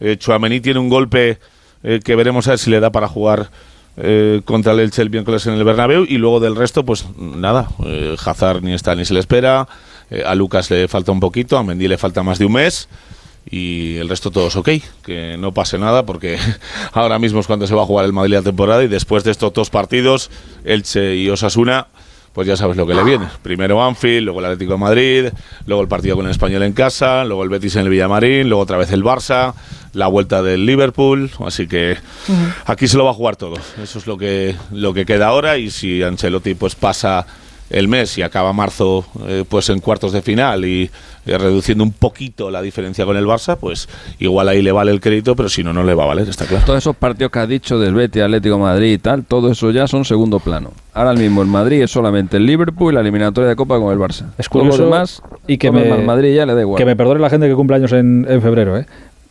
[0.00, 1.38] Eh, Chouameni tiene un golpe
[1.82, 3.50] eh, que veremos a ver si le da para jugar
[4.44, 7.68] contra el Elche el miércoles en el Bernabéu y luego del resto pues nada,
[8.24, 9.66] Hazard ni está ni se le espera,
[10.24, 12.88] a Lucas le falta un poquito, a Mendy le falta más de un mes
[13.50, 14.68] y el resto todos ok,
[15.04, 16.38] que no pase nada porque
[16.92, 19.30] ahora mismo es cuando se va a jugar el Madrid la temporada y después de
[19.30, 20.30] estos dos partidos,
[20.64, 21.88] Elche y Osasuna,
[22.32, 23.26] pues ya sabes lo que le viene.
[23.42, 25.28] Primero Anfield, luego el Atlético de Madrid,
[25.66, 28.62] luego el partido con el Español en casa, luego el Betis en el Villamarín, luego
[28.62, 29.54] otra vez el Barça,
[29.92, 31.96] la vuelta del Liverpool, así que
[32.64, 33.56] aquí se lo va a jugar todo.
[33.82, 37.26] Eso es lo que lo que queda ahora y si Ancelotti pues pasa
[37.70, 40.90] el mes y acaba marzo eh, pues en cuartos de final y
[41.26, 43.88] eh, reduciendo un poquito la diferencia con el Barça, pues
[44.18, 46.46] igual ahí le vale el crédito, pero si no, no le va a valer, está
[46.46, 46.64] claro.
[46.64, 49.86] Todos esos partidos que has dicho del Betis, Atlético Madrid y tal, todo eso ya
[49.86, 50.72] son segundo plano.
[50.94, 53.98] Ahora mismo el Madrid es solamente el Liverpool y la eliminatoria de Copa con el
[53.98, 54.26] Barça.
[54.38, 56.78] Es curioso demás, y que me, Madrid ya le da igual.
[56.78, 58.86] que me perdone la gente que cumple años en, en febrero, ¿eh?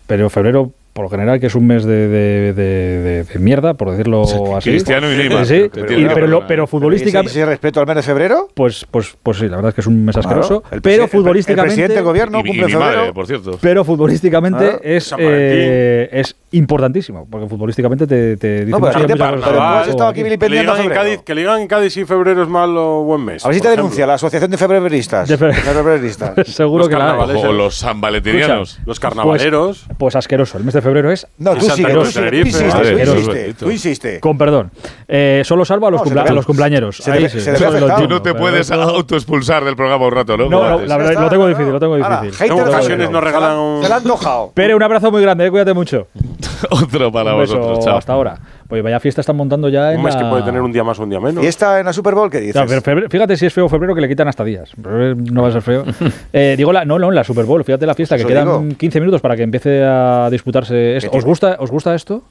[0.06, 3.76] Pero febrero, por lo general, que es un mes de, de- de- de- de mierda,
[3.76, 4.24] por decirlo
[4.58, 4.72] así.
[4.72, 6.12] Cristiano y Neymar, Sí, entiendo.
[6.16, 7.32] pero, lo- pero futbolísticamente.
[7.38, 8.48] ¿Y ese respeto al mes de febrero?
[8.56, 10.28] Pues, pues, pues sí, la verdad es que es un mes Claro.
[10.42, 10.64] asqueroso.
[10.72, 11.62] El pero futbolísticamente.
[11.62, 13.14] el presidente del gobierno Y cumple y mi madre, febrero.
[13.14, 13.60] por cierto.
[13.62, 18.96] Pero futbolísticamente Ah, es, eh, es importantísimo, porque futbolísticamente te, te dice No, pero muchas-
[18.96, 19.50] a ti te muchas pa- cosas.
[19.50, 20.24] pero tú has estado aquí.
[20.24, 20.90] Que le, digan en.
[20.90, 23.44] Cádiz, que le digan en Cádiz si febrero es mal o buen mes.
[23.44, 23.84] A ver si te ejemplo.
[23.84, 25.28] denuncia la Asociación de Febreristas.
[25.28, 26.34] De fe- Febreristas.
[26.48, 27.16] Seguro Los que la.
[27.18, 28.80] O los San Valentinianos.
[28.86, 29.84] Los carnavaleros.
[29.88, 30.58] Pues, pues asqueroso.
[30.58, 34.20] El mes de febrero es No, tú sigue, tú sigue, tú Madre, tú insistes.
[34.22, 34.72] Con perdón.
[35.08, 36.98] Eh, solo salvo a los, No, cumpla- te a los cumpleañeros.
[36.98, 37.96] se Ahí te- se te lo.
[37.96, 40.50] Tú no te puedes autoexpulsar del programa un rato, ¿no?
[40.50, 42.52] No, la verdad, lo tengo difícil, lo tengo difícil.
[42.52, 44.52] ocasiones nos regalan Se la- un- Se la han antojado.
[44.54, 46.08] Pere, un abrazo muy grande, eh, cuídate mucho.
[46.72, 47.98] Otro para Un beso, vosotros, chao.
[47.98, 48.38] hasta ahora.
[48.68, 51.00] Pues vaya fiesta están montando ya en Un mes que puede tener un día más
[51.00, 51.44] o un día menos.
[51.44, 52.54] ¿Y esta en la Super Bowl qué dices?
[52.54, 54.70] Claro, pero febrero- fíjate si es feo febrero que le quitan hasta días.
[54.82, 55.86] Pero No va a ser feo.
[56.34, 57.64] Eh, digo, la, no, no, en la Super Bowl.
[57.64, 58.78] Fíjate la fiesta, que Eso quedan digo.
[58.78, 61.12] 15 minutos para que empiece a disputarse esto.
[61.12, 62.22] ¿Qué ¿Os gusta, ¿Os gusta esto?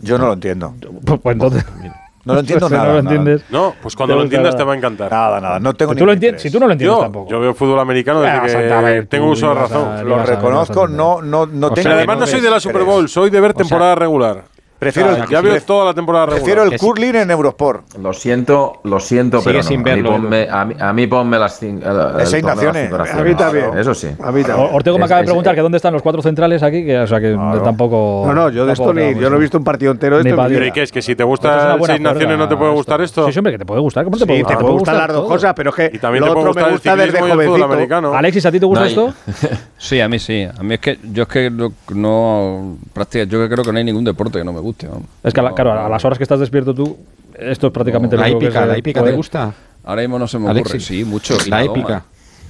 [0.00, 0.74] Yo no lo entiendo.
[1.04, 1.64] Pues, pues entonces.
[2.24, 2.82] No lo entiendo nada.
[2.84, 3.16] No lo nada.
[3.16, 3.50] entiendes.
[3.50, 5.10] No, pues cuando lo entiendas te va a encantar.
[5.10, 5.58] Nada, nada.
[5.60, 6.52] No tengo Si tú, ningún lo entiendes, interés.
[6.52, 7.30] si tú no lo entiendes Yo, tampoco.
[7.30, 10.08] yo veo fútbol americano desde que Ver, tengo uso de razón.
[10.08, 13.08] Lo reconozco, no, no, no O tengo sea, Además no soy de la Super Bowl,
[13.08, 14.44] soy de ver temporada regular.
[14.82, 16.42] Prefiero, el, ya veo toda la temporada regular.
[16.44, 17.94] prefiero el curling en Eurosport.
[17.98, 19.90] Lo siento, lo siento, Sigue pero sin no.
[19.90, 21.86] a, mí verlo, ponme, a, mí, a mí ponme las cinco.
[22.24, 22.92] Seis naciones.
[22.92, 23.78] A mí también.
[23.78, 24.08] Eso sí.
[24.20, 24.68] A mí también.
[24.72, 27.06] Ortego me acaba de es- preguntar que dónde están los cuatro centrales aquí, que, o
[27.06, 28.24] sea, que tampoco.
[28.26, 29.14] No, no, yo de esto ni.
[29.14, 29.38] Yo no he ¿no?
[29.38, 30.42] visto un partido entero de Ni esto.
[30.48, 30.66] Pero.
[30.66, 30.82] ¿y qué?
[30.82, 33.26] Es que si te gusta Seis Naciones no te puede gustar esto.
[33.26, 34.04] Sí, siempre que te puede gustar.
[34.04, 34.58] ¿Cómo te Sí, puede te gustar?
[34.60, 36.70] puede gustar las dos cosas, pero es que Y también lo te puede otro me
[36.72, 37.64] gustar el gusta desde jovencito.
[37.64, 38.14] americano.
[38.14, 39.14] Alexis, ¿a ti te gusta No, esto?
[39.78, 40.44] Sí, a mí sí.
[40.44, 43.24] A mí es que yo es que no, no practica.
[43.24, 44.71] Yo creo que no hay ningún deporte que no me guste.
[44.86, 45.04] Vamos.
[45.22, 46.96] Es que, a la- No, claro, a las horas que estás despierto tú,
[47.38, 49.52] esto es prácticamente La lo que hípica, se la puede- ¿te gusta?
[49.84, 50.80] Ahora mismo no se me ocurre.
[50.80, 51.36] Sí, mucho.
[51.46, 51.88] Y La la, épica.
[51.88, 52.04] doma.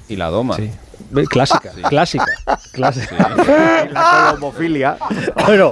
[0.09, 0.55] Y la doma.
[0.55, 0.69] Sí.
[1.29, 2.25] Clásica, clásica,
[2.71, 3.29] clásica.
[3.91, 4.97] La homofilia.
[5.45, 5.71] Bueno,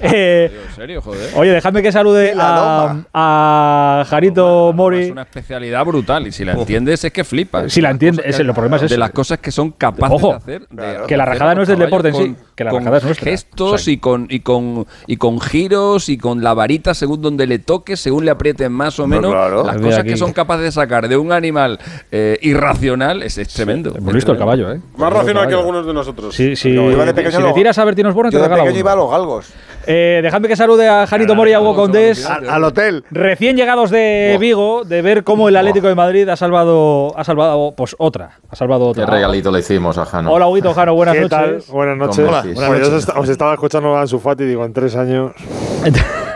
[0.00, 1.30] eh, En serio, joder.
[1.34, 5.10] oye, dejadme que salude a, a Jarito Es Mori.
[5.10, 7.72] una especialidad brutal y si la entiendes es que flipas.
[7.72, 8.96] Si la entiendes, ese, el problema es De ese.
[8.98, 10.68] las cosas que son capaces Ojo, de hacer.
[10.68, 13.04] de que la rajada no es del deporte en sí, que la con rajada es
[13.04, 13.30] nuestra.
[13.30, 17.20] gestos O sea, y, con, y, con, y con giros y con la varita según
[17.20, 19.30] donde le toque, según le aprieten más o No, menos.
[19.32, 19.64] claro.
[19.66, 20.10] Las De cosas aquí.
[20.10, 21.78] que son capaces de sacar de un animal
[22.10, 23.94] eh, irracional es, es tremendo.
[23.96, 24.80] Hemos visto el caballo, ¿eh?
[24.96, 25.58] Más racional que Caballo.
[25.58, 26.34] algunos de nosotros.
[26.34, 26.74] Sí, sí.
[26.74, 28.78] Yo de pequeño si lo- le tiras a Bertín Osborne, te de pequeño uno.
[28.78, 29.52] iba a los galgos.
[29.90, 32.26] Eh, dejadme que salude a Janito Mori y a Hugo Condés.
[32.26, 33.04] Al, al hotel.
[33.10, 37.72] Recién llegados de Vigo, de ver cómo el Atlético de Madrid ha salvado, ha salvado,
[37.74, 39.14] pues otra, ha salvado Qué otra.
[39.14, 40.30] regalito le hicimos a Jano.
[40.32, 41.52] Hola, Huguito Jano, buenas ¿Qué tal?
[41.54, 41.70] noches.
[41.70, 42.16] Buenas noches.
[42.16, 42.42] ¿Cómo Hola.
[42.42, 42.56] decís?
[42.58, 45.32] Bueno, yo os, est- os estaba escuchando a Ansu Fati, digo, en tres años.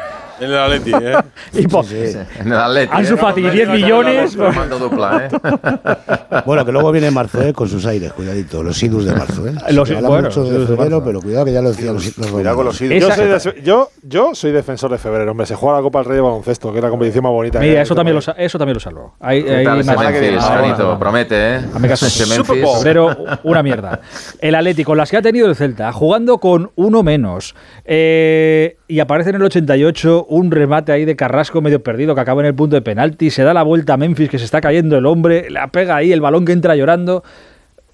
[0.44, 1.14] En el Atleti, ¿eh?
[1.52, 2.92] Y po- En el Atleti.
[2.94, 3.16] Ansu ¿eh?
[3.16, 4.36] Fati, 10 millones.
[4.36, 6.42] Formando dupla, ¿eh?
[6.46, 7.52] Bueno, que luego viene marzo, ¿eh?
[7.52, 8.62] Con sus aires, cuidadito.
[8.62, 9.52] Los idus de marzo, ¿eh?
[9.70, 12.18] Los- habla bueno, mucho de idus de febrero, pero cuidado que ya lo decían los,
[12.18, 13.00] los Cuidado con los ídolos.
[13.08, 15.46] Yo soy, de- yo, yo soy defensor de febrero, hombre.
[15.46, 17.60] Se juega la Copa del Rey de baloncesto, que es la competición más bonita.
[17.60, 17.82] que Mira, hay.
[17.84, 19.14] eso también, lo, eso también lo salvo.
[19.20, 20.76] Ahí, ¿Qué ahí tal ese más- Memphis, Ah, Janito?
[20.84, 20.98] bueno.
[20.98, 21.60] Promete, ¿eh?
[21.88, 22.08] Caso.
[22.08, 22.62] Super Memphis.
[22.64, 22.78] Bowl.
[22.78, 24.00] Febrero, una mierda.
[24.40, 27.54] El Atlético, con las que ha tenido el Celta, jugando con uno menos.
[27.84, 32.40] eh, y aparece en el 88 un remate ahí de Carrasco medio perdido que acaba
[32.40, 33.30] en el punto de penalti.
[33.30, 35.50] Se da la vuelta a Memphis que se está cayendo el hombre.
[35.50, 37.22] La pega ahí, el balón que entra llorando.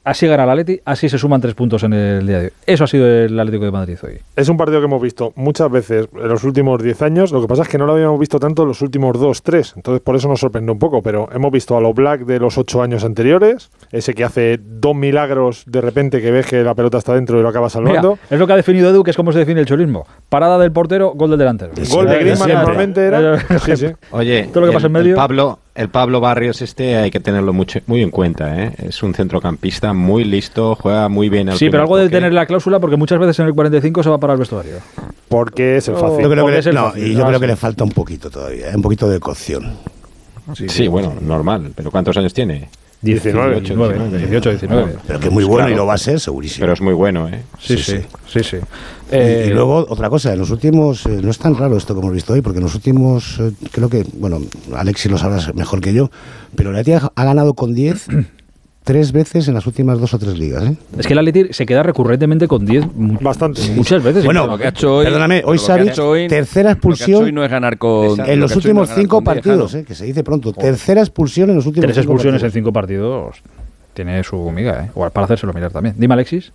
[0.08, 2.52] Así gana el Atleti, así se suman tres puntos en el día de hoy.
[2.64, 4.18] Eso ha sido el Atlético de Madrid hoy.
[4.36, 7.30] Es un partido que hemos visto muchas veces en los últimos 10 años.
[7.30, 9.74] Lo que pasa es que no lo habíamos visto tanto en los últimos 2, 3.
[9.76, 11.02] Entonces, por eso nos sorprende un poco.
[11.02, 13.70] Pero hemos visto a los Black de los 8 años anteriores.
[13.92, 17.42] Ese que hace dos milagros de repente que ves que la pelota está dentro y
[17.42, 18.18] lo acaba Mira, salvando.
[18.30, 20.06] es lo que ha definido Edu, que es como se define el cholismo.
[20.30, 21.72] Parada del portero, gol del delantero.
[21.90, 23.38] Gol de Griezmann normalmente era.
[23.58, 23.86] Sí, sí.
[24.12, 25.16] Oye, Todo lo que el, pasa en medio.
[25.16, 28.74] Pablo, el Pablo Barrios este hay que tenerlo mucho, muy en cuenta, ¿eh?
[28.78, 32.46] Es un centrocampista muy listo, juega muy bien al Sí, pero algo de tener la
[32.46, 34.74] cláusula porque muchas veces en el 45 se va para el vestuario.
[35.28, 36.22] Porque es el fácil.
[36.22, 37.06] Yo creo Porque que es le, no, fácil.
[37.06, 37.40] y yo Ah, creo sí.
[37.42, 38.76] que le falta un poquito todavía, ¿eh?
[38.76, 39.76] un poquito de cocción.
[40.54, 41.72] Sí, bueno, normal.
[41.76, 42.68] Pero ¿cuántos años tiene?
[43.00, 44.96] 19, 19, 18, 19.
[45.06, 46.62] Pero que es muy bueno y lo va a ser, segurísimo.
[46.62, 47.42] Pero es muy bueno, ¿eh?
[47.60, 48.56] Sí, sí, sí, sí.
[48.56, 48.60] Y-
[49.10, 52.00] Eh, y luego, otra cosa, en los últimos, eh, no es tan raro esto que
[52.00, 54.40] hemos visto hoy, porque en los últimos, eh, creo que, bueno,
[54.76, 56.10] Alexis lo sabrás mejor que yo,
[56.56, 58.06] pero ha ha ganado con 10
[58.88, 60.64] tres veces en las últimas dos o tres ligas.
[60.64, 60.76] ¿eh?
[60.98, 63.18] Es que el Atleti se queda recurrentemente con 10 mu-
[63.76, 64.24] muchas veces.
[64.24, 66.70] Bueno, lo que ha hecho hoy, perdóname, hoy lo que ha Savic, hecho hoy- tercera
[66.72, 68.18] expulsión hoy no es ganar con.
[68.26, 70.52] en los no últimos cinco partidos, eh, que se dice pronto.
[70.54, 73.36] Tercera expulsión en los últimos Tres cinco expulsiones en cinco partidos
[73.94, 74.90] tiene su miga, ¿eh?
[74.94, 75.94] O para hacérselo mirar también.
[75.98, 76.52] Dime, Alexis.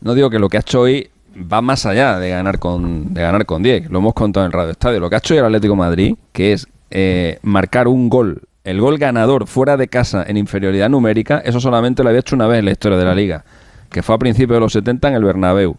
[0.00, 3.20] No digo que lo que ha hecho hoy va más allá de ganar con de
[3.20, 5.00] ganar con 10, lo hemos contado en el Radio Estadio.
[5.00, 8.42] Lo que ha hecho hoy el Atlético de Madrid, que es eh, marcar un gol,
[8.64, 12.46] el gol ganador fuera de casa en inferioridad numérica, eso solamente lo había hecho una
[12.46, 13.44] vez en la historia de la liga,
[13.90, 15.76] que fue a principios de los 70 en el Bernabéu.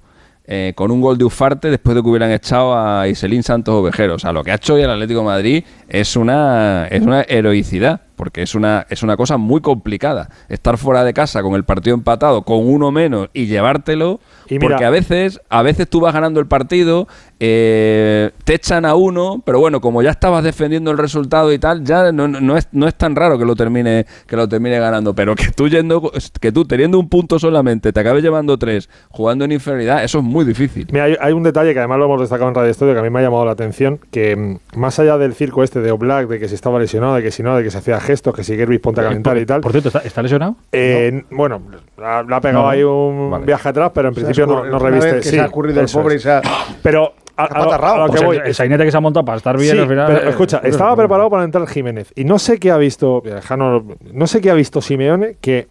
[0.47, 4.13] eh, con un gol de Ufarte después de que hubieran echado a Iselín Santos Ovejero.
[4.13, 8.01] O sea, lo que ha hecho hoy el Atlético Madrid es una, es una heroicidad,
[8.15, 10.29] porque es una, es una cosa muy complicada.
[10.49, 14.19] Estar fuera de casa con el partido empatado, con uno menos y llevártelo,
[14.49, 17.07] Y mira- porque a veces, a veces tú vas ganando el partido,
[17.39, 21.83] eh, te echan a uno, pero bueno, como ya estabas defendiendo el resultado y tal,
[21.83, 25.13] ya no, es, no es tan raro que lo termine, que lo termine ganando.
[25.13, 29.45] Pero que tú yendo, que tú teniendo un punto solamente, te acabes llevando tres, jugando
[29.45, 30.87] en inferioridad, eso es muy difícil.
[30.91, 33.03] Mira, hay, hay un detalle que además lo hemos destacado en Radio Estudio que a
[33.03, 36.27] mí me ha llamado la atención, que mm, más allá del circo este de Oblak,
[36.27, 38.43] de que si estaba lesionado, de que si no, de que se hacía gestos, que
[38.43, 39.61] si Gervis ponte a calentar y tal.
[39.61, 40.55] Por cierto, ¿está, está lesionado?
[40.71, 41.61] Eh, Bueno,
[41.97, 45.21] la- le ha pegado No, ahí un viaje atrás, pero en principio no, no reviste.
[45.23, 46.21] sí, se ha escurrido el pobre es.
[46.21, 46.41] y se ha-
[46.81, 48.97] Pero a, a lo- a lo que Pues voy el, el es- sainete que se
[48.97, 50.07] ha montado para estar bien Sí, al final.
[50.07, 52.77] pero eh, escucha, eh, estaba eh, preparado para entrar Jiménez y no sé qué ha
[52.77, 55.67] visto, Jano, no sé qué ha visto Simeone que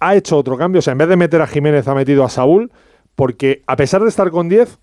[0.00, 2.28] ha hecho otro cambio, o sea, en vez de meter a Jiménez ha metido a
[2.30, 2.70] Saúl
[3.16, 4.78] porque a pesar de estar con 10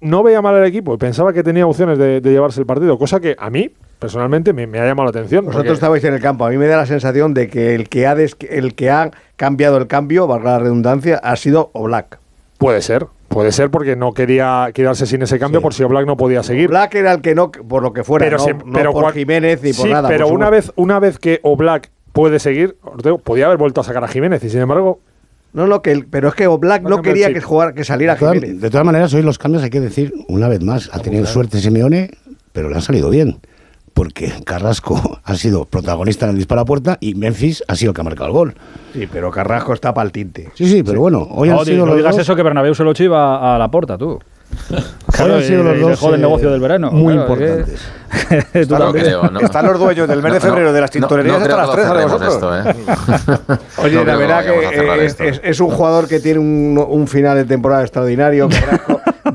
[0.00, 2.98] no veía mal el equipo y pensaba que tenía opciones de, de llevarse el partido,
[2.98, 5.44] cosa que a mí personalmente me, me ha llamado la atención.
[5.44, 6.46] Vosotros porque- estabais en el campo.
[6.46, 9.10] A mí me da la sensación de que el que ha, des- el que ha
[9.36, 12.18] cambiado el cambio, valga la redundancia, ha sido Oblak.
[12.58, 16.16] Puede ser, puede ser porque no quería quedarse sin ese cambio por si Oblak no
[16.16, 16.68] podía seguir.
[16.68, 19.02] Oblak era el que no, por lo que fuera, pero no, si- no pero por
[19.04, 20.08] cuan- Jiménez ni por Sí, nada.
[20.08, 23.84] Pero por una vez, una vez que Oblak puede seguir, Ortego podía haber vuelto a
[23.84, 25.00] sacar a Jiménez y sin embargo
[25.52, 27.42] No, no, que el- pero es que Oblak no quería que, chip.
[27.44, 28.60] jugara, que saliera De todas, Jiménez.
[28.60, 31.60] de todas maneras, hoy los cambios hay que decir, una vez más, ha tenido suerte
[31.60, 32.10] Simeone,
[32.52, 33.38] pero le han salido bien.
[33.96, 37.94] Porque Carrasco ha sido protagonista en el disparo a puerta y Memphis ha sido el
[37.94, 38.54] que ha marcado el gol.
[38.92, 40.50] Sí, pero Carrasco está para el tinte.
[40.52, 42.74] Sí, sí, pero bueno, hoy no, han sido no los digas dos eso que Bernabéu
[42.74, 44.18] se lo chiva a la porta, tú.
[45.18, 46.90] Hoy han sido los dos, dejó del eh, negocio del verano.
[46.90, 47.88] muy claro, que- importantes.
[48.54, 49.06] Están, también.
[49.42, 51.56] están los dueños del mes de No, no, febrero de las no, no tintorerías creo
[51.58, 52.34] hasta las lo 3 de vosotros.
[52.34, 53.58] esto, ¿eh?
[53.84, 54.50] Oye, No la creo verdad que
[55.20, 58.48] eh, es, es un jugador que tiene un, un final de temporada extraordinario.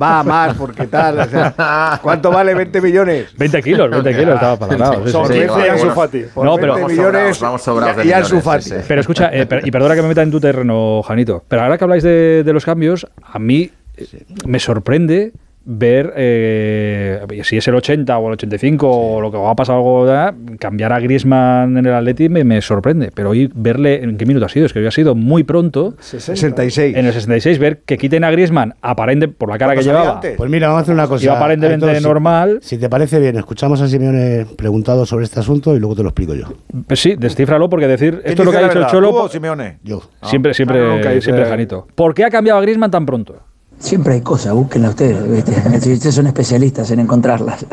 [0.01, 1.19] Va a más porque tal.
[1.19, 3.27] o sea, ¿Cuánto vale 20 millones?
[3.38, 4.93] 20 kilos, 20 kilos estaba para lado.
[5.05, 5.17] sí, sí.
[5.17, 5.71] 15 y bueno.
[5.73, 6.19] Ansu Fati.
[6.33, 8.75] Por No, pero- 20 Vamos millones sobrados, vamos sobrados y, sí, sí.
[8.88, 11.77] Pero escucha, eh, per- y perdona que me meta en tu terreno, Janito, pero ahora
[11.77, 14.05] que habláis de, de los cambios, a mí eh,
[14.45, 15.31] me sorprende
[15.63, 20.07] ver eh, si es el 80 o el 85 o lo que ha pasado algo
[20.07, 24.26] ya, cambiar a Griezmann en el Atleti me, me sorprende pero hoy verle en qué
[24.26, 26.95] minuto ha sido es que hoy ha sido muy pronto 66.
[26.97, 29.99] en el 66 ver que quiten a Griezmann aparente por la cara que ¿Cuándo salía
[30.01, 30.35] llevaba antes?
[30.35, 31.38] Pues mira, vamos a hacer una cosa.
[31.38, 35.95] aparentemente normal Si te parece bien, escuchamos a Simeone preguntado sobre este asunto y luego
[35.95, 36.45] te lo explico yo.
[36.88, 39.18] pues sí descífralo porque decir ¿Quién esto es lo que ha dicho el Cholo tú
[39.18, 39.77] o Simeone?
[39.84, 40.01] Yo.
[40.23, 43.35] siempre siempre Ah, nunca siempre Janito ¿por qué ha cambiado a Griezmann tan pronto?
[43.81, 45.17] Siempre hay cosas, búsquenla ustedes.
[45.75, 47.65] Ustedes son especialistas en encontrarlas.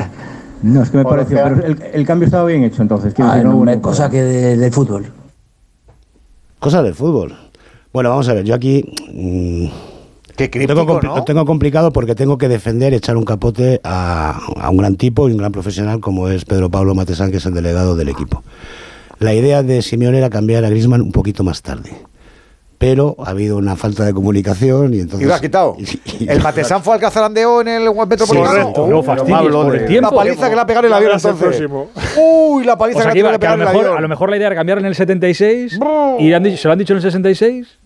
[0.62, 3.14] No, es que me pareció, pero el, el cambio estaba bien hecho entonces.
[3.18, 5.06] Ah, decir, no no, cosa que de- del fútbol.
[6.58, 7.36] Cosas del fútbol.
[7.92, 9.66] Bueno, vamos a ver, yo aquí mm,
[10.36, 11.16] Qué lo, críptico, tengo compli- ¿no?
[11.16, 15.28] lo tengo complicado porque tengo que defender, echar un capote a, a un gran tipo
[15.28, 18.42] y un gran profesional como es Pedro Pablo Matesán, que es el delegado del equipo.
[19.20, 21.90] La idea de Simeone era cambiar a Griezmann un poquito más tarde.
[22.78, 25.22] Pero ha habido una falta de comunicación y entonces...
[25.24, 25.76] Y lo has quitado.
[26.20, 28.44] El Matesán fue al que zarandeó en el Metropolitano.
[28.46, 28.86] correcto.
[28.86, 30.10] No fastidies, Pablo, por el de- tiempo.
[30.12, 31.62] La paliza que le ha pegado en el avión el entonces.
[32.16, 33.96] Uy, la paliza O sea, que que, le iba- ha pegado el avión.
[33.96, 35.78] a lo mejor la idea era cambiar en el 76
[36.20, 37.78] y han dicho- se lo han dicho en el 66.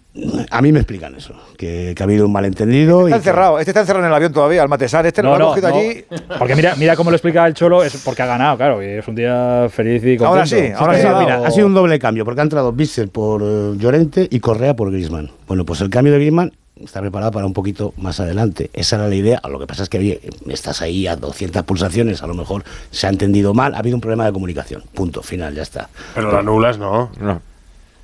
[0.50, 3.06] A mí me explican eso, que, que ha habido un malentendido.
[3.06, 3.58] Está y que- encerrado.
[3.58, 5.06] Este está encerrado en el avión todavía, el Matesán.
[5.06, 6.04] Este lo ha cogido allí.
[6.38, 9.08] Porque mira, mira cómo lo explica el Cholo, es porque ha ganado, claro, y es
[9.08, 10.26] un día feliz y contento.
[10.26, 11.06] Ahora sí, ahora sí.
[11.06, 14.40] ha mira, ha sido un doble cambio, porque ha entrado Bissell por eh, Llorente y
[14.40, 15.30] Correa por Griezmann.
[15.48, 18.68] Bueno, pues el cambio de Griezmann está preparado para un poquito más adelante.
[18.74, 19.40] Esa era la idea.
[19.48, 23.06] Lo que pasa es que oye, estás ahí a 200 pulsaciones, a lo mejor se
[23.06, 24.82] ha entendido mal, ha habido un problema de comunicación.
[24.92, 25.88] Punto, final, ya está.
[26.14, 27.10] Pero la anulas, no.
[27.18, 27.40] No.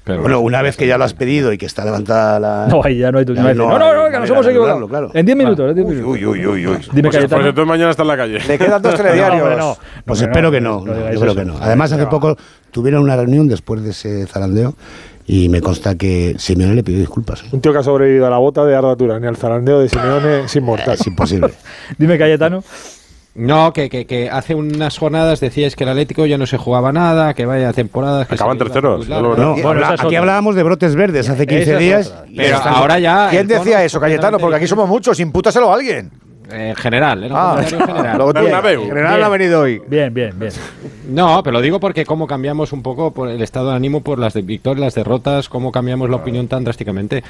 [0.09, 2.67] Pero Bueno, una vez que ya lo has pedido y que está levantada la...
[2.69, 4.89] No, ahí ya no hay tu no, no, no, no, que nos hemos equivocado.
[4.89, 5.11] claro.
[5.13, 6.11] En 10 minutos, en 10 minutos.
[6.11, 6.79] Uy, uy, uy, uy.
[6.93, 7.29] Dime, Pues, Cayetano.
[7.43, 8.39] pues entonces mañana está en la calle.
[8.49, 9.79] Le quedan dos telediarios.
[10.07, 11.41] Pues No, espero no, que no, no no, digáis yo creo eso.
[11.41, 11.57] que no.
[11.61, 12.37] Además, hace poco
[12.71, 14.75] tuvieron una reunión después de ese zarandeo
[15.27, 17.45] y me consta que Simeone le pidió disculpas.
[17.53, 19.91] Un tío que ha sobrevivido a la bota de Arda Turán y al zarandeo de
[19.91, 20.95] Simeone es inmortal.
[20.95, 21.51] Es imposible.
[21.99, 22.65] Dime, Cayetano.
[23.39, 26.91] No, que, que, que hace unas jornadas decíais que el Atlético ya no se jugaba
[26.93, 28.27] nada, que vaya temporadas.
[28.27, 30.19] Que Acaban terceros, lo No, Bueno, aquí otra.
[30.19, 32.15] hablábamos de brotes verdes hace 15 Esa es días.
[32.37, 33.29] Pero ahora ya.
[33.31, 34.39] ¿Quién decía eso, Cayetano?
[34.39, 36.11] Porque aquí somos muchos, impútaselo a alguien.
[36.51, 38.19] En general, era un Ah, en general.
[38.19, 38.47] lo tiene.
[38.49, 38.85] Bernabéu.
[38.87, 39.25] General Bien.
[39.25, 39.83] ha venido hoy.
[39.87, 40.53] Bien, bien, bien.
[41.09, 44.19] No, pero lo digo porque cómo cambiamos un poco por el estado de ánimo por
[44.19, 47.23] las de victorias, las derrotas, cómo cambiamos la opinión tan drásticamente.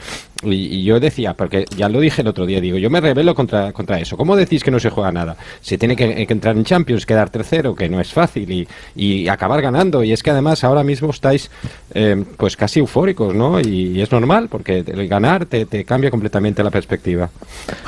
[0.43, 3.35] Y, y yo decía, porque ya lo dije el otro día, digo, yo me rebelo
[3.35, 4.17] contra, contra eso.
[4.17, 5.37] ¿Cómo decís que no se juega nada?
[5.61, 9.29] Se tiene que, que entrar en Champions, quedar tercero, que no es fácil, y, y
[9.29, 10.03] acabar ganando.
[10.05, 11.51] Y es que además ahora mismo estáis
[11.95, 13.61] eh, pues casi eufóricos, ¿no?
[13.61, 17.31] Y, es normal, porque el ganar te, te cambia completamente la perspectiva.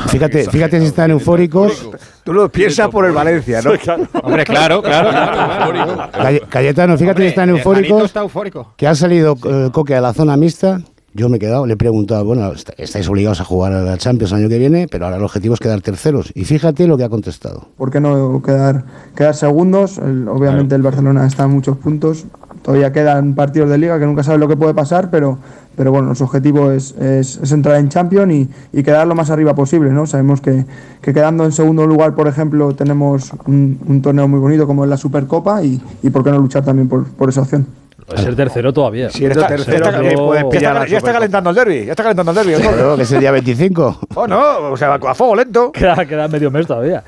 [0.09, 1.89] Fíjate, fíjate si están eufóricos.
[2.25, 3.71] Tú lo piensas por el Valencia, ¿no?
[4.23, 5.11] Hombre, claro, claro.
[5.11, 6.11] claro.
[6.13, 8.05] Caye- Cayetano, fíjate si están eufóricos.
[8.05, 8.75] está eufórico.
[8.77, 10.81] Que ha salido eh, Coque a la zona mixta.
[11.13, 13.99] Yo me he quedado, le he preguntado, bueno, est- estáis obligados a jugar a la
[13.99, 16.31] Champions el año que viene, pero ahora el objetivo es quedar terceros.
[16.37, 17.67] Y fíjate lo que ha contestado.
[17.77, 18.85] ¿Por qué no quedar,
[19.17, 19.99] quedar segundos?
[19.99, 22.27] El- obviamente el Barcelona está a muchos puntos.
[22.63, 25.39] Todavía quedan partidos de liga que nunca sabes lo que puede pasar, pero,
[25.77, 29.31] pero bueno, nuestro objetivo es, es- es entrar en Champions y, y quedar lo más
[29.31, 29.91] arriba posible.
[29.91, 30.07] ¿no?
[30.07, 30.67] Sabemos que,
[31.01, 34.91] que quedando en segundo lugar, por ejemplo, tenemos un, un torneo muy bonito como es
[34.91, 37.67] la Supercopa y, y por qué no luchar también por, por esa opción.
[38.07, 39.09] Puede ser tercero todavía.
[39.09, 41.85] Siendo está- tercero, está- puedes Ya pillar está, ya está calentando el derby.
[41.87, 42.55] Ya está calentando el derby.
[42.67, 43.03] ¿o no?
[43.03, 44.01] Es el día 25.
[44.17, 44.41] Oh, no,
[44.73, 45.71] o sea, a fuego lento.
[45.73, 47.05] Queda, queda medio mes todavía.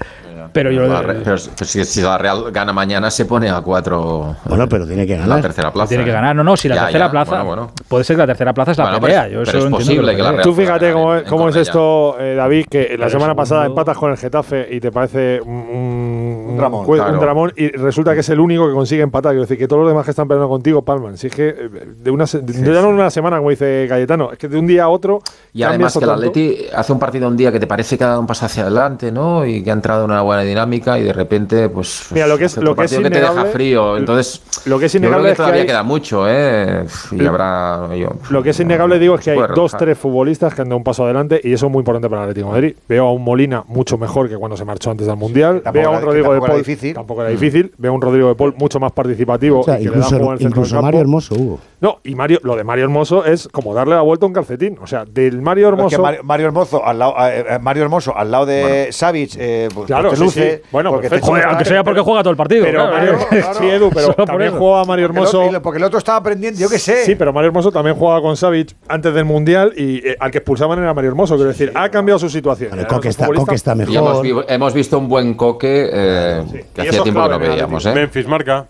[0.53, 3.61] Pero yo La Re- pero, pero si, si la Real gana mañana, se pone a
[3.61, 4.37] cuatro.
[4.45, 5.37] Bueno, pero tiene que en ganar.
[5.37, 5.89] La tercera plaza.
[5.89, 6.15] tiene que ¿eh?
[6.15, 6.35] ganar.
[6.37, 7.31] No, no, si la Ya, tercera ya, plaza.
[7.43, 7.71] bueno, bueno.
[7.89, 9.23] Puede ser que la tercera plaza es la Bueno, pelea.
[9.25, 10.33] pero yo es- eso pero es posible que la.
[10.33, 11.63] Real- Tú fíjate cómo, es- en cómo es Cornellá.
[11.63, 15.53] esto, eh, David, que la semana pasada empatas con el Getafe y te parece un,
[15.53, 17.19] un, Un dramón, un claro.
[17.19, 19.33] dramón y resulta que es el único que consigue empatar.
[19.33, 21.17] Quiero decir, que todos los demás que están peleando contigo palman.
[21.17, 24.33] Si es que eh, de una, de- ya no en una semana, como dice Cayetano,
[24.33, 25.21] es que de un día a otro.
[25.53, 26.11] Y además que el.
[26.11, 28.63] Atleti hace un partido un día que te parece que ha dado un paso hacia
[28.63, 29.45] adelante, ¿no?
[29.47, 32.07] Y que ha entrado en una buena dinámica y de repente, pues.
[32.11, 33.97] Mira, lo que es- hace lo que es que te deja innegable- frío.
[33.99, 34.41] Entonces.
[34.65, 36.85] lo que es yo creo innegable que es que todavía hay- queda mucho, ¿eh?
[37.13, 37.89] Y habrá.
[37.95, 40.79] yo- Lo que es innegable, digo, es que hay dos, tres futbolistas que han dado
[40.79, 42.77] un paso adelante y eso es muy importante para el Atlético de Madrid.
[42.89, 45.63] Veo a un Molina mucho mejor que cuando se marchó antes del Mundial.
[45.73, 46.59] Veo a un Rodrigo que de Paul.
[46.59, 46.95] difícil.
[46.95, 47.73] Tampoco era difícil.
[47.79, 49.61] Veo a un Rodrigo de Paul mucho más participativo.
[49.61, 50.99] O sea, y que le da incluso, incluso Mario campo.
[51.01, 51.59] Hermoso hubo.
[51.83, 54.79] No, y Mario, lo de Mario Hermoso es como darle la vuelta a un calcetín.
[54.81, 56.03] O sea, del Mario Es que Hermoso.
[56.03, 59.87] Mario, Mario Hermoso al lado, eh, eh, Mario Hermoso al lado de Savic, eh, pues,
[59.89, 60.57] Claro, te sí, luce.
[60.63, 60.69] sí.
[60.71, 62.65] Bueno, porque te- Joder, aunque sea porque juega todo el partido.
[62.65, 63.19] Pero claro, Mario,
[63.59, 65.47] sí, Edu, pero Solo también jugaba Mario porque el Hermoso.
[65.49, 67.05] otro- porque el otro estaba aprendiendo, yo qué sé.
[67.05, 70.39] Sí, pero Mario Hermoso también jugaba con Savic antes del Mundial y eh, al que
[70.39, 71.35] expulsaban era Mario Hermoso.
[71.35, 72.71] Quiero decir, ha cambiado su situación.
[72.71, 74.47] Bueno, Coque está, Coque está Y hemos, mejor.
[74.47, 77.39] vi- hemos visto un buen coque eh, que Y hacía eso es tiempo que no
[77.41, 77.85] veíamos.
[77.87, 77.93] ¿eh?
[77.93, 78.67] Memphis marca.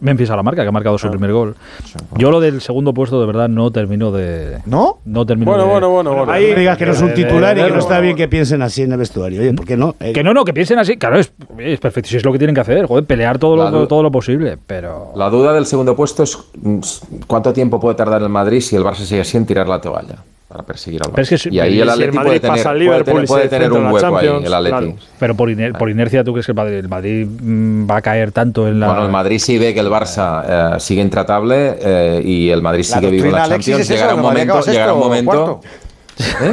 [0.00, 1.54] Memphis a la marca, que ha marcado su primer gol.
[2.16, 4.58] Yo lo del segundo puesto, de verdad, no termino de.
[4.66, 4.98] ¿No?
[5.04, 5.70] No termino Bueno, de.
[5.70, 6.32] bueno, bueno, bueno.
[6.32, 8.82] Ahí- digas que no es un titular y que no está bien que piensen así
[8.82, 9.40] en el vestuario.
[9.40, 9.94] Oye, ¿por qué no?
[10.00, 10.96] Eh, Que no, no, que piensen así.
[10.96, 12.08] Claro, es, es perfecto.
[12.10, 14.58] Si es lo que tienen que hacer, joder, pelear todo lo, todo lo posible.
[14.66, 15.12] Pero.
[15.16, 16.78] La duda del segundo puesto es mm,
[17.26, 20.16] cuánto tiempo puede tardar el Madrid si el Barça sigue así en tirar la toalla
[20.48, 21.14] para perseguir al Barça.
[21.14, 22.70] Pero es que si- y ahí y si el el Atleti Madrid puede tener, pasa
[22.70, 24.70] al puede Liverpool tener, puede tener un hueco ahí, el Atleti.
[24.70, 24.94] claro.
[25.18, 28.00] Pero por, iner- por inercia, ¿tú crees que el Madrid, el Madrid, mm, va a
[28.02, 28.86] caer tanto en la.
[28.88, 32.86] Bueno, el Madrid sí ve que el Barça eh, sigue intratable eh, y el Madrid
[32.88, 33.68] La sigue vivo en la Champions.
[33.68, 35.30] es eso, Llegará un el Madrid momento, llegará un momento.
[35.60, 35.60] cuarto.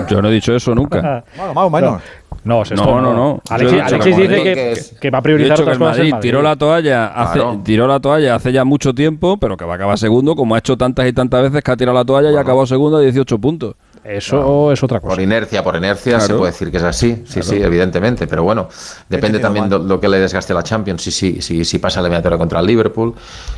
[0.09, 1.23] Yo no he dicho eso nunca.
[1.37, 2.01] Bueno, más o menos.
[2.43, 3.41] No, sexto No, no, no.
[3.49, 5.77] Alexis, Alexis que dice Madrid que, que es- que va a priorizar dicho que otras
[5.77, 5.95] el cosas.
[5.95, 6.21] en Madrid Madrid.
[6.29, 7.61] tiró la toalla hace Claro.
[7.63, 10.59] tiró la toalla hace ya mucho tiempo, pero que va a acabar segundo, como ha
[10.59, 13.01] hecho tantas y tantas veces que ha tirado la toalla y ha acabado segundo a
[13.01, 13.73] 18 puntos.
[14.05, 15.15] Eso es otra cosa.
[15.15, 18.69] Por inercia, por inercia se puede decir que es así, sí, sí, evidentemente, pero bueno,
[19.09, 22.07] depende también de lo que le desgaste la Champions, si sí, sí, sí, pasa la
[22.07, 23.15] eliminatoria contra el Liverpool.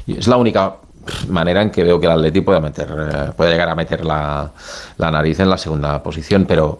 [0.08, 0.76] Es la única
[1.30, 4.50] manera en que veo que el Atleti puede meter, eh, puede llegar a meter la,
[4.98, 6.80] la nariz en la segunda posición, pero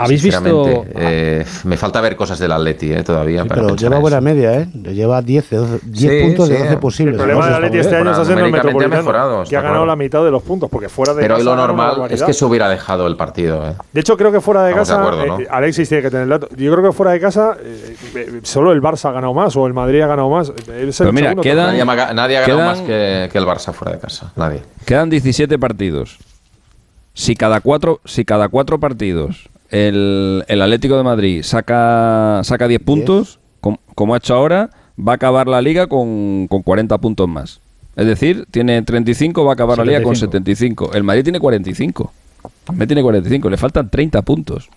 [0.00, 3.44] ¿Habéis visto- eh, me falta ver cosas del Atleti eh, todavía.
[3.48, 4.24] pero lleva en buena eso.
[4.24, 4.68] media, ¿eh?
[4.80, 6.60] Le lleva 10, de 12 10 Sí, puntos de sí.
[6.62, 7.14] 12 El posibles.
[7.14, 9.96] El problema del Atleti este año está siendo el Metropolitano, mejorado, que ha ganado la
[9.96, 12.22] mitad de los puntos, porque fuera de Pero hoy casa lo gana una normal es
[12.22, 13.68] que se hubiera dejado el partido.
[13.68, 13.74] eh.
[13.92, 15.40] De hecho, creo que fuera de Estamos de casa, acuerdo, ¿no?
[15.42, 16.48] eh, Alexis tiene que tener el dato.
[16.56, 19.66] Yo creo que fuera de casa, eh, eh, solo el Barça ha ganado más o
[19.66, 20.50] el Madrid ha ganado más.
[20.50, 20.64] Es el
[20.96, 23.72] Pero mira, segundo quedan- Nadie, ha- nadie ha ganado Quedan- más que, que el Barça
[23.72, 24.62] fuera de casa, nadie.
[24.84, 26.18] Quedan 17 partidos.
[27.14, 32.80] Si cada cuatro, si cada cuatro partidos el, el Atlético de Madrid saca, saca 10
[32.82, 37.28] puntos, com- como ha hecho ahora, va a acabar la liga con, con 40 puntos
[37.28, 37.60] más.
[37.96, 40.92] Es decir, tiene 35, va a acabar la liga con 75.
[40.94, 42.12] El Madrid tiene 45.
[42.70, 44.68] El Madrid tiene 45, le faltan 30 puntos.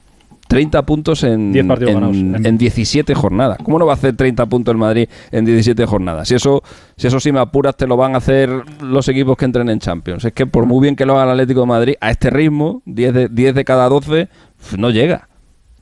[0.52, 2.46] 30 puntos en, 10 partidos en, ganados.
[2.46, 3.58] en 17 jornadas.
[3.64, 6.28] ¿Cómo no va a hacer 30 puntos el Madrid en 17 jornadas?
[6.28, 6.62] Si eso,
[6.98, 8.50] si eso si me apuras te lo van a hacer
[8.82, 10.26] los equipos que entren en Champions.
[10.26, 12.82] Es que por muy bien que lo haga el Atlético de Madrid, a este ritmo,
[12.84, 15.30] 10 de, 10 de cada 12, pf, no llega.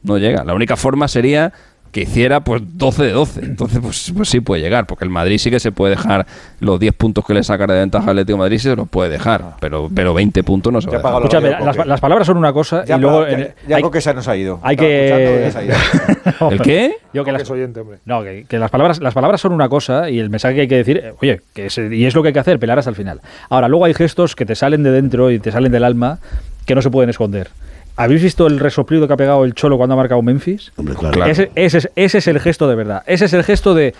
[0.03, 0.43] No llega.
[0.43, 1.51] La única forma sería
[1.91, 3.39] que hiciera pues 12 de 12.
[3.45, 6.25] Entonces, pues, pues sí puede llegar, porque el Madrid sí que se puede dejar
[6.59, 9.09] los 10 puntos que le saca de ventaja al Atlético de Madrid, se los puede
[9.09, 11.13] dejar, pero, pero 20 puntos no se va a dejar.
[11.15, 13.27] Escúchame, las, las palabras son una cosa Ya, y luego.
[13.27, 14.59] ya, ya hay- Coque se nos ha ido.
[14.63, 15.41] Hay que.
[15.45, 15.75] ya se ha ido.
[16.51, 16.95] ¿El qué?
[17.13, 17.97] Yo que las, es oyente, hombre.
[18.05, 20.67] no, que, que las palabras las palabras son una cosa y el mensaje que hay
[20.67, 22.91] que decir, eh, oye, que es, y es lo que hay que hacer, pelar hasta
[22.91, 23.21] el final.
[23.49, 26.19] Ahora, luego hay gestos que te salen de dentro y te salen del alma
[26.65, 27.49] que no se pueden esconder.
[27.99, 30.71] ¿Habéis visto el resoplido que ha pegado el Cholo cuando ha marcado Memphis?
[30.77, 31.25] Hombre, claro.
[31.25, 33.03] Ese, ese es, ese es el gesto de verdad.
[33.05, 33.93] Ese es el gesto de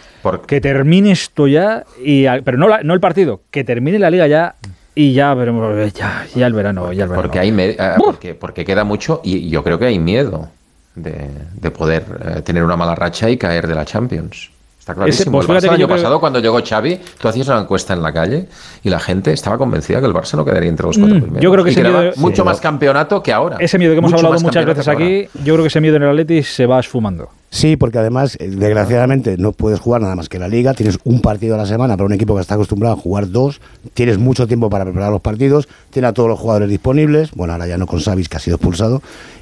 [0.48, 4.26] que termine esto ya, y, pero no, la- no el partido, que termine la liga
[4.28, 4.56] ya
[4.96, 7.22] y ya veremos, ya, ya el verano, ya el verano.
[7.28, 10.50] Porque, hay eh, porque, porque queda mucho y yo creo que hay miedo
[10.96, 12.04] de, de poder
[12.38, 14.50] eh, tener una mala racha y caer de la Champions.
[14.90, 15.32] Está clarísimo.
[15.40, 18.48] pues el Barça año pasado, cuando llegó Xavi, tú hacías una encuesta en la calle
[18.84, 21.44] y la gente estaba convencida que el Barça no quedaría entre los cuatro Mm, primeros.
[21.44, 22.46] yo creo que ese miedo- mucho sí.
[22.46, 23.58] más campeonato que ahora.
[23.60, 26.04] Ese miedo que hemos Mucho hablado muchas veces aquí, yo creo que ese miedo en
[26.04, 27.30] el Atleti se va esfumando.
[27.52, 30.74] Sí, porque además, eh, desgraciadamente, no puedes jugar nada más que la liga.
[30.76, 33.60] Tienes un partido a la semana para un equipo que está acostumbrado a jugar dos.
[33.96, 35.68] Tienes mucho tiempo para preparar los partidos.
[35.90, 37.32] Tiene a todos los jugadores disponibles.
[37.32, 39.02] Bueno, ahora ya no con Savis, que ha sido expulsado.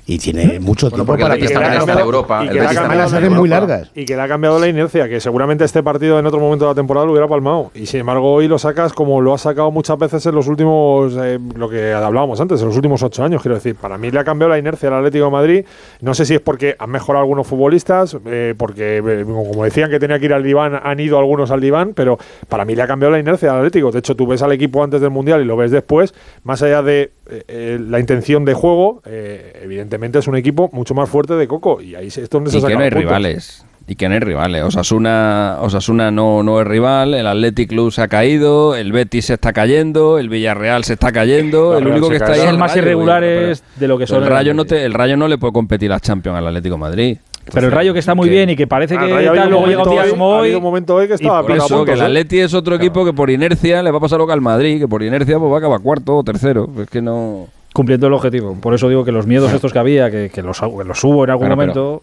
[0.10, 1.74] Y tiene mucho tiempo el para preparar.
[1.82, 2.40] está Europa.
[2.46, 3.68] Y El que Betis la también las está en hacen muy Europa.
[3.68, 3.92] largas.
[3.94, 6.72] Y que le ha cambiado la inercia, que seguramente este partido en otro momento de
[6.72, 7.72] la temporada lo hubiera palmado.
[7.76, 11.14] Y sin embargo, hoy lo sacas como lo ha sacado muchas veces en los últimos,
[11.18, 13.42] eh, lo que hablábamos antes, en los últimos ocho años.
[13.42, 15.66] Quiero decir, para mí le ha cambiado la inercia al Atlético de Madrid.
[16.00, 20.00] No sé si es porque han mejorado algunos futbolistas, eh, porque eh, como decían que
[20.00, 22.18] tenía que ir al diván, han ido algunos al diván, pero
[22.48, 23.92] para mí le ha cambiado la inercia al Atlético.
[23.92, 26.14] De hecho, tú ves al equipo antes del Mundial y lo ves después,
[26.44, 31.10] más allá de eh, la intención de juego, eh, evidentemente es un equipo mucho más
[31.10, 31.82] fuerte de Coco.
[31.82, 33.04] Y ahí es donde se Y que no hay puntos.
[33.04, 33.66] rivales.
[33.90, 34.64] Y que no hay rivales.
[34.64, 39.36] Osasuna, Osasuna no, no es rival, el Athletic Club se ha caído, el Betis se
[39.36, 42.46] está cayendo, el Villarreal se está cayendo, La el Real único que está ahí es
[42.46, 44.94] Son el más Rayo, irregulares de lo que son El el Rayo, no te, el
[44.94, 47.18] Rayo no le puede competir a Champions al Atlético de Madrid.
[47.54, 49.34] Pero el Rayo que está muy que- bien y que parece Ah, que ha luego
[49.34, 50.54] llega un momento día hoy- como hoy.
[50.54, 52.02] un momento hoy que estaba por Eso, que el.
[52.02, 54.80] Atleti es otro equipo que por inercia le va a pasar lo que al Madrid,
[54.80, 56.68] que por inercia pues va a acabar cuarto o tercero.
[56.82, 57.48] Es que no...
[57.74, 58.56] Cumpliendo el objetivo.
[58.60, 61.24] Por eso digo que los miedos estos que había, que, que los, que los hubo
[61.26, 62.02] en algún Bueno, momento.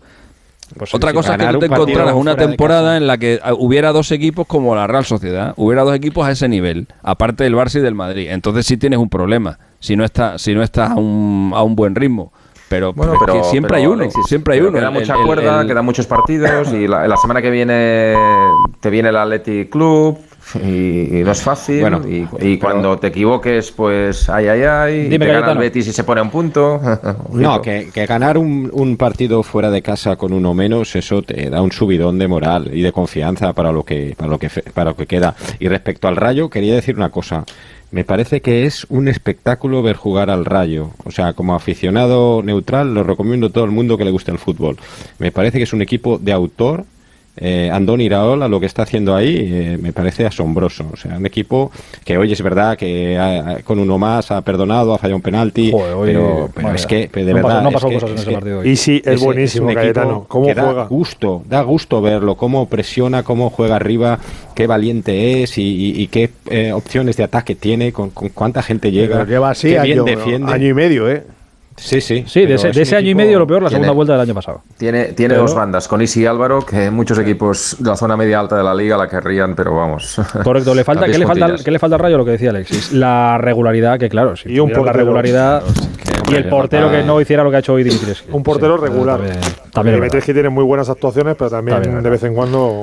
[0.79, 3.53] pues Otra sí, cosa es que tú te encontraras una temporada en la que ah,
[3.55, 7.55] hubiera dos equipos como la Real Sociedad, hubiera dos equipos a ese nivel, aparte del
[7.55, 8.29] Barça y del Madrid.
[8.31, 11.75] Entonces sí tienes un problema, si no estás, si no estás a un, a un
[11.77, 12.33] buen ritmo.
[12.75, 14.73] Pero, Bueno, pero que siempre pero, hay uno, Alexis, siempre hay uno.
[14.73, 18.15] Queda El- mucha el- cuerda, el- quedan muchos partidos y la, la semana que viene
[18.81, 20.19] te viene el Athletic Club
[20.63, 21.81] y, y no es fácil.
[21.81, 24.95] Bueno, y, y cuando te equivoques, pues ay, ay, ay.
[24.95, 25.59] y Dime, te gana el.
[25.59, 26.81] Betis y se pone a un punto.
[27.33, 31.49] No, que, que ganar un, un partido fuera de casa con uno menos, eso te
[31.51, 34.65] da un subidón de moral y de confianza para lo que, para lo que, fe-
[34.73, 35.35] para lo que queda.
[35.59, 37.45] Y respecto al Rayo, quería decir una cosa.
[37.95, 40.91] Me parece que es un espectáculo ver jugar al Rayo.
[41.05, 44.41] O sea, como aficionado neutral, lo recomiendo a todo el mundo que le guste el
[44.41, 44.79] fútbol.
[45.21, 46.87] Me parece que es un equipo de autor.
[47.37, 50.87] Eh, Andoni Iraola lo que está haciendo ahí eh, me parece asombroso.
[50.93, 51.73] O sea, un equipo
[52.05, 55.23] que hoy es verdad que ha- ha- con uno más ha perdonado, ha fallado un
[55.23, 56.07] penalti, Joder, hoy-
[56.55, 58.29] pero, es que de No verdad pasó- no es pasó que- cosas en es ese
[58.31, 58.69] que partido hoy.
[58.69, 60.25] Y sí, es buenísimo, un equipo Cayetano.
[60.29, 60.85] ¿Cómo que da juega?
[60.87, 64.21] gusto, da gusto verlo, cómo presiona, cómo juega arriba,
[64.55, 68.63] qué valiente es y, y- y qué eh, opciones de ataque tiene, con, con cuánta
[68.63, 70.53] gente llega, Pero lleva así qué bien año, defiende.
[70.53, 71.25] año y medio, ¿eh?
[71.77, 72.25] Sí, sí.
[72.27, 73.95] Sí, de ese, es de un ese año y medio lo peor, la Tiene- segunda
[73.97, 74.63] vuelta del año pasado.
[74.79, 78.17] Tiene, tiene Pero- dos bandas, con Isi y Álvaro, que muchos equipos de la zona
[78.17, 80.21] media alta de la liga la querrían, pero vamos.
[80.45, 81.55] Correcto, le falta, ¿qué, le falta.
[81.65, 82.17] ¿qué le falta al Rayo?
[82.19, 82.93] Lo que decía Alexis.
[82.93, 85.05] La regularidad, que claro, si Y un tuviera la portero.
[85.05, 85.63] regularidad
[86.31, 88.37] y el portero que no hiciera lo que ha hecho hoy Dimitrescu.
[88.37, 89.21] Un portero Sí, regular.
[89.73, 92.81] También, que tiene muy buenas actuaciones, pero también, También de vez en cuando.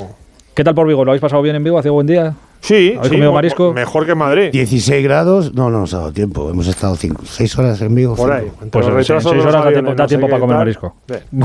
[0.54, 1.06] ¿Qué tal por Vigo?
[1.06, 1.80] ¿Lo habéis pasado bien en Vigo?
[1.80, 2.34] ¿Hacía buen día?
[2.62, 3.74] Sí, ¿Habéis sí, comido mu- marisco?
[3.74, 4.50] mejor que en Madrid.
[4.52, 6.50] 16 grados, no, no nos ha dado tiempo.
[6.50, 8.16] Hemos estado 6 horas en Vigo.
[8.16, 8.52] Por ahí.
[8.72, 9.64] Pues los en seis retrasos de los horas
[9.98, 10.58] da tiempo, no para comer tal.
[10.60, 10.96] marisco.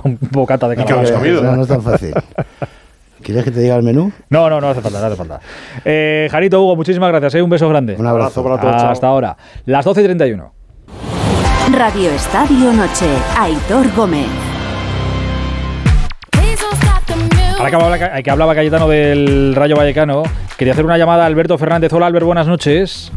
[0.05, 1.07] Un bocata de qué camarón.
[1.07, 1.43] habéis comido?
[1.43, 2.13] No, no es tan fácil.
[3.23, 4.13] ¿Quieres que te diga el menú?
[4.31, 5.41] No, no, no hace falta, no hace falta.
[5.85, 7.35] Eh, Jarito, Hugo, muchísimas gracias.
[7.35, 7.43] ¿eh?
[7.43, 7.97] Un beso grande.
[7.99, 8.45] Un abrazo.
[8.45, 8.77] para todos.
[8.77, 8.91] chao.
[8.91, 9.37] Hasta ahora.
[9.65, 10.53] Las 12 y 31.
[11.73, 13.07] Radio Estadio Noche.
[13.39, 14.27] Aitor Gómez.
[17.59, 20.23] Ahora que hablaba, Cayetano del Rayo Vallecano,
[20.59, 21.93] quería hacer una llamada a Alberto Fernández.
[21.93, 23.11] Hola, Albert, buenas noches.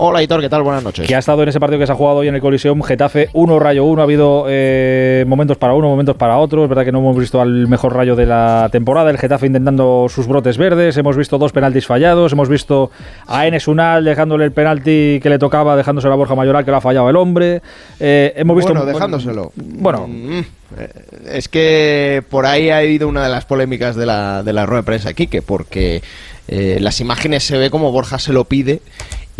[0.00, 0.62] Hola, Hitor, ¿qué tal?
[0.62, 1.08] Buenas noches.
[1.08, 3.30] Que ha estado en ese partido que se ha jugado hoy en el Coliseum, Getafe
[3.32, 4.00] 1, Rayo 1.
[4.00, 6.62] Ha habido eh, momentos para uno, momentos para otro.
[6.62, 9.10] Es verdad que no hemos visto al mejor rayo de la temporada.
[9.10, 10.96] El Getafe intentando sus brotes verdes.
[10.96, 12.32] Hemos visto dos penaltis fallados.
[12.32, 12.92] Hemos visto
[13.26, 16.76] a Enes Unal dejándole el penalti que le tocaba, dejándoselo a Borja Mayoral, que lo
[16.76, 17.60] ha fallado el hombre.
[17.98, 18.72] Eh, hemos visto.
[18.72, 19.50] Bueno, dejándoselo.
[19.56, 20.06] Bueno.
[20.06, 20.38] Mm,
[20.78, 20.92] eh,
[21.32, 24.82] es que por ahí ha habido una de las polémicas de la, de la rueda
[24.82, 26.02] de prensa aquí, que porque
[26.46, 28.80] eh, las imágenes se ve como Borja se lo pide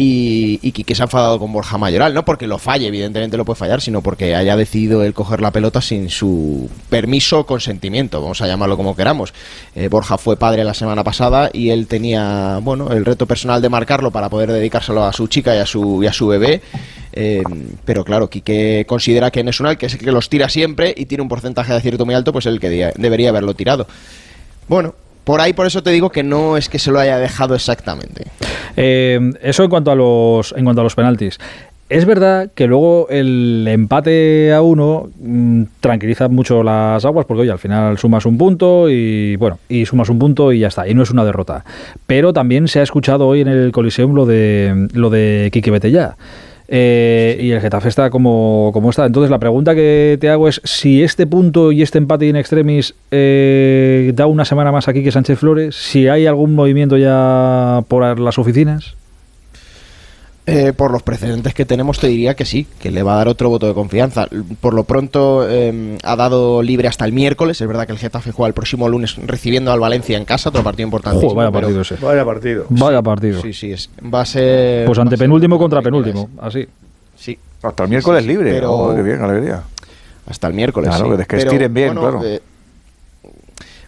[0.01, 3.59] y, y se ha enfadado con Borja Mayoral, no porque lo falle, evidentemente lo puede
[3.59, 8.41] fallar, sino porque haya decidido él coger la pelota sin su permiso o consentimiento, vamos
[8.41, 9.35] a llamarlo como queramos.
[9.75, 13.69] Eh, Borja fue padre la semana pasada y él tenía, bueno, el reto personal de
[13.69, 16.63] marcarlo para poder dedicárselo a su chica y a su, y a su bebé.
[17.13, 17.43] Eh,
[17.85, 21.23] pero claro, Quique considera que Nesunal, que es el que los tira siempre y tiene
[21.23, 23.89] un porcentaje de acierto muy alto, pues es el que de- debería haberlo tirado.
[24.69, 24.95] Bueno,
[25.29, 28.25] por ahí por eso te digo que no es que se lo haya dejado exactamente.
[28.79, 31.39] Eh, eso en cuanto a los en cuanto a los penaltis.
[31.91, 37.51] Es verdad que luego el empate a uno mm, tranquiliza mucho las aguas porque oye,
[37.51, 40.95] al final sumas un punto y bueno, y sumas un punto y ya está, y
[40.95, 41.63] no es una derrota.
[42.07, 46.17] Pero también se ha escuchado hoy en el Coliseum lo de lo de Kiki Betella.
[46.71, 49.07] Eh, y el Getafe está como, como está.
[49.07, 52.95] Entonces la pregunta que te hago es si este punto y este empate in extremis
[53.11, 58.21] eh, da una semana más aquí que Sánchez Flores, si hay algún movimiento ya por
[58.21, 58.97] las oficinas.
[60.51, 63.29] Eh, por los precedentes que tenemos, te diría que sí, que le va a dar
[63.29, 64.27] otro voto de confianza.
[64.61, 67.61] Por lo pronto, eh, ha dado libre hasta el miércoles.
[67.61, 70.63] Es verdad que el Getafe juega el próximo lunes recibiendo al Valencia en casa, otro
[70.63, 71.27] partido importante.
[71.35, 71.97] Vaya partido ese.
[71.97, 72.65] Vaya partido.
[72.71, 73.43] Vaya partido.
[73.43, 74.87] Sí, sí, es, va a ser.
[74.87, 76.67] Pues ante penúltimo contra penúltimo, así.
[77.17, 77.39] Sí.
[77.63, 78.53] Hasta el miércoles Sí, libre.
[78.55, 79.63] pero- Oh, qué bien, alegría.
[80.27, 80.91] Hasta el miércoles.
[80.91, 81.17] Claro, sí.
[81.17, 82.25] que es que Pero, estiren bien, bueno, claro.
[82.27, 82.41] eh,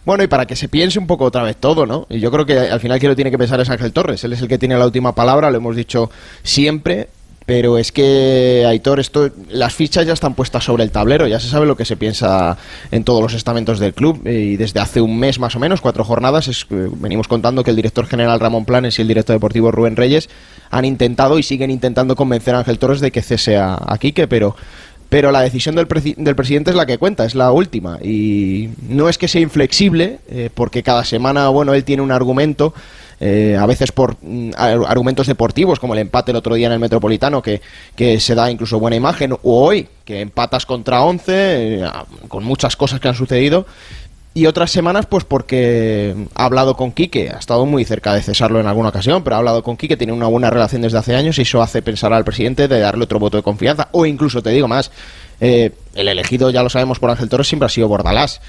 [0.05, 2.07] bueno, y para que se piense un poco otra vez todo, ¿no?
[2.09, 4.23] Y yo creo que al final quien lo tiene que pensar es Ángel Torres.
[4.23, 6.09] Él es el que tiene la última palabra, lo hemos dicho
[6.43, 7.07] siempre.
[7.43, 11.49] Pero es que, Aitor, esto, las fichas ya están puestas sobre el tablero, ya se
[11.49, 12.55] sabe lo que se piensa
[12.91, 14.21] en todos los estamentos del club.
[14.25, 17.63] eh, Y desde hace un mes más o menos, cuatro jornadas, es, eh, venimos contando
[17.63, 20.29] que el director general Ramón Planes y el director deportivo Rubén Reyes
[20.69, 24.27] han intentado y siguen intentando convencer a Ángel Torres de que cese a, a Quique,
[24.27, 24.55] pero
[25.11, 27.99] pero la decisión del, del presidente es la que cuenta, es la última.
[28.01, 32.73] Y no es que sea inflexible, eh, porque cada semana, bueno, él tiene un argumento,
[33.19, 36.73] eh, a veces por mm, ar- argumentos deportivos, como el empate el otro día en
[36.73, 37.59] el Metropolitano, que,
[37.93, 41.85] que se da incluso buena imagen, o hoy, que empatas contra 11, eh,
[42.29, 43.65] con muchas cosas que han sucedido.
[44.33, 48.61] Y otras semanas, pues porque ha hablado con Quique, ha estado muy cerca de cesarlo
[48.61, 51.37] en alguna ocasión, pero ha hablado con Quique, tiene una buena relación desde hace años
[51.37, 53.89] y eso hace pensar al presidente de darle otro voto de confianza.
[53.91, 54.89] O incluso, te digo más,
[55.41, 58.39] eh, el elegido, ya lo sabemos por Ángel Torres, siempre ha sido Bordalás.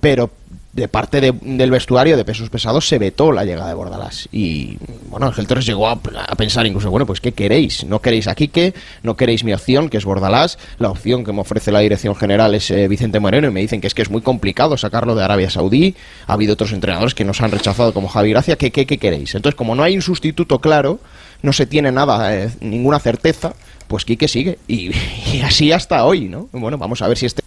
[0.00, 0.30] Pero
[0.72, 4.26] de parte de- del vestuario de pesos pesados se vetó la llegada de Bordalás.
[4.32, 4.78] Y
[5.10, 6.00] bueno, Ángel Torres llegó a,
[6.36, 7.84] pensar incluso, bueno, pues ¿qué queréis?
[7.84, 8.72] ¿No queréis a Quique?
[9.02, 10.58] ¿No queréis mi opción, que es Bordalás?
[10.78, 13.82] La opción que me ofrece la dirección general es eh, Vicente Moreno y me dicen
[13.82, 15.94] que es que es muy complicado sacarlo de Arabia Saudí.
[16.26, 18.56] Ha habido otros entrenadores que nos han rechazado como Javi Gracia.
[18.56, 19.34] ¿Qué, qué, qué queréis?
[19.34, 21.00] Entonces, como no hay un sustituto claro,
[21.42, 23.52] no se tiene nada, eh, ninguna certeza,
[23.88, 24.58] pues Quique sigue.
[24.68, 24.90] Y,
[25.34, 26.48] y así hasta hoy, ¿no?
[26.52, 27.42] Bueno, vamos a ver si este,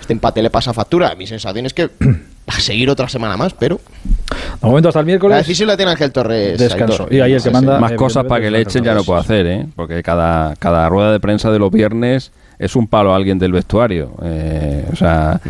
[0.00, 1.14] este empate le pasa factura.
[1.14, 1.88] Mi sensación es que
[2.48, 3.80] a seguir otra semana más, pero
[4.60, 5.38] De momento hasta el la miércoles.
[5.38, 6.58] decisión la tiene Ángel Torres.
[6.58, 7.04] Descanso.
[7.04, 7.12] Aitor.
[7.12, 7.78] Y ahí el que manda.
[7.78, 9.66] Más eh, cosas para que le echen ya no puedo hacer, ¿eh?
[9.76, 13.52] Porque cada, cada rueda de prensa de los viernes es un palo a alguien del
[13.52, 14.12] vestuario.
[14.22, 15.40] Eh, o sea,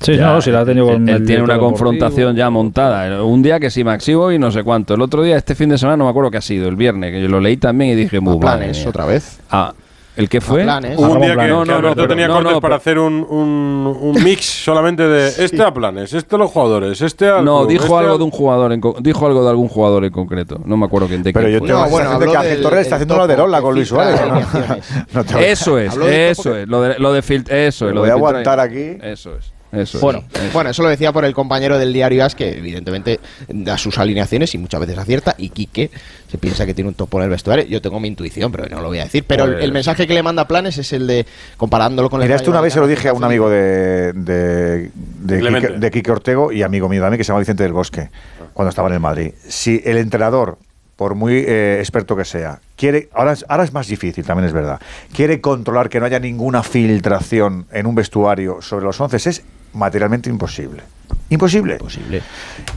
[0.00, 3.22] Sí, no, si la ha tenido con él, el tiene una confrontación ya montada.
[3.24, 4.94] Un día que sí, Maxivo y no sé cuánto.
[4.94, 7.12] El otro día, este fin de semana, no me acuerdo qué ha sido, el viernes,
[7.12, 9.38] que yo lo leí también y dije, muy planes, otra vez.
[9.50, 9.72] Ah,
[10.16, 10.62] ¿el que fue?
[10.62, 10.98] planes.
[10.98, 13.96] Hubo un día que, No, que no, pero- tenía cortes no, para hacer un, un,
[14.00, 17.68] un mix solamente de este a planes, este a los jugadores, este al No, club,
[17.70, 20.60] dijo este algo al- de un jugador, en dijo algo de algún jugador en concreto.
[20.64, 21.68] No me acuerdo quién de Pero quién yo fue.
[21.68, 23.88] tengo No, la bueno, de que Ángel Torres está haciendo la de que con Luis
[23.88, 24.20] Suárez.
[25.40, 28.60] Eso es, eso es, lo de, lo de eso es, Lo voy de a aguantar
[28.60, 28.98] aquí.
[29.02, 30.40] Eso es, eso Bueno, es.
[30.40, 30.52] eso.
[30.52, 34.54] bueno, eso lo decía por el compañero del diario As, que evidentemente da sus alineaciones
[34.54, 35.90] y muchas veces acierta, y Quique
[36.30, 37.64] se piensa que tiene un topo en el vestuario.
[37.66, 39.24] Yo tengo mi intuición, pero no lo voy a decir.
[39.26, 41.26] Pero el, Pues- el mensaje que le manda Planes es el de
[41.56, 44.90] comparándolo con el Mira, esto una vez se lo dije a un amigo de, de,
[45.20, 45.40] de.
[45.40, 48.10] Quique, de Quique Ortego y amigo mío también, que se llama Vicente del Bosque,
[48.52, 49.32] cuando estaba en el Madrid.
[49.48, 50.58] Si el entrenador,
[50.96, 54.52] por muy eh, experto que sea, quiere, ahora es, ahora es más difícil, también es
[54.52, 54.80] verdad,
[55.14, 59.42] quiere controlar que no haya ninguna filtración en un vestuario sobre los once, es
[59.74, 60.82] materialmente imposible.
[61.28, 61.74] Imposible.
[61.74, 62.22] Imposible.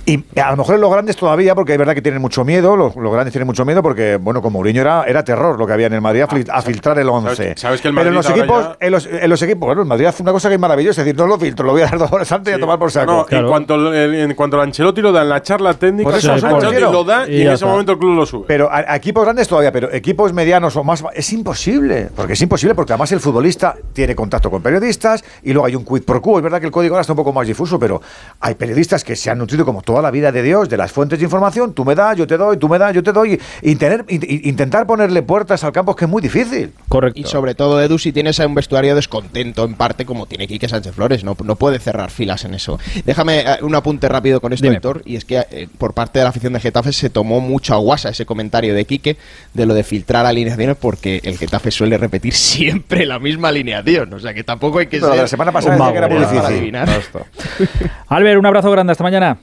[0.05, 2.75] Y a lo mejor en los grandes todavía, porque es verdad que tienen mucho miedo,
[2.77, 5.73] los, los grandes tienen mucho miedo porque, bueno, como Mourinho era, era terror lo que
[5.73, 7.35] había en el Madrid a, fil- a filtrar el 11.
[7.35, 9.87] ¿Sabes- sabes que el Pero en los equipos, en los, en los equipos, bueno, el
[9.87, 11.85] Madrid hace una cosa que es maravillosa, es decir, no lo filtro, lo voy a
[11.85, 13.25] dar dos horas antes y a tomar por saco.
[13.29, 16.35] No, en, cuanto, en cuanto a Ancelotti lo da en la charla técnica, Por eso,
[16.35, 16.91] refiero.
[16.91, 18.45] lo da y, Y en ese momento el club lo sube.
[18.47, 22.09] Pero a, a equipos grandes todavía, pero equipos medianos o más, es imposible.
[22.15, 25.83] Porque es imposible, porque además el futbolista tiene contacto con periodistas y luego hay un
[25.83, 26.37] quid pro quo.
[26.37, 28.01] Es verdad que el código ahora está un poco más difuso, pero
[28.39, 31.19] hay periodistas que se han nutrido como toda la vida de Dios de las fuentes
[31.19, 31.73] de información.
[31.73, 33.39] Tú me das, yo te doy, tú me das, yo te doy.
[33.61, 36.71] Y, tener, y- y- intentar ponerle puertas al campo es que es muy difícil.
[36.89, 37.19] Correcto.
[37.19, 40.67] Y sobre todo, Edu, si tienes a un vestuario descontento en parte, como tiene Quique
[40.69, 42.79] Sánchez Flores, no, no puede cerrar filas en eso.
[43.05, 44.75] Déjame eh, un apunte rápido con esto, Dime.
[44.77, 47.73] Héctor, y es que eh, por parte de la afición de Getafe se tomó mucho
[47.73, 49.17] a guasa ese comentario de Quique
[49.53, 54.13] de lo de filtrar alineaciones, porque el Getafe suele repetir siempre la misma alineación.
[54.13, 55.21] O sea que tampoco hay que Pero ser.
[55.21, 56.74] la semana pasada que era muy difícil.
[58.07, 58.91] Albert, un abrazo grande.
[58.91, 59.37] Hasta mañana.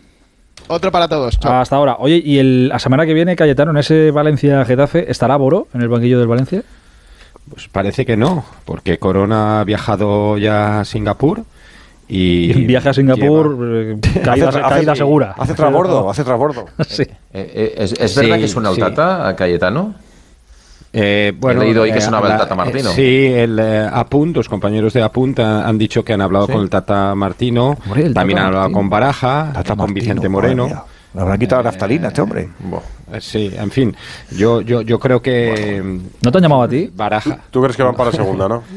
[0.69, 1.39] Otro para todos.
[1.41, 1.53] Chao.
[1.61, 1.97] Hasta ahora.
[1.99, 5.89] Oye, ¿y el, la semana que viene, Cayetano, en ese Valencia-Getafe, estará Boro en el
[5.89, 6.63] banquillo del Valencia?
[7.51, 11.43] Pues parece que no, porque Corona ha viajado ya a Singapur
[12.09, 12.51] y...
[12.59, 15.35] Y viaje a Singapur, eh, caída, Hace- caída hace- segura.
[15.37, 16.67] Hace transbordo, hace transbordo.
[16.89, 17.03] Sí.
[17.03, 18.81] Eh, eh, ¿Es, verdad Sí, que es una sí.
[18.81, 19.95] altata a Cayetano?
[20.93, 22.91] Eh, bueno, He leído hoy que eh, sonaba el habla- Tata Martino.
[22.91, 26.47] eh, sí, el eh, Apunt, los compañeros de Apunt ha- han dicho que han hablado
[26.47, 26.53] Sí.
[26.53, 28.79] con el Tata Martino, Hombre, el también Tata han hablado Martino.
[28.79, 30.85] con Baraja, Tata con Martino, Vicente Moreno.
[31.15, 32.49] Le habrán quitado la naftalina este hombre.
[33.13, 33.95] Eh, Sí, en fin,
[34.31, 35.83] yo, yo, yo creo que...
[36.23, 36.91] ¿No te han llamado a ti?
[36.95, 37.39] Baraja.
[37.51, 38.63] ¿Tú crees que van para segunda, no?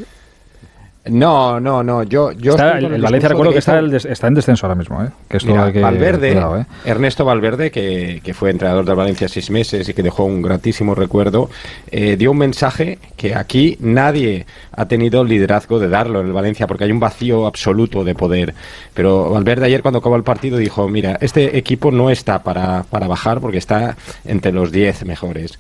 [1.07, 2.32] No, no, no, yo...
[2.32, 5.03] yo Está- el, Valencia recuerdo de que está, el des- está en descenso ahora mismo,
[5.03, 5.10] ¿eh?
[5.30, 6.65] Que Mira, que- Valverde, cuidado, ¿eh?
[6.84, 10.95] Ernesto Valverde, que, que fue entrenador del Valencia seis meses y que dejó un gratísimo
[10.95, 11.49] recuerdo,
[11.91, 16.34] eh, dio un mensaje que aquí nadie ha tenido el liderazgo de darlo en el
[16.34, 18.56] Valencia, porque hay un vacío absoluto de poder.
[18.95, 23.07] Pero Valverde ayer cuando acabó el partido dijo, mira, este equipo no está para, para
[23.07, 23.95] bajar porque está
[24.26, 25.60] entre los 10 mejores.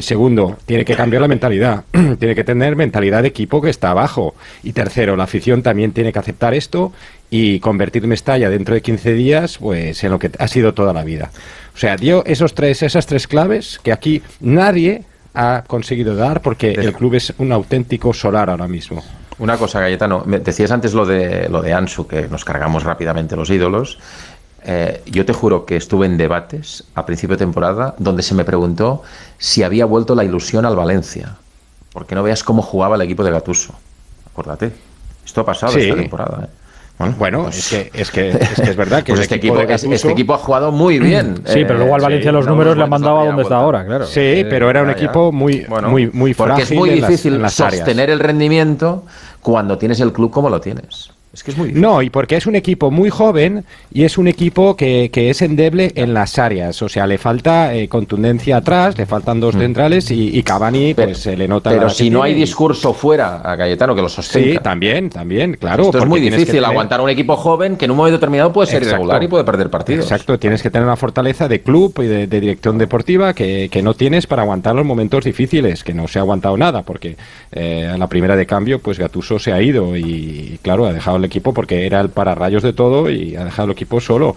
[0.00, 1.84] Segundo, tiene que cambiar la mentalidad,
[2.18, 4.34] tiene que tener mentalidad de equipo que está abajo.
[4.62, 6.92] Y tercero, la afición también tiene que aceptar esto
[7.30, 11.04] y convertir Mestalla dentro de 15 días pues en lo que ha sido toda la
[11.04, 11.30] vida.
[11.74, 15.04] O sea, dio esos tres, esas tres claves que aquí nadie
[15.34, 19.02] ha conseguido dar porque el club es un auténtico solar ahora mismo.
[19.38, 23.34] Una cosa, Cayetano, me decías antes lo de lo de Ansu, que nos cargamos rápidamente
[23.34, 23.98] los ídolos.
[24.66, 28.44] Eh, yo te juro que estuve en debates a principio de temporada donde se me
[28.44, 29.02] preguntó
[29.38, 31.36] si había vuelto la ilusión al Valencia.
[31.92, 33.74] Porque no veas cómo jugaba el equipo de Gatuso.
[34.34, 34.72] Acuérdate.
[35.24, 35.80] Esto ha pasado Sí.
[35.82, 36.44] esta temporada.
[36.44, 36.48] ¿eh?
[37.18, 39.74] Bueno, es que, es que es que es verdad que Pues este equipo equipo, de
[39.74, 41.42] es- Gattuso- este equipo ha jugado muy bien.
[41.46, 43.56] Sí, pero luego al Eh, Valencia sí, los números le han mandado a donde está
[43.56, 44.06] ahora, claro.
[44.06, 46.90] Sí, Eh, pero era un ya, equipo muy, Bueno, muy, muy porque frágil es muy
[46.90, 47.78] en las- difícil en las áreas.
[47.80, 49.04] sostener el rendimiento
[49.40, 51.10] cuando tienes el club como lo tienes.
[51.34, 51.82] Es que es muy difícil.
[51.82, 55.42] No, y porque es un equipo muy joven y es un equipo que, que es
[55.42, 56.80] endeble en las áreas.
[56.80, 61.18] O sea, le falta eh, contundencia atrás, le faltan dos centrales y, y Cavani, pues
[61.18, 61.70] se le nota.
[61.70, 61.74] Mm.
[61.74, 64.52] Pero si no hay y- discurso fuera a Cayetano que lo sostenga.
[64.52, 65.84] Sí, también, también, claro.
[65.84, 68.68] Esto es muy difícil tener- aguantar un equipo joven que en un momento determinado puede
[68.68, 68.96] ser Exacto.
[69.02, 70.04] irregular y puede perder partidos.
[70.04, 73.82] Exacto, tienes que tener una fortaleza de club y de, de dirección deportiva que, que
[73.82, 77.16] no tienes para aguantar los momentos difíciles, que no se ha aguantado nada, porque
[77.52, 81.18] eh, a la primera de cambio, pues Gatuso se ha ido y, claro, ha dejado
[81.24, 84.34] equipo porque era el pararrayos de todo y ha dejado el equipo solo.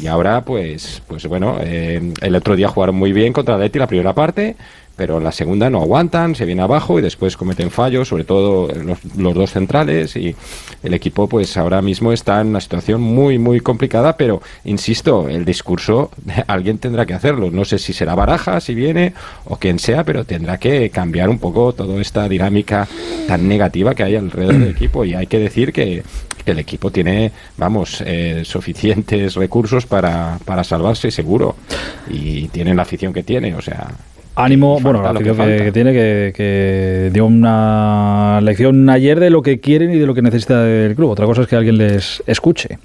[0.00, 3.78] Y ahora, pues, pues bueno, eh, el otro día jugaron muy bien contra el Atleti
[3.78, 4.56] la primera parte,
[5.00, 8.68] pero en la segunda no aguantan, se viene abajo y después cometen fallos, sobre todo
[8.74, 8.98] los,
[9.34, 10.36] dos centrales y
[10.82, 15.46] el equipo pues ahora mismo está en una situación muy muy complicada, pero insisto, el
[15.46, 16.10] discurso
[16.48, 19.14] alguien tendrá que hacerlo, no sé si será Baraja, si viene
[19.46, 22.86] o quien sea, pero tendrá que cambiar un poco toda esta dinámica
[23.26, 25.06] tan negativa que hay alrededor del equipo.
[25.06, 26.02] Y hay que decir que
[26.44, 31.56] el equipo tiene, vamos, eh, suficientes recursos para, para salvarse seguro.
[32.08, 33.88] Y tienen la afición que tiene, o sea,
[34.44, 39.42] Ánimo, bueno, la que afición que, tiene, que, que dio una lección ayer de lo
[39.42, 41.10] que quieren y de lo que necesita el club.
[41.10, 42.78] Otra cosa es que alguien les escuche.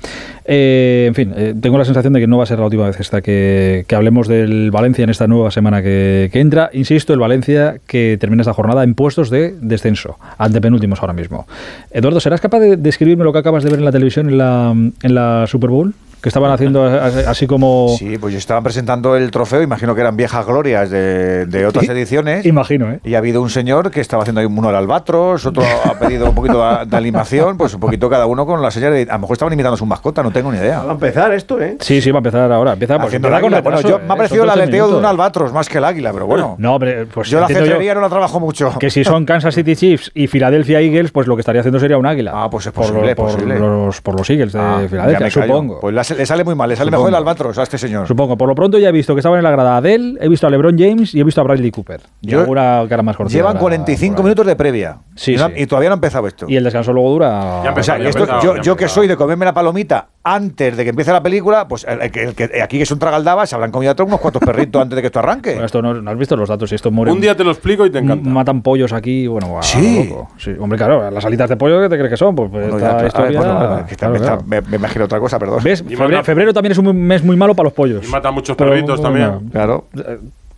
[0.45, 2.85] Eh, en fin, eh, tengo la sensación de que no va a ser la última
[2.85, 6.69] vez esta que, hablemos del Valencia en esta nueva semana que, que entra.
[6.73, 11.47] Insisto, el Valencia que termina esta jornada en puestos de descenso, antepenúltimos ahora mismo.
[11.91, 14.71] Eduardo, ¿serás capaz de describirme lo que acabas de ver en la televisión en la,
[14.71, 15.93] en la Super Bowl?
[16.25, 17.93] Que estaban haciendo a- así como...
[17.99, 22.47] Sí, pues estaban presentando el trofeo, imagino que eran viejas glorias de, de otras ediciones.
[22.47, 22.99] Imagino, ¿eh?
[23.03, 26.27] Y ha habido un señor que estaba haciendo ahí uno al albatros, otro ha pedido
[26.27, 29.03] un poquito de, animación, pues un poquito cada uno con la señal de...
[29.07, 30.81] A lo mejor estaban imitando a su mascota, no tengo ni idea.
[30.81, 31.77] Va a empezar esto, ¿eh?
[31.79, 32.73] Sí, sí, va a empezar ahora.
[32.73, 33.63] Empieza, pues, empieza el con.
[33.63, 34.01] Bueno, yo- ¿eh?
[34.07, 36.25] me ha parecido Son el 12 aleteo de un albatros más que el águila, pero
[36.25, 36.55] bueno.
[36.57, 38.73] No, hombre, pues yo la cetrería no la trabajo mucho.
[38.79, 41.99] Que si son Kansas City Chiefs y Philadelphia Eagles, pues lo que estaría haciendo sería
[41.99, 42.31] un águila.
[42.33, 43.59] Ah, pues es por, posible, por posible.
[43.59, 45.79] Los, por los Eagles de Ah, Filadelfia, supongo.
[45.81, 48.07] Pues la, le sale muy mal, le sale mejor el albatros a este señor.
[48.07, 48.37] Supongo.
[48.37, 50.49] Por lo pronto ya he visto que estaban en la grada Adele, he visto a
[50.49, 52.01] LeBron James y he visto a Bradley Cooper.
[52.21, 53.37] Y Yo- alguna cara más cortita.
[53.37, 54.97] Llevan para- 45 minutos de previa.
[55.15, 55.53] Sí, y, no- sí.
[55.57, 56.45] y todavía no ha empezado esto.
[56.49, 57.61] Y el descanso luego dura.
[57.75, 61.11] O sea, esto- yo, yo que soy de comerme la palomita antes de que empiece
[61.13, 63.69] la película, pues el, el que- el que- aquí que es un tragaldaba, se habrán
[63.71, 65.51] comido otros unos cuantos perritos antes de que esto arranque.
[65.51, 67.11] Bueno, esto no, no has visto los datos y esto muere.
[67.11, 68.27] Un día te lo explico y te encanta.
[68.27, 70.07] Matan pollos aquí, bueno, guau, Sí.
[70.09, 70.29] loco.
[70.37, 72.35] Sí, hombre, claro, las alitas de pollo, ¿qué te crees que son?
[72.35, 74.43] Pues, Bueno, esta ya, claro, historia- bueno, bueno, que está- claro, me, está- claro.
[74.47, 75.59] me- me imagino otra cosa, perdón.
[75.63, 75.83] ¿Ves?
[75.87, 78.03] Febrero, febrero también es un mes muy malo para los pollos.
[78.07, 79.49] Y mata muchos Pero, perritos bueno, también.
[79.51, 79.85] Claro.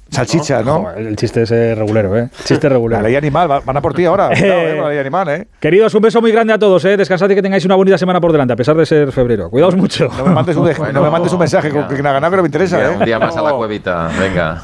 [0.10, 0.84] Salchicha, ¿no?
[0.84, 2.30] Joder, el chiste es eh, regulero, ¿eh?
[2.44, 3.02] Chiste regulero.
[3.02, 4.30] La ley animal, va- van a por ti ahora.
[4.30, 5.48] Cuidado, eh, con la ley animal, ¿eh?
[5.60, 6.96] Queridos, un beso muy grande a todos, ¿eh?
[6.98, 9.50] Descansad y que tengáis una bonita semana por delante, a pesar de ser febrero.
[9.50, 10.08] Cuidaos mucho.
[10.18, 12.48] No me mandes un, no me mandes un mensaje con que nada, que no me
[12.48, 12.96] interesa, ¿eh?
[12.98, 14.10] Un día más a la cuevita.
[14.20, 14.60] Venga.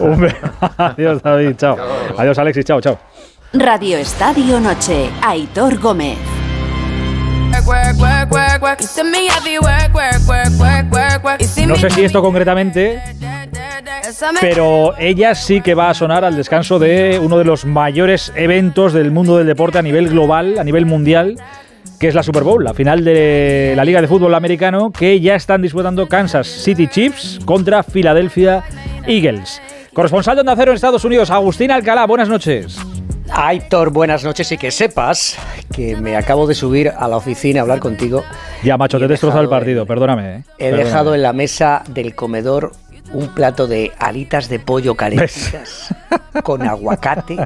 [0.77, 1.55] Adiós, David.
[1.57, 1.77] Chao.
[2.17, 2.65] Adiós, Alexis.
[2.65, 2.97] Chao, chao.
[3.53, 6.17] Radio Estadio Noche, Aitor Gómez.
[11.67, 13.01] No sé si esto concretamente,
[14.41, 18.93] pero ella sí que va a sonar al descanso de uno de los mayores eventos
[18.93, 21.35] del mundo del deporte a nivel global, a nivel mundial,
[21.99, 25.35] que es la Super Bowl, la final de la Liga de Fútbol Americano, que ya
[25.35, 28.63] están disputando Kansas City Chiefs contra Philadelphia
[29.07, 29.61] Eagles.
[29.93, 32.77] Corresponsal de Onda Cero en Estados Unidos, Agustín Alcalá, buenas noches.
[33.31, 35.37] Aitor, buenas noches y que sepas
[35.73, 38.23] que me acabo de subir a la oficina a hablar contigo.
[38.63, 40.35] Ya, macho, te he destrozado el partido, perdóname.
[40.35, 40.43] ¿eh?
[40.57, 40.83] He Perdóname.
[40.83, 42.73] dejado en la mesa del comedor
[43.11, 45.93] un plato de alitas de pollo calentitas
[46.43, 47.37] con aguacate,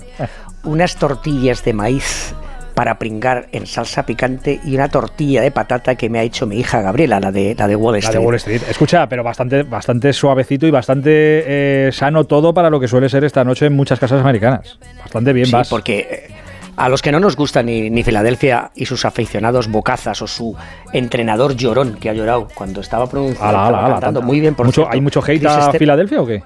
[0.63, 2.34] unas tortillas de maíz
[2.73, 6.59] para pringar en salsa picante y una tortilla de patata que me ha hecho mi
[6.59, 8.19] hija Gabriela, la de, la de Wall La Street.
[8.19, 8.61] de Wall Street.
[8.69, 13.23] Escucha, pero bastante, bastante suavecito y bastante eh, sano todo para lo que suele ser
[13.23, 14.77] esta noche en muchas casas americanas.
[14.99, 15.69] Bastante bien Sí, vas.
[15.69, 16.35] porque eh,
[16.77, 20.55] a los que no nos gusta ni, ni Filadelfia y sus aficionados bocazas o su
[20.93, 24.55] entrenador llorón que ha llorado cuando estaba pronunciando, Ala, ala, estaba ala, cantando muy bien.
[24.55, 24.93] Por mucho, cierto.
[24.93, 26.43] ¿Hay mucho hate Chris a Step- Filadelfia o qué?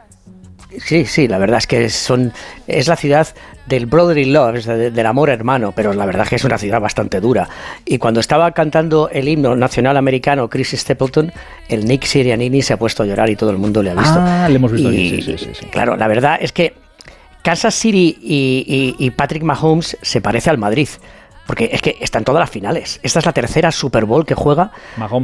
[0.80, 2.32] Sí, sí, la verdad es que son
[2.66, 3.28] es la ciudad
[3.66, 6.58] del brotherly love, es de- del amor hermano, pero la verdad es que es una
[6.58, 7.50] ciudad bastante dura.
[7.84, 11.34] Y cuando estaba cantando el himno nacional americano Chris Stapleton,
[11.68, 14.16] el Nick Sirianini se ha puesto a llorar y todo el mundo le ha visto.
[14.18, 15.66] Ah, le hemos visto Y, sí, sí, sí.
[15.66, 16.74] Claro, la verdad es que
[17.44, 20.88] Kansas City y, y- y Patrick Mahomes se parece al Madrid.
[21.48, 23.00] Porque es que está en todas las finales.
[23.04, 24.72] Esta es la tercera Super Bowl que juega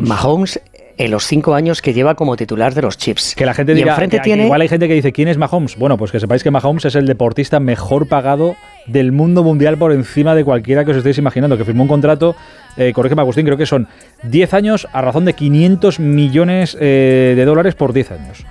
[0.10, 0.60] Mahomes.
[0.98, 3.36] en los cinco años que lleva como titular de los Chiefs.
[3.36, 5.78] Que la gente diga, que- que tiene igual hay gente que dice, ¿quién es Mahomes?
[5.78, 8.56] Bueno, pues que sepáis que Mahomes es el deportista mejor pagado
[8.88, 12.36] del mundo mundial por encima de cualquiera que os estéis imaginando, que firmó un contrato,
[12.78, 13.88] eh, corrígeme Agustín, creo que son
[14.24, 18.44] 10 años a razón de 500 millones eh, de dólares por 10 años.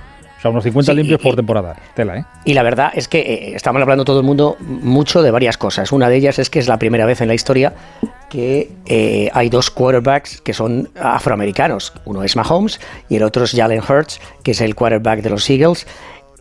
[0.47, 1.77] Sea, unos 50 Sí, limpios y- por temporada.
[1.94, 2.24] Tela, ¿eh?
[2.44, 5.93] Y la verdad es que eh, estamos hablando todo el mundo mucho de varias cosas.
[5.93, 7.74] Una de ellas es que es la primera vez en la historia
[8.31, 11.93] que eh, hay dos quarterbacks que son afroamericanos.
[12.05, 15.48] Uno es Mahomes y el otro es Jalen Hurts, que es el quarterback de los
[15.51, 15.86] Eagles.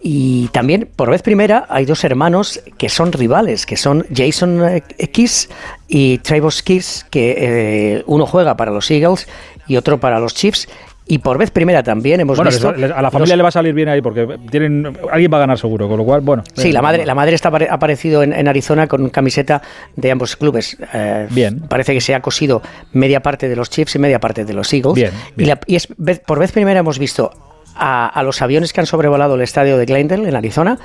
[0.08, 5.50] Y también, por vez primera, hay dos hermanos que son rivales, que son Jason Kiss
[5.88, 7.36] y Travis Kiss, que
[7.98, 9.28] eh, uno juega para los Eagles
[9.68, 10.68] y otro para los Chiefs.
[11.08, 12.72] Y por vez primera también hemos Bueno, visto...
[12.72, 15.42] les- a la familia le va a salir bien ahí porque tienen alguien va a
[15.42, 16.44] ganar seguro, con lo cual, bueno.
[16.56, 19.62] Sí, eh, la madre, la madre está apare- aparecido en, en Arizona con camiseta
[19.96, 20.78] de ambos clubes.
[20.94, 21.60] Eh, Bien.
[21.70, 22.64] Parece que se ha cosido
[22.94, 24.96] media parte de los Chiefs y media parte de los Eagles.
[24.96, 25.88] Bien, Y, la- y es,
[26.26, 27.30] por vez primera hemos visto
[27.76, 30.80] a, a los aviones que han sobrevolado el estadio de Glendale en Arizona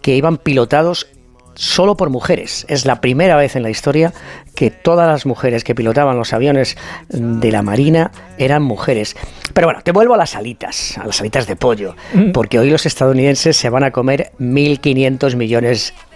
[0.00, 1.06] que iban pilotados
[1.54, 2.64] solo por mujeres.
[2.68, 4.12] Es la primera vez en la historia
[4.54, 6.76] que todas las mujeres que pilotaban los aviones
[7.08, 9.16] de la Marina eran mujeres.
[9.54, 12.32] Pero bueno, te vuelvo a las alitas, a las alitas de pollo, Mm.
[12.32, 16.11] porque hoy los estadounidenses se van a comer 1.500 millones de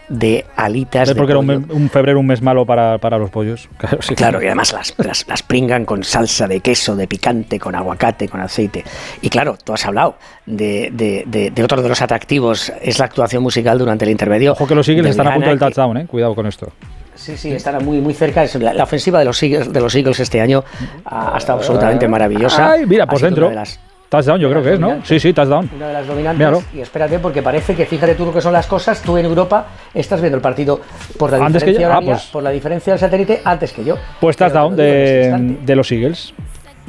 [0.56, 3.68] alitas ¿Ves de por qué era un, febrero un mes malo para, para los pollos?
[3.78, 4.14] Claro, sí.
[4.14, 8.28] Claro, y además las, las, las pringan con salsa de queso, de picante, con aguacate,
[8.28, 8.84] con aceite.
[9.22, 10.16] Y claro, tú has hablado
[10.46, 14.52] de, de, de- de otro de los atractivos, es la actuación musical durante el intermedio.
[14.52, 16.06] Ojo que los Eagles están a punto del touchdown, ¿eh?
[16.06, 16.72] Cuidado con esto.
[17.14, 18.44] Sí, sí, están muy, muy cerca.
[18.60, 20.62] La, la ofensiva de los, Eagles, de los Eagles este año
[21.06, 22.72] ha, ha estado absolutamente maravillosa.
[22.72, 23.46] Ay, mira, por dentro.
[23.46, 25.04] una de las- Touchdown, yo creo que es, ¿no?
[25.04, 25.68] Sí, sí, touchdown.
[25.74, 26.38] una de las dominantes.
[26.38, 26.62] Míralo.
[26.72, 29.02] Y espérate, porque parece que fíjate tú lo que son las cosas.
[29.02, 30.80] Tú en Europa estás viendo el partido
[31.18, 32.10] por la Antes que diferencia yo.
[32.10, 33.96] Ah, pues- por la diferencia del satélite antes que yo.
[34.20, 36.32] Pues touchdown este de, de los Eagles.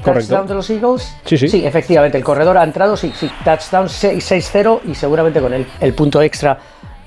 [0.03, 0.27] Correcto.
[0.29, 1.15] Touchdown de los Eagles.
[1.25, 1.47] Sí, sí.
[1.47, 2.19] Sí, efectivamente.
[2.19, 3.27] El corredor ha entrado, sí, sí.
[3.43, 6.55] Touchdown 6 6-0 y seguramente con el, el punto extra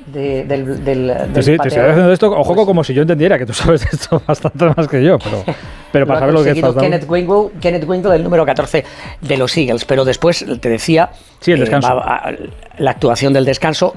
[0.07, 1.69] de- del, del, del Te, sí, te pateo.
[1.73, 4.89] estoy haciendo esto, ojo, como si yo entendiera, que tú sabes de esto bastante más
[4.89, 5.45] que yo, pero,
[5.93, 6.91] pero para saber lo que es conseguido touchdown.
[6.93, 8.85] Kenneth Wingle, Kenneth Wingle, el número 14
[9.21, 9.85] de los Eagles.
[9.85, 11.11] Pero después, te decía,
[11.41, 11.95] Sí, el eh, descanso.
[11.95, 12.33] va a-
[12.79, 13.95] la actuación del descanso,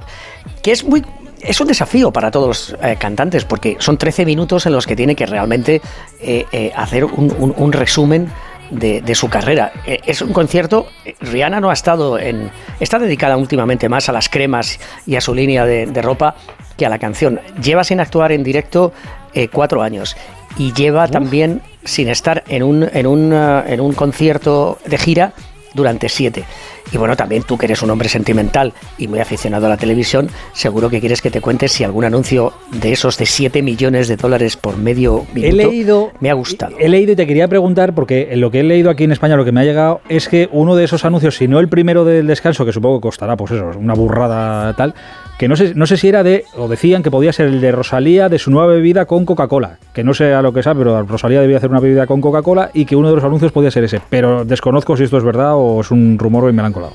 [0.62, 1.04] que es muy...
[1.42, 4.96] Es un desafío para todos los eh, cantantes, porque son 13 minutos en los que
[4.96, 5.82] tiene que realmente
[6.22, 8.30] eh, eh, hacer un, un- un resumen
[8.74, 9.72] de, de su carrera.
[9.86, 10.88] Eh, Es un concierto,
[11.22, 12.52] Rihanna no ha estado en...
[12.80, 16.36] Está dedicada últimamente más a las cremas y a su línea de, de ropa
[16.78, 17.40] que a la canción.
[17.62, 18.94] Lleva sin actuar en directo
[19.34, 20.16] eh, cuatro años
[20.58, 25.34] y lleva también sin estar en un, en, un, en un concierto de gira
[25.74, 26.46] durante siete.
[26.92, 30.30] Y bueno, también tú que eres un hombre sentimental y muy aficionado a la televisión,
[30.54, 34.16] seguro que quieres que te cuentes si algún anuncio de esos de 7 millones de
[34.16, 36.76] dólares por medio minuto He leído, me ha gustado.
[36.80, 39.36] he leído y te quería preguntar, porque en lo que he leído aquí en España,
[39.36, 42.06] lo que me ha llegado es que uno de esos anuncios, si no el primero
[42.06, 44.94] del descanso, que supongo que costará, pues eso, una burrada tal,
[45.38, 47.72] que no sé, no sé si era de, o decían que podía ser el de
[47.72, 51.04] Rosalía de su nueva bebida con Coca-Cola, que no sé a lo que sea, pero
[51.04, 53.84] Rosalía debía hacer una bebida con Coca-Cola y que uno de los anuncios podía ser
[53.84, 56.74] ese, pero desconozco si esto es verdad o es un rumor y me lo han
[56.74, 56.94] colado.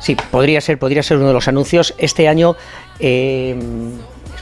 [0.00, 1.94] Sí, podría ser, podría ser uno de los anuncios.
[1.98, 2.56] Este año,
[3.00, 3.58] eh,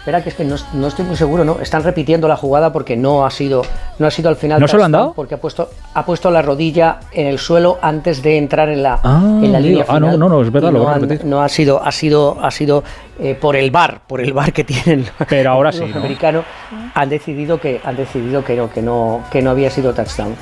[0.06, 1.58] espera que es que no, no estoy muy seguro, ¿no?
[1.60, 3.62] Están repitiendo la jugada porque no ha sido,
[3.98, 4.60] no ha sido al final.
[4.60, 5.12] ¿No se lo han dado?
[5.14, 9.00] Porque ha puesto, ha puesto la rodilla en el suelo antes de entrar en la,
[9.02, 10.18] Ah, en la línea ah, no, final.
[10.20, 12.84] no, no, es verdad, lo no, han- no ha sido, ha sido, ha sido
[13.18, 15.06] eh, por el bar, por el bar que tienen.
[15.28, 15.96] Pero ahora sí, los ¿no?
[15.98, 16.44] americanos
[16.94, 20.36] han decidido que han decidido que no, que no, que no había sido touchdown.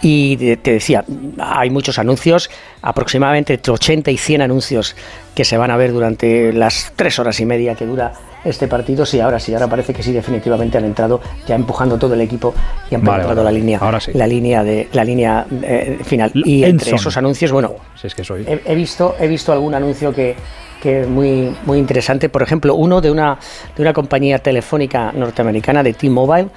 [0.00, 1.04] Y te te decía,
[1.40, 2.50] hay muchos anuncios,
[2.82, 4.94] aproximadamente entre 80 y 100 anuncios
[5.34, 8.12] que se van a ver durante las tres horas y media que dura
[8.46, 9.04] este partido.
[9.06, 12.54] Sí, ahora sí, ahora parece que sí, definitivamente han entrado ya empujando todo el equipo
[12.90, 14.12] y han Vale, penetrado vale, la línea, ahora sí.
[14.14, 16.30] la línea de la línea eh, final.
[16.34, 16.94] Y entre Enson.
[16.98, 18.44] esos anuncios, bueno, Si es que soy.
[18.46, 20.34] He, he visto, he visto algún anuncio que,
[20.82, 22.28] que es muy, muy interesante.
[22.28, 23.38] Por ejemplo, uno de una,
[23.76, 26.48] de una compañía telefónica norteamericana de T-Mobile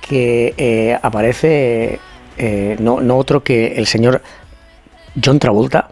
[0.00, 1.98] que eh, aparece
[2.38, 4.20] eh, no, no otro que el señor
[5.22, 5.88] John Travolta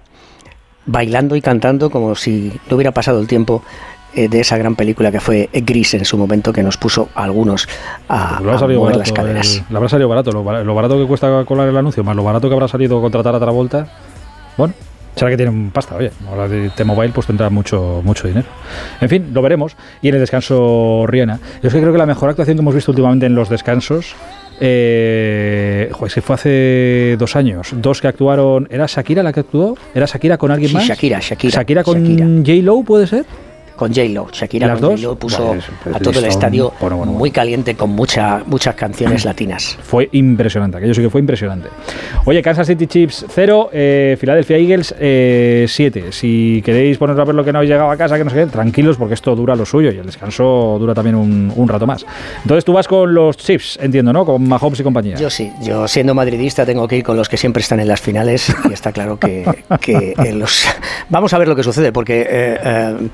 [0.86, 3.62] bailando y cantando como si no hubiera pasado el tiempo
[4.14, 7.24] eh, de esa gran película que fue Gris en su momento que nos puso a
[7.24, 7.68] algunos
[8.08, 9.56] a, a mover barato, las caderas.
[9.56, 10.32] el- le habrá salido barato.
[10.32, 13.34] Lo, lo barato que cuesta colar el anuncio, más lo barato que habrá salido contratar
[13.34, 13.86] a Travolta.
[14.56, 14.74] Bueno,
[15.16, 16.10] será que tienen pasta, oye.
[16.28, 18.46] Ahora de T-Mobile pues tendrá mucho, mucho dinero.
[19.00, 19.76] En fin, lo veremos.
[20.02, 21.38] Y en el descanso Rihanna.
[21.62, 24.14] Yo es que creo que la mejor actuación que hemos visto últimamente en los descansos.
[24.62, 27.68] Eh, joder, fue hace dos años.
[27.76, 28.68] Dos que actuaron.
[28.70, 29.76] ¿Era Shakira la que actuó?
[29.94, 30.84] ¿Era Shakira con alguien Sí, más?
[30.86, 31.52] Shakira, Shakira.
[31.58, 33.24] Shakira con J-Lo, ¿puede ser?
[33.80, 34.28] Con J-Lo.
[34.30, 35.00] Shakira ¿Las con dos?
[35.00, 38.42] J-Lo puso Vale, eso, pues a todo el estadio Bueno, bueno, muy caliente con mucha,
[38.44, 39.78] muchas canciones latinas.
[39.82, 41.68] Fue impresionante, aquello sí que fue impresionante.
[42.26, 44.94] Oye, Kansas City Chiefs 0, eh, Philadelphia Eagles
[45.72, 46.12] 7.
[46.12, 48.36] si queréis poneros a ver lo que no habéis llegado a casa, que no sé
[48.36, 51.86] qué, tranquilos porque esto dura lo suyo y el descanso dura también un, un rato
[51.86, 52.04] más.
[52.42, 54.26] Entonces tú vas con los Chiefs, entiendo, ¿no?
[54.26, 55.16] Con Mahomes y compañía.
[55.16, 58.02] Yo sí, yo siendo madridista tengo que ir con los que siempre están en las
[58.02, 60.66] finales y está claro que, que en los...
[61.08, 63.08] Vamos a ver lo que sucede porque eh,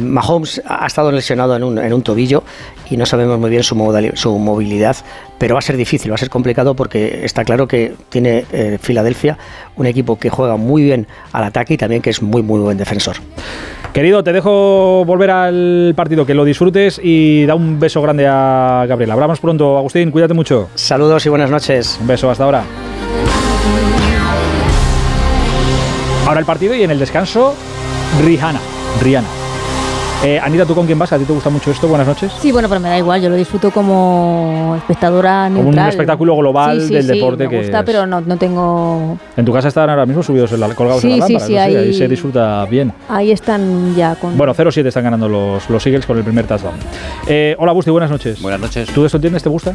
[0.00, 2.42] Mahomes ha estado lesionado en un, en un tobillo
[2.90, 4.96] y no sabemos muy bien su movilidad,
[5.38, 8.78] pero va a ser difícil, va a ser complicado porque está claro que tiene eh,
[8.80, 9.38] Filadelfia
[9.76, 12.78] un equipo que juega muy bien al ataque y también que es muy muy buen
[12.78, 13.16] defensor.
[13.92, 18.84] Querido, te dejo volver al partido, que lo disfrutes y da un beso grande a
[18.86, 19.10] Gabriel.
[19.10, 20.68] Hablamos pronto, Agustín, cuídate mucho.
[20.74, 21.96] Saludos y buenas noches.
[21.98, 22.62] Un beso, hasta ahora.
[26.26, 27.54] Ahora el partido y en el descanso,
[28.22, 28.60] Rihanna.
[29.00, 29.45] Rihanna.
[30.24, 31.12] Eh, Anita, ¿tú con quién vas?
[31.12, 31.86] ¿A ti te gusta mucho esto?
[31.86, 32.32] Buenas noches.
[32.40, 35.90] Sí, bueno, pero me da igual, yo lo disfruto como espectadora Como un neutral.
[35.90, 37.84] espectáculo global Sí, sí, del sí, deporte me que gusta, es.
[37.84, 39.18] pero no, no tengo...
[39.36, 41.46] En tu casa están ahora mismo subidos en la, colgados en la sí, lámpara.
[41.46, 42.92] sí, no sé, ahí- ahí se disfruta bien.
[43.08, 44.36] Ahí están ya con...
[44.36, 46.74] Bueno, 0-7 están ganando los, los Eagles con el primer touchdown.
[47.28, 48.40] Eh, hola, Busti, buenas noches.
[48.42, 48.88] Buenas noches.
[48.92, 49.44] ¿Tú esto entiendes?
[49.44, 49.74] ¿Te gusta?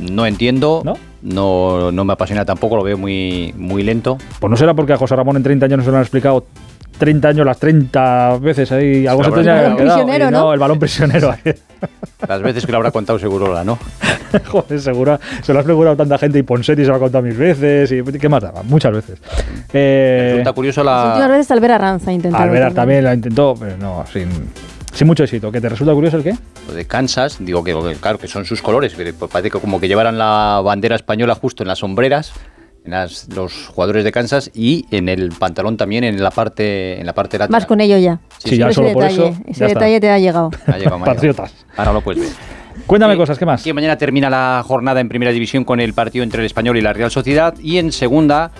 [0.00, 0.94] No entiendo, ¿No?
[1.22, 4.18] no, me apasiona tampoco, lo veo muy, muy lento.
[4.40, 6.44] Pues no será porque a José Ramón en 30 años no se lo han explicado
[6.98, 9.06] 30 años, las 30 veces ahí.
[9.06, 9.76] Algo El se balón que haber quedado.
[9.76, 10.52] prisionero, Y ¿no?
[10.52, 11.30] El balón prisionero.
[11.32, 11.54] ahí.
[12.28, 13.78] Las veces que lo habrá contado seguro la no.
[14.48, 15.18] Joder, seguro.
[15.42, 17.92] Se lo ha explicado tanta gente y Ponsetti se lo ha contado mil veces.
[17.92, 18.62] y ¿Qué más daba?
[18.62, 19.18] Muchas veces.
[19.72, 22.38] Eh, Resulta curioso Las últimas veces Albert Arranza intentó.
[22.38, 24.28] Alvear también la intentó, pero no, sin,
[24.94, 25.52] sin mucho éxito.
[25.52, 26.34] ¿Que te resulta curioso el qué?
[26.68, 29.86] Lo de Kansas, digo que claro que son sus colores, pero parece que como que
[29.88, 32.32] llevaran la bandera española justo en las sombreras,
[32.84, 37.06] en las- los jugadores de Kansas y en el pantalón también en la parte en
[37.06, 37.58] la parte lateral.
[37.60, 38.20] Vas con ello ya.
[38.38, 39.66] Sí, ya ese solo por detalle, eso, ese está.
[39.66, 40.50] detalle te ha llegado.
[40.66, 41.48] Ha llegado, llegado.
[41.76, 42.30] Ahora lo puedes ver.
[42.86, 43.62] Cuéntame cosas, ¿qué más?
[43.62, 46.82] Que mañana termina la jornada en primera división con el partido entre el Español y
[46.82, 48.50] la Real Sociedad y en segunda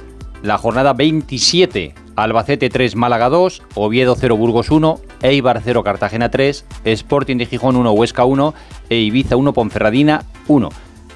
[0.42, 1.94] la jornada 27.
[2.16, 7.76] Albacete 3, Málaga 2, Oviedo 0, Burgos 1, Eibar 0, Cartagena 3, Sporting de Gijón
[7.76, 8.54] 1, Huesca 1
[8.88, 10.68] e Ibiza 1, Ponferradina 1.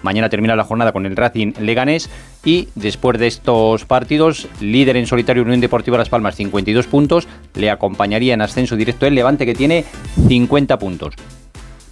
[0.02, 2.10] Mañana termina la jornada con el Racing Leganés
[2.48, 7.70] y después de estos partidos, líder en solitario Unión Deportiva Las Palmas 52 puntos, le
[7.70, 9.84] acompañaría en ascenso directo el Levante que tiene
[10.28, 11.12] 50 puntos.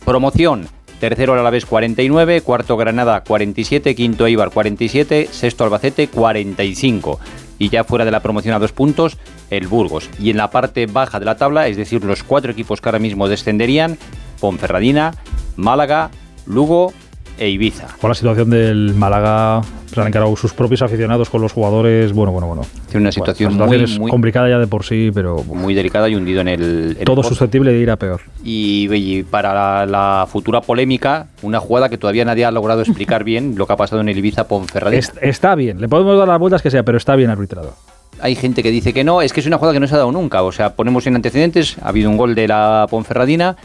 [0.07, 0.67] Promoción,
[0.99, 7.21] Tercero el Alavés 49, cuarto Granada 47, quinto Eibar 47, sexto Albacete 45.
[7.59, 9.19] Y ya fuera de la promoción a dos puntos,
[9.51, 10.09] el Burgos.
[10.19, 12.99] Y en la parte baja de la tabla, es decir, los cuatro equipos que ahora
[12.99, 13.99] mismo descenderían,
[14.41, 15.13] Ponferradina,
[15.57, 16.11] Málaga,
[16.47, 16.95] Lugo
[17.39, 17.89] e Ibiza.
[18.01, 19.61] Con la situación del Málaga,
[19.93, 22.13] se han encargado sus propios aficionados con los jugadores.
[22.13, 22.63] Bueno, bueno, bueno.
[22.91, 26.49] Tiene una situación muy, complicada ya de por sí, pero muy delicada y hundido en
[26.49, 26.97] el.
[26.99, 28.23] en todo el susceptible de ir a peor.
[28.45, 33.25] Y, y para la, la futura polémica, una jugada que todavía nadie ha logrado explicar
[33.25, 34.99] bien lo que ha pasado en el Ibiza Ponferradina.
[34.99, 37.75] Es- está bien, le podemos dar las vueltas que sea, pero está bien arbitrado.
[38.19, 39.99] Hay gente que dice que no, es que es una jugada que no se ha
[39.99, 40.43] dado nunca.
[40.43, 43.57] O sea, ponemos en antecedentes, ha habido un gol de la Ponferradina,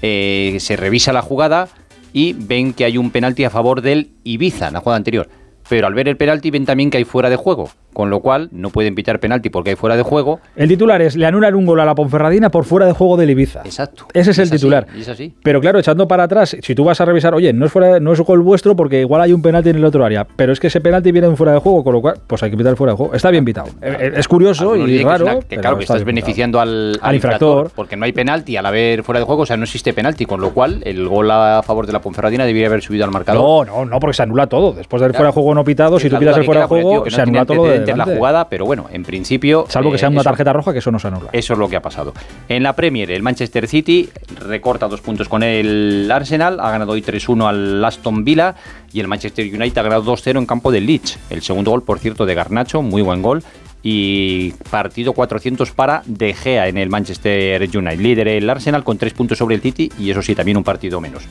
[0.00, 1.68] eh, se revisa la jugada
[2.12, 5.28] y ven que hay un penalti a favor del Ibiza en la jugada anterior.
[5.68, 8.48] Pero al ver el penalti ven también que hay fuera de juego, con lo cual
[8.52, 10.40] no pueden pitar penalti porque hay fuera de juego.
[10.56, 13.30] El titular es: le anulan un gol a la Ponferradina por fuera de juego del
[13.30, 13.60] Ibiza.
[13.64, 14.06] Exacto.
[14.14, 14.86] Ese es el así, titular.
[14.96, 15.34] y es así.
[15.42, 18.12] Pero claro, echando para atrás, si tú vas a revisar, oye, no es fuera, no
[18.12, 20.68] es gol vuestro porque igual hay un penalti en el otro área, pero es que
[20.68, 22.92] ese penalti viene en fuera de juego, con lo cual, pues hay que pitar fuera
[22.92, 23.14] de juego.
[23.14, 23.68] Está bien pitado.
[23.82, 25.24] Eh, eh, Es curioso Algunos y que es raro.
[25.24, 27.70] una- que pero claro, que está estás beneficiando al, Al infractor.
[27.74, 30.40] porque no hay penalti al haber fuera de juego, o sea, no existe penalti, con
[30.40, 33.66] lo cual el gol a favor de la Ponferradina debería haber subido al marcador.
[33.66, 34.72] No, no, no, porque se anula todo.
[34.72, 35.18] Después del Claro.
[35.18, 37.20] fuera de juego no pitado, si tú pitas el que fuera de juego, que se
[37.22, 39.66] anula todo antecedentes la jugada, pero bueno, en principio.
[39.68, 41.30] Salvo que eh, sea una eso- tarjeta roja, que eso no se anula.
[41.32, 42.12] Eso es lo que ha pasado.
[42.48, 44.08] En la Premier, el Manchester City
[44.46, 48.54] recorta dos puntos con el Arsenal, ha ganado hoy 3-1 al Aston Villa
[48.92, 51.18] y el Manchester United ha ganado 2-0 en campo del Leeds.
[51.30, 53.42] El segundo gol, por cierto, de Garnacho, muy buen gol.
[53.82, 57.98] Y partido 400 para De Gea en el Manchester United.
[57.98, 61.00] Líder el Arsenal con tres puntos sobre el City y eso sí, también un partido
[61.00, 61.22] menos.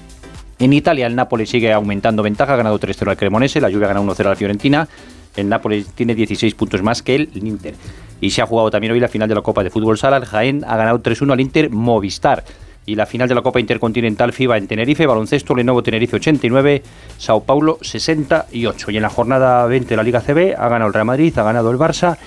[0.57, 3.89] En Italia, el Napoli sigue aumentando ventaja, ha ganado 3-0 al Cremonese, la Juve ha
[3.89, 4.87] ganado 1-0 a la Fiorentina.
[5.35, 7.75] El Napoli tiene 16 puntos más que el Inter.
[8.21, 10.17] Y se ha jugado también hoy la final de la Copa de Fútbol Sala.
[10.17, 12.43] El Jaén ha ganado 3-1 al Inter Movistar.
[12.85, 16.81] Y la final de la Copa Intercontinental FIBA en Tenerife, baloncesto, Lenovo Tenerife 89,
[17.17, 18.91] Sao Paulo 68.
[18.91, 21.43] Y en la jornada 20 de la Liga CB ha ganado el Real Madrid, ha
[21.43, 22.17] ganado el Barça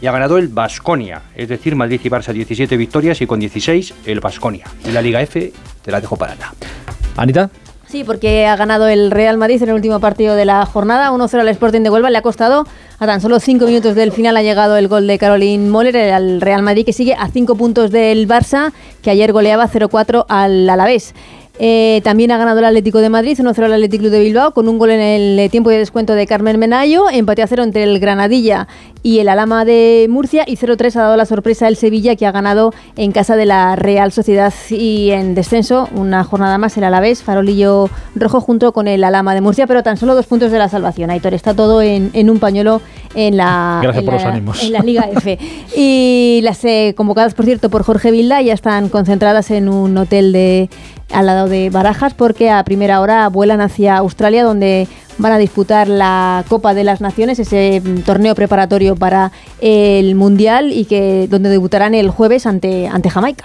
[0.00, 1.22] y ha ganado el Basconia.
[1.34, 4.66] Es decir, Madrid y Barça 17 victorias y con 16 el Basconia.
[4.86, 6.36] Y la Liga F te la dejo para.
[7.16, 7.50] Anita.
[7.90, 11.40] Sí, porque ha ganado el Real Madrid en el último partido de la jornada, 1-0
[11.40, 12.64] al Sporting de Huelva, le ha costado
[13.00, 14.36] a tan solo 5 minutos del final.
[14.36, 17.90] Ha llegado el gol de Caroline Moller al Real Madrid que sigue a 5 puntos
[17.90, 18.72] del Barça,
[19.02, 21.14] que ayer goleaba 0-4 al Alavés.
[21.62, 24.66] Eh, también ha ganado el Atlético de Madrid, 1-0 al Atlético Club de Bilbao, con
[24.66, 27.82] un gol en el eh, tiempo de descuento de Carmen Menayo, empate a 0 entre
[27.84, 28.66] el Granadilla
[29.02, 32.32] y el Alama de Murcia, y 0-3 ha dado la sorpresa el Sevilla, que ha
[32.32, 34.54] ganado en casa de la Real Sociedad.
[34.70, 39.42] Y en descenso, una jornada más, el Alavés, farolillo rojo junto con el Alama de
[39.42, 41.10] Murcia, pero tan solo dos puntos de la salvación.
[41.10, 42.80] Aitor, está todo en, en un pañuelo
[43.36, 44.18] la, la-
[44.62, 45.38] en la Liga F.
[45.76, 50.32] Y las eh, convocadas, por cierto, por Jorge Vilda ya están concentradas en un hotel
[50.32, 50.68] de
[51.12, 54.88] al lado de Barajas porque a primera hora vuelan hacia Australia donde
[55.18, 60.72] van a disputar la Copa de las Naciones, ese mm, torneo preparatorio para el Mundial
[60.72, 63.44] y que donde debutarán el jueves ante, ante Jamaica.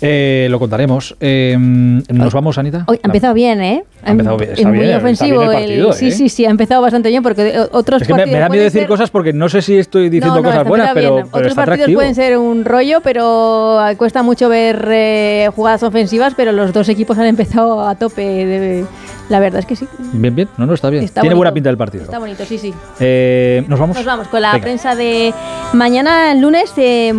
[0.00, 1.16] Eh, lo contaremos.
[1.20, 2.84] Eh, ¿Nos vamos, Anita?
[2.86, 3.84] Hoy ha empezado bien, ¿eh?
[4.04, 5.40] Ha empezado bien, Es está muy bien, está ofensivo.
[5.40, 6.10] bien el el- partido, sí, ¿eh?
[6.12, 8.48] sí, sí, ha empezado bastante bien porque eh, otros Es que me, partidos me da
[8.48, 10.90] miedo decir ser- cosas porque no sé si estoy diciendo No, no, cosas está buenas,
[10.94, 11.24] pero, bien.
[11.26, 11.98] pero Otros está partidos atractivo.
[11.98, 17.18] pueden ser un rollo, pero cuesta mucho ver eh, jugadas ofensivas, pero los dos equipos
[17.18, 18.22] han empezado a tope.
[18.22, 18.84] de-
[19.28, 19.86] la verdad es que sí.
[20.12, 20.48] Bien, bien.
[20.56, 21.04] No, no, está bien.
[21.04, 21.38] Está Tiene bonito.
[21.38, 22.04] buena pinta el partido.
[22.04, 22.74] Está bonito, sí, sí.
[23.00, 23.96] Eh, ¿Nos vamos?
[23.96, 24.62] Nos vamos con la Venga.
[24.64, 25.34] prensa de
[25.72, 27.12] mañana, el lunes, eh,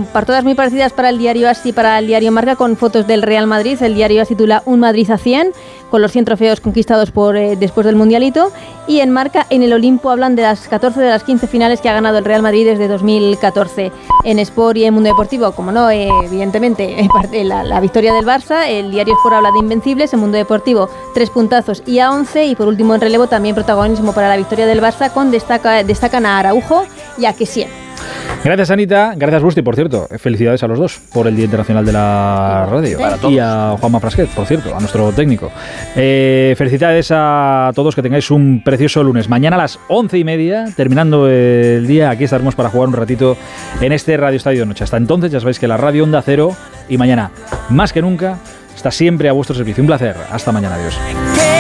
[0.44, 3.48] muy parecidas para el diario AS y para el diario Marca, con fotos del Real
[3.48, 3.78] Madrid.
[3.82, 5.52] El diario titula Un Madrid a 100,
[5.90, 8.52] con los 100 trofeos conquistados por eh, después del Mundialito.
[8.88, 11.90] Y en Marca, en el Olimpo, hablan de las 14 de las 15 finales que
[11.90, 13.92] ha ganado el Real Madrid desde 2014.
[14.24, 17.08] En Sport y en Mundo Deportivo, como no, eh, evidentemente,
[17.44, 18.68] la victoria del Barça.
[18.68, 22.46] El diario Sport habla de Invencibles, en Mundo Deportivo, tres puntazos y a 11.
[22.46, 26.26] Y por último, en relevo, también protagonismo para la victoria del Barça, con destaca, destacan
[26.26, 26.84] a Araujo
[27.18, 27.89] y a Kessie.
[28.44, 29.14] Gracias, Anita.
[29.16, 30.08] Gracias, Busti, por cierto.
[30.18, 33.00] Felicidades a los dos por el Día Internacional de la Radio.
[33.00, 33.34] Para todos.
[33.34, 35.52] Y a Juanma Frasquet, por cierto, a nuestro técnico.
[35.96, 39.30] Eh, felicidades a todos, que tengáis un precioso lunes.
[39.30, 43.36] Mañana a las once y media, terminando el día, aquí estaremos para jugar un ratito
[43.82, 44.84] en este Radio Estadio Noche.
[44.84, 46.56] Hasta entonces, ya sabéis que la Radio Onda Cero
[46.88, 47.32] y mañana,
[47.70, 48.38] más que nunca,
[48.76, 49.84] está siempre a vuestro servicio.
[49.84, 50.16] Un placer.
[50.32, 50.76] Hasta mañana.
[50.76, 51.59] Adiós.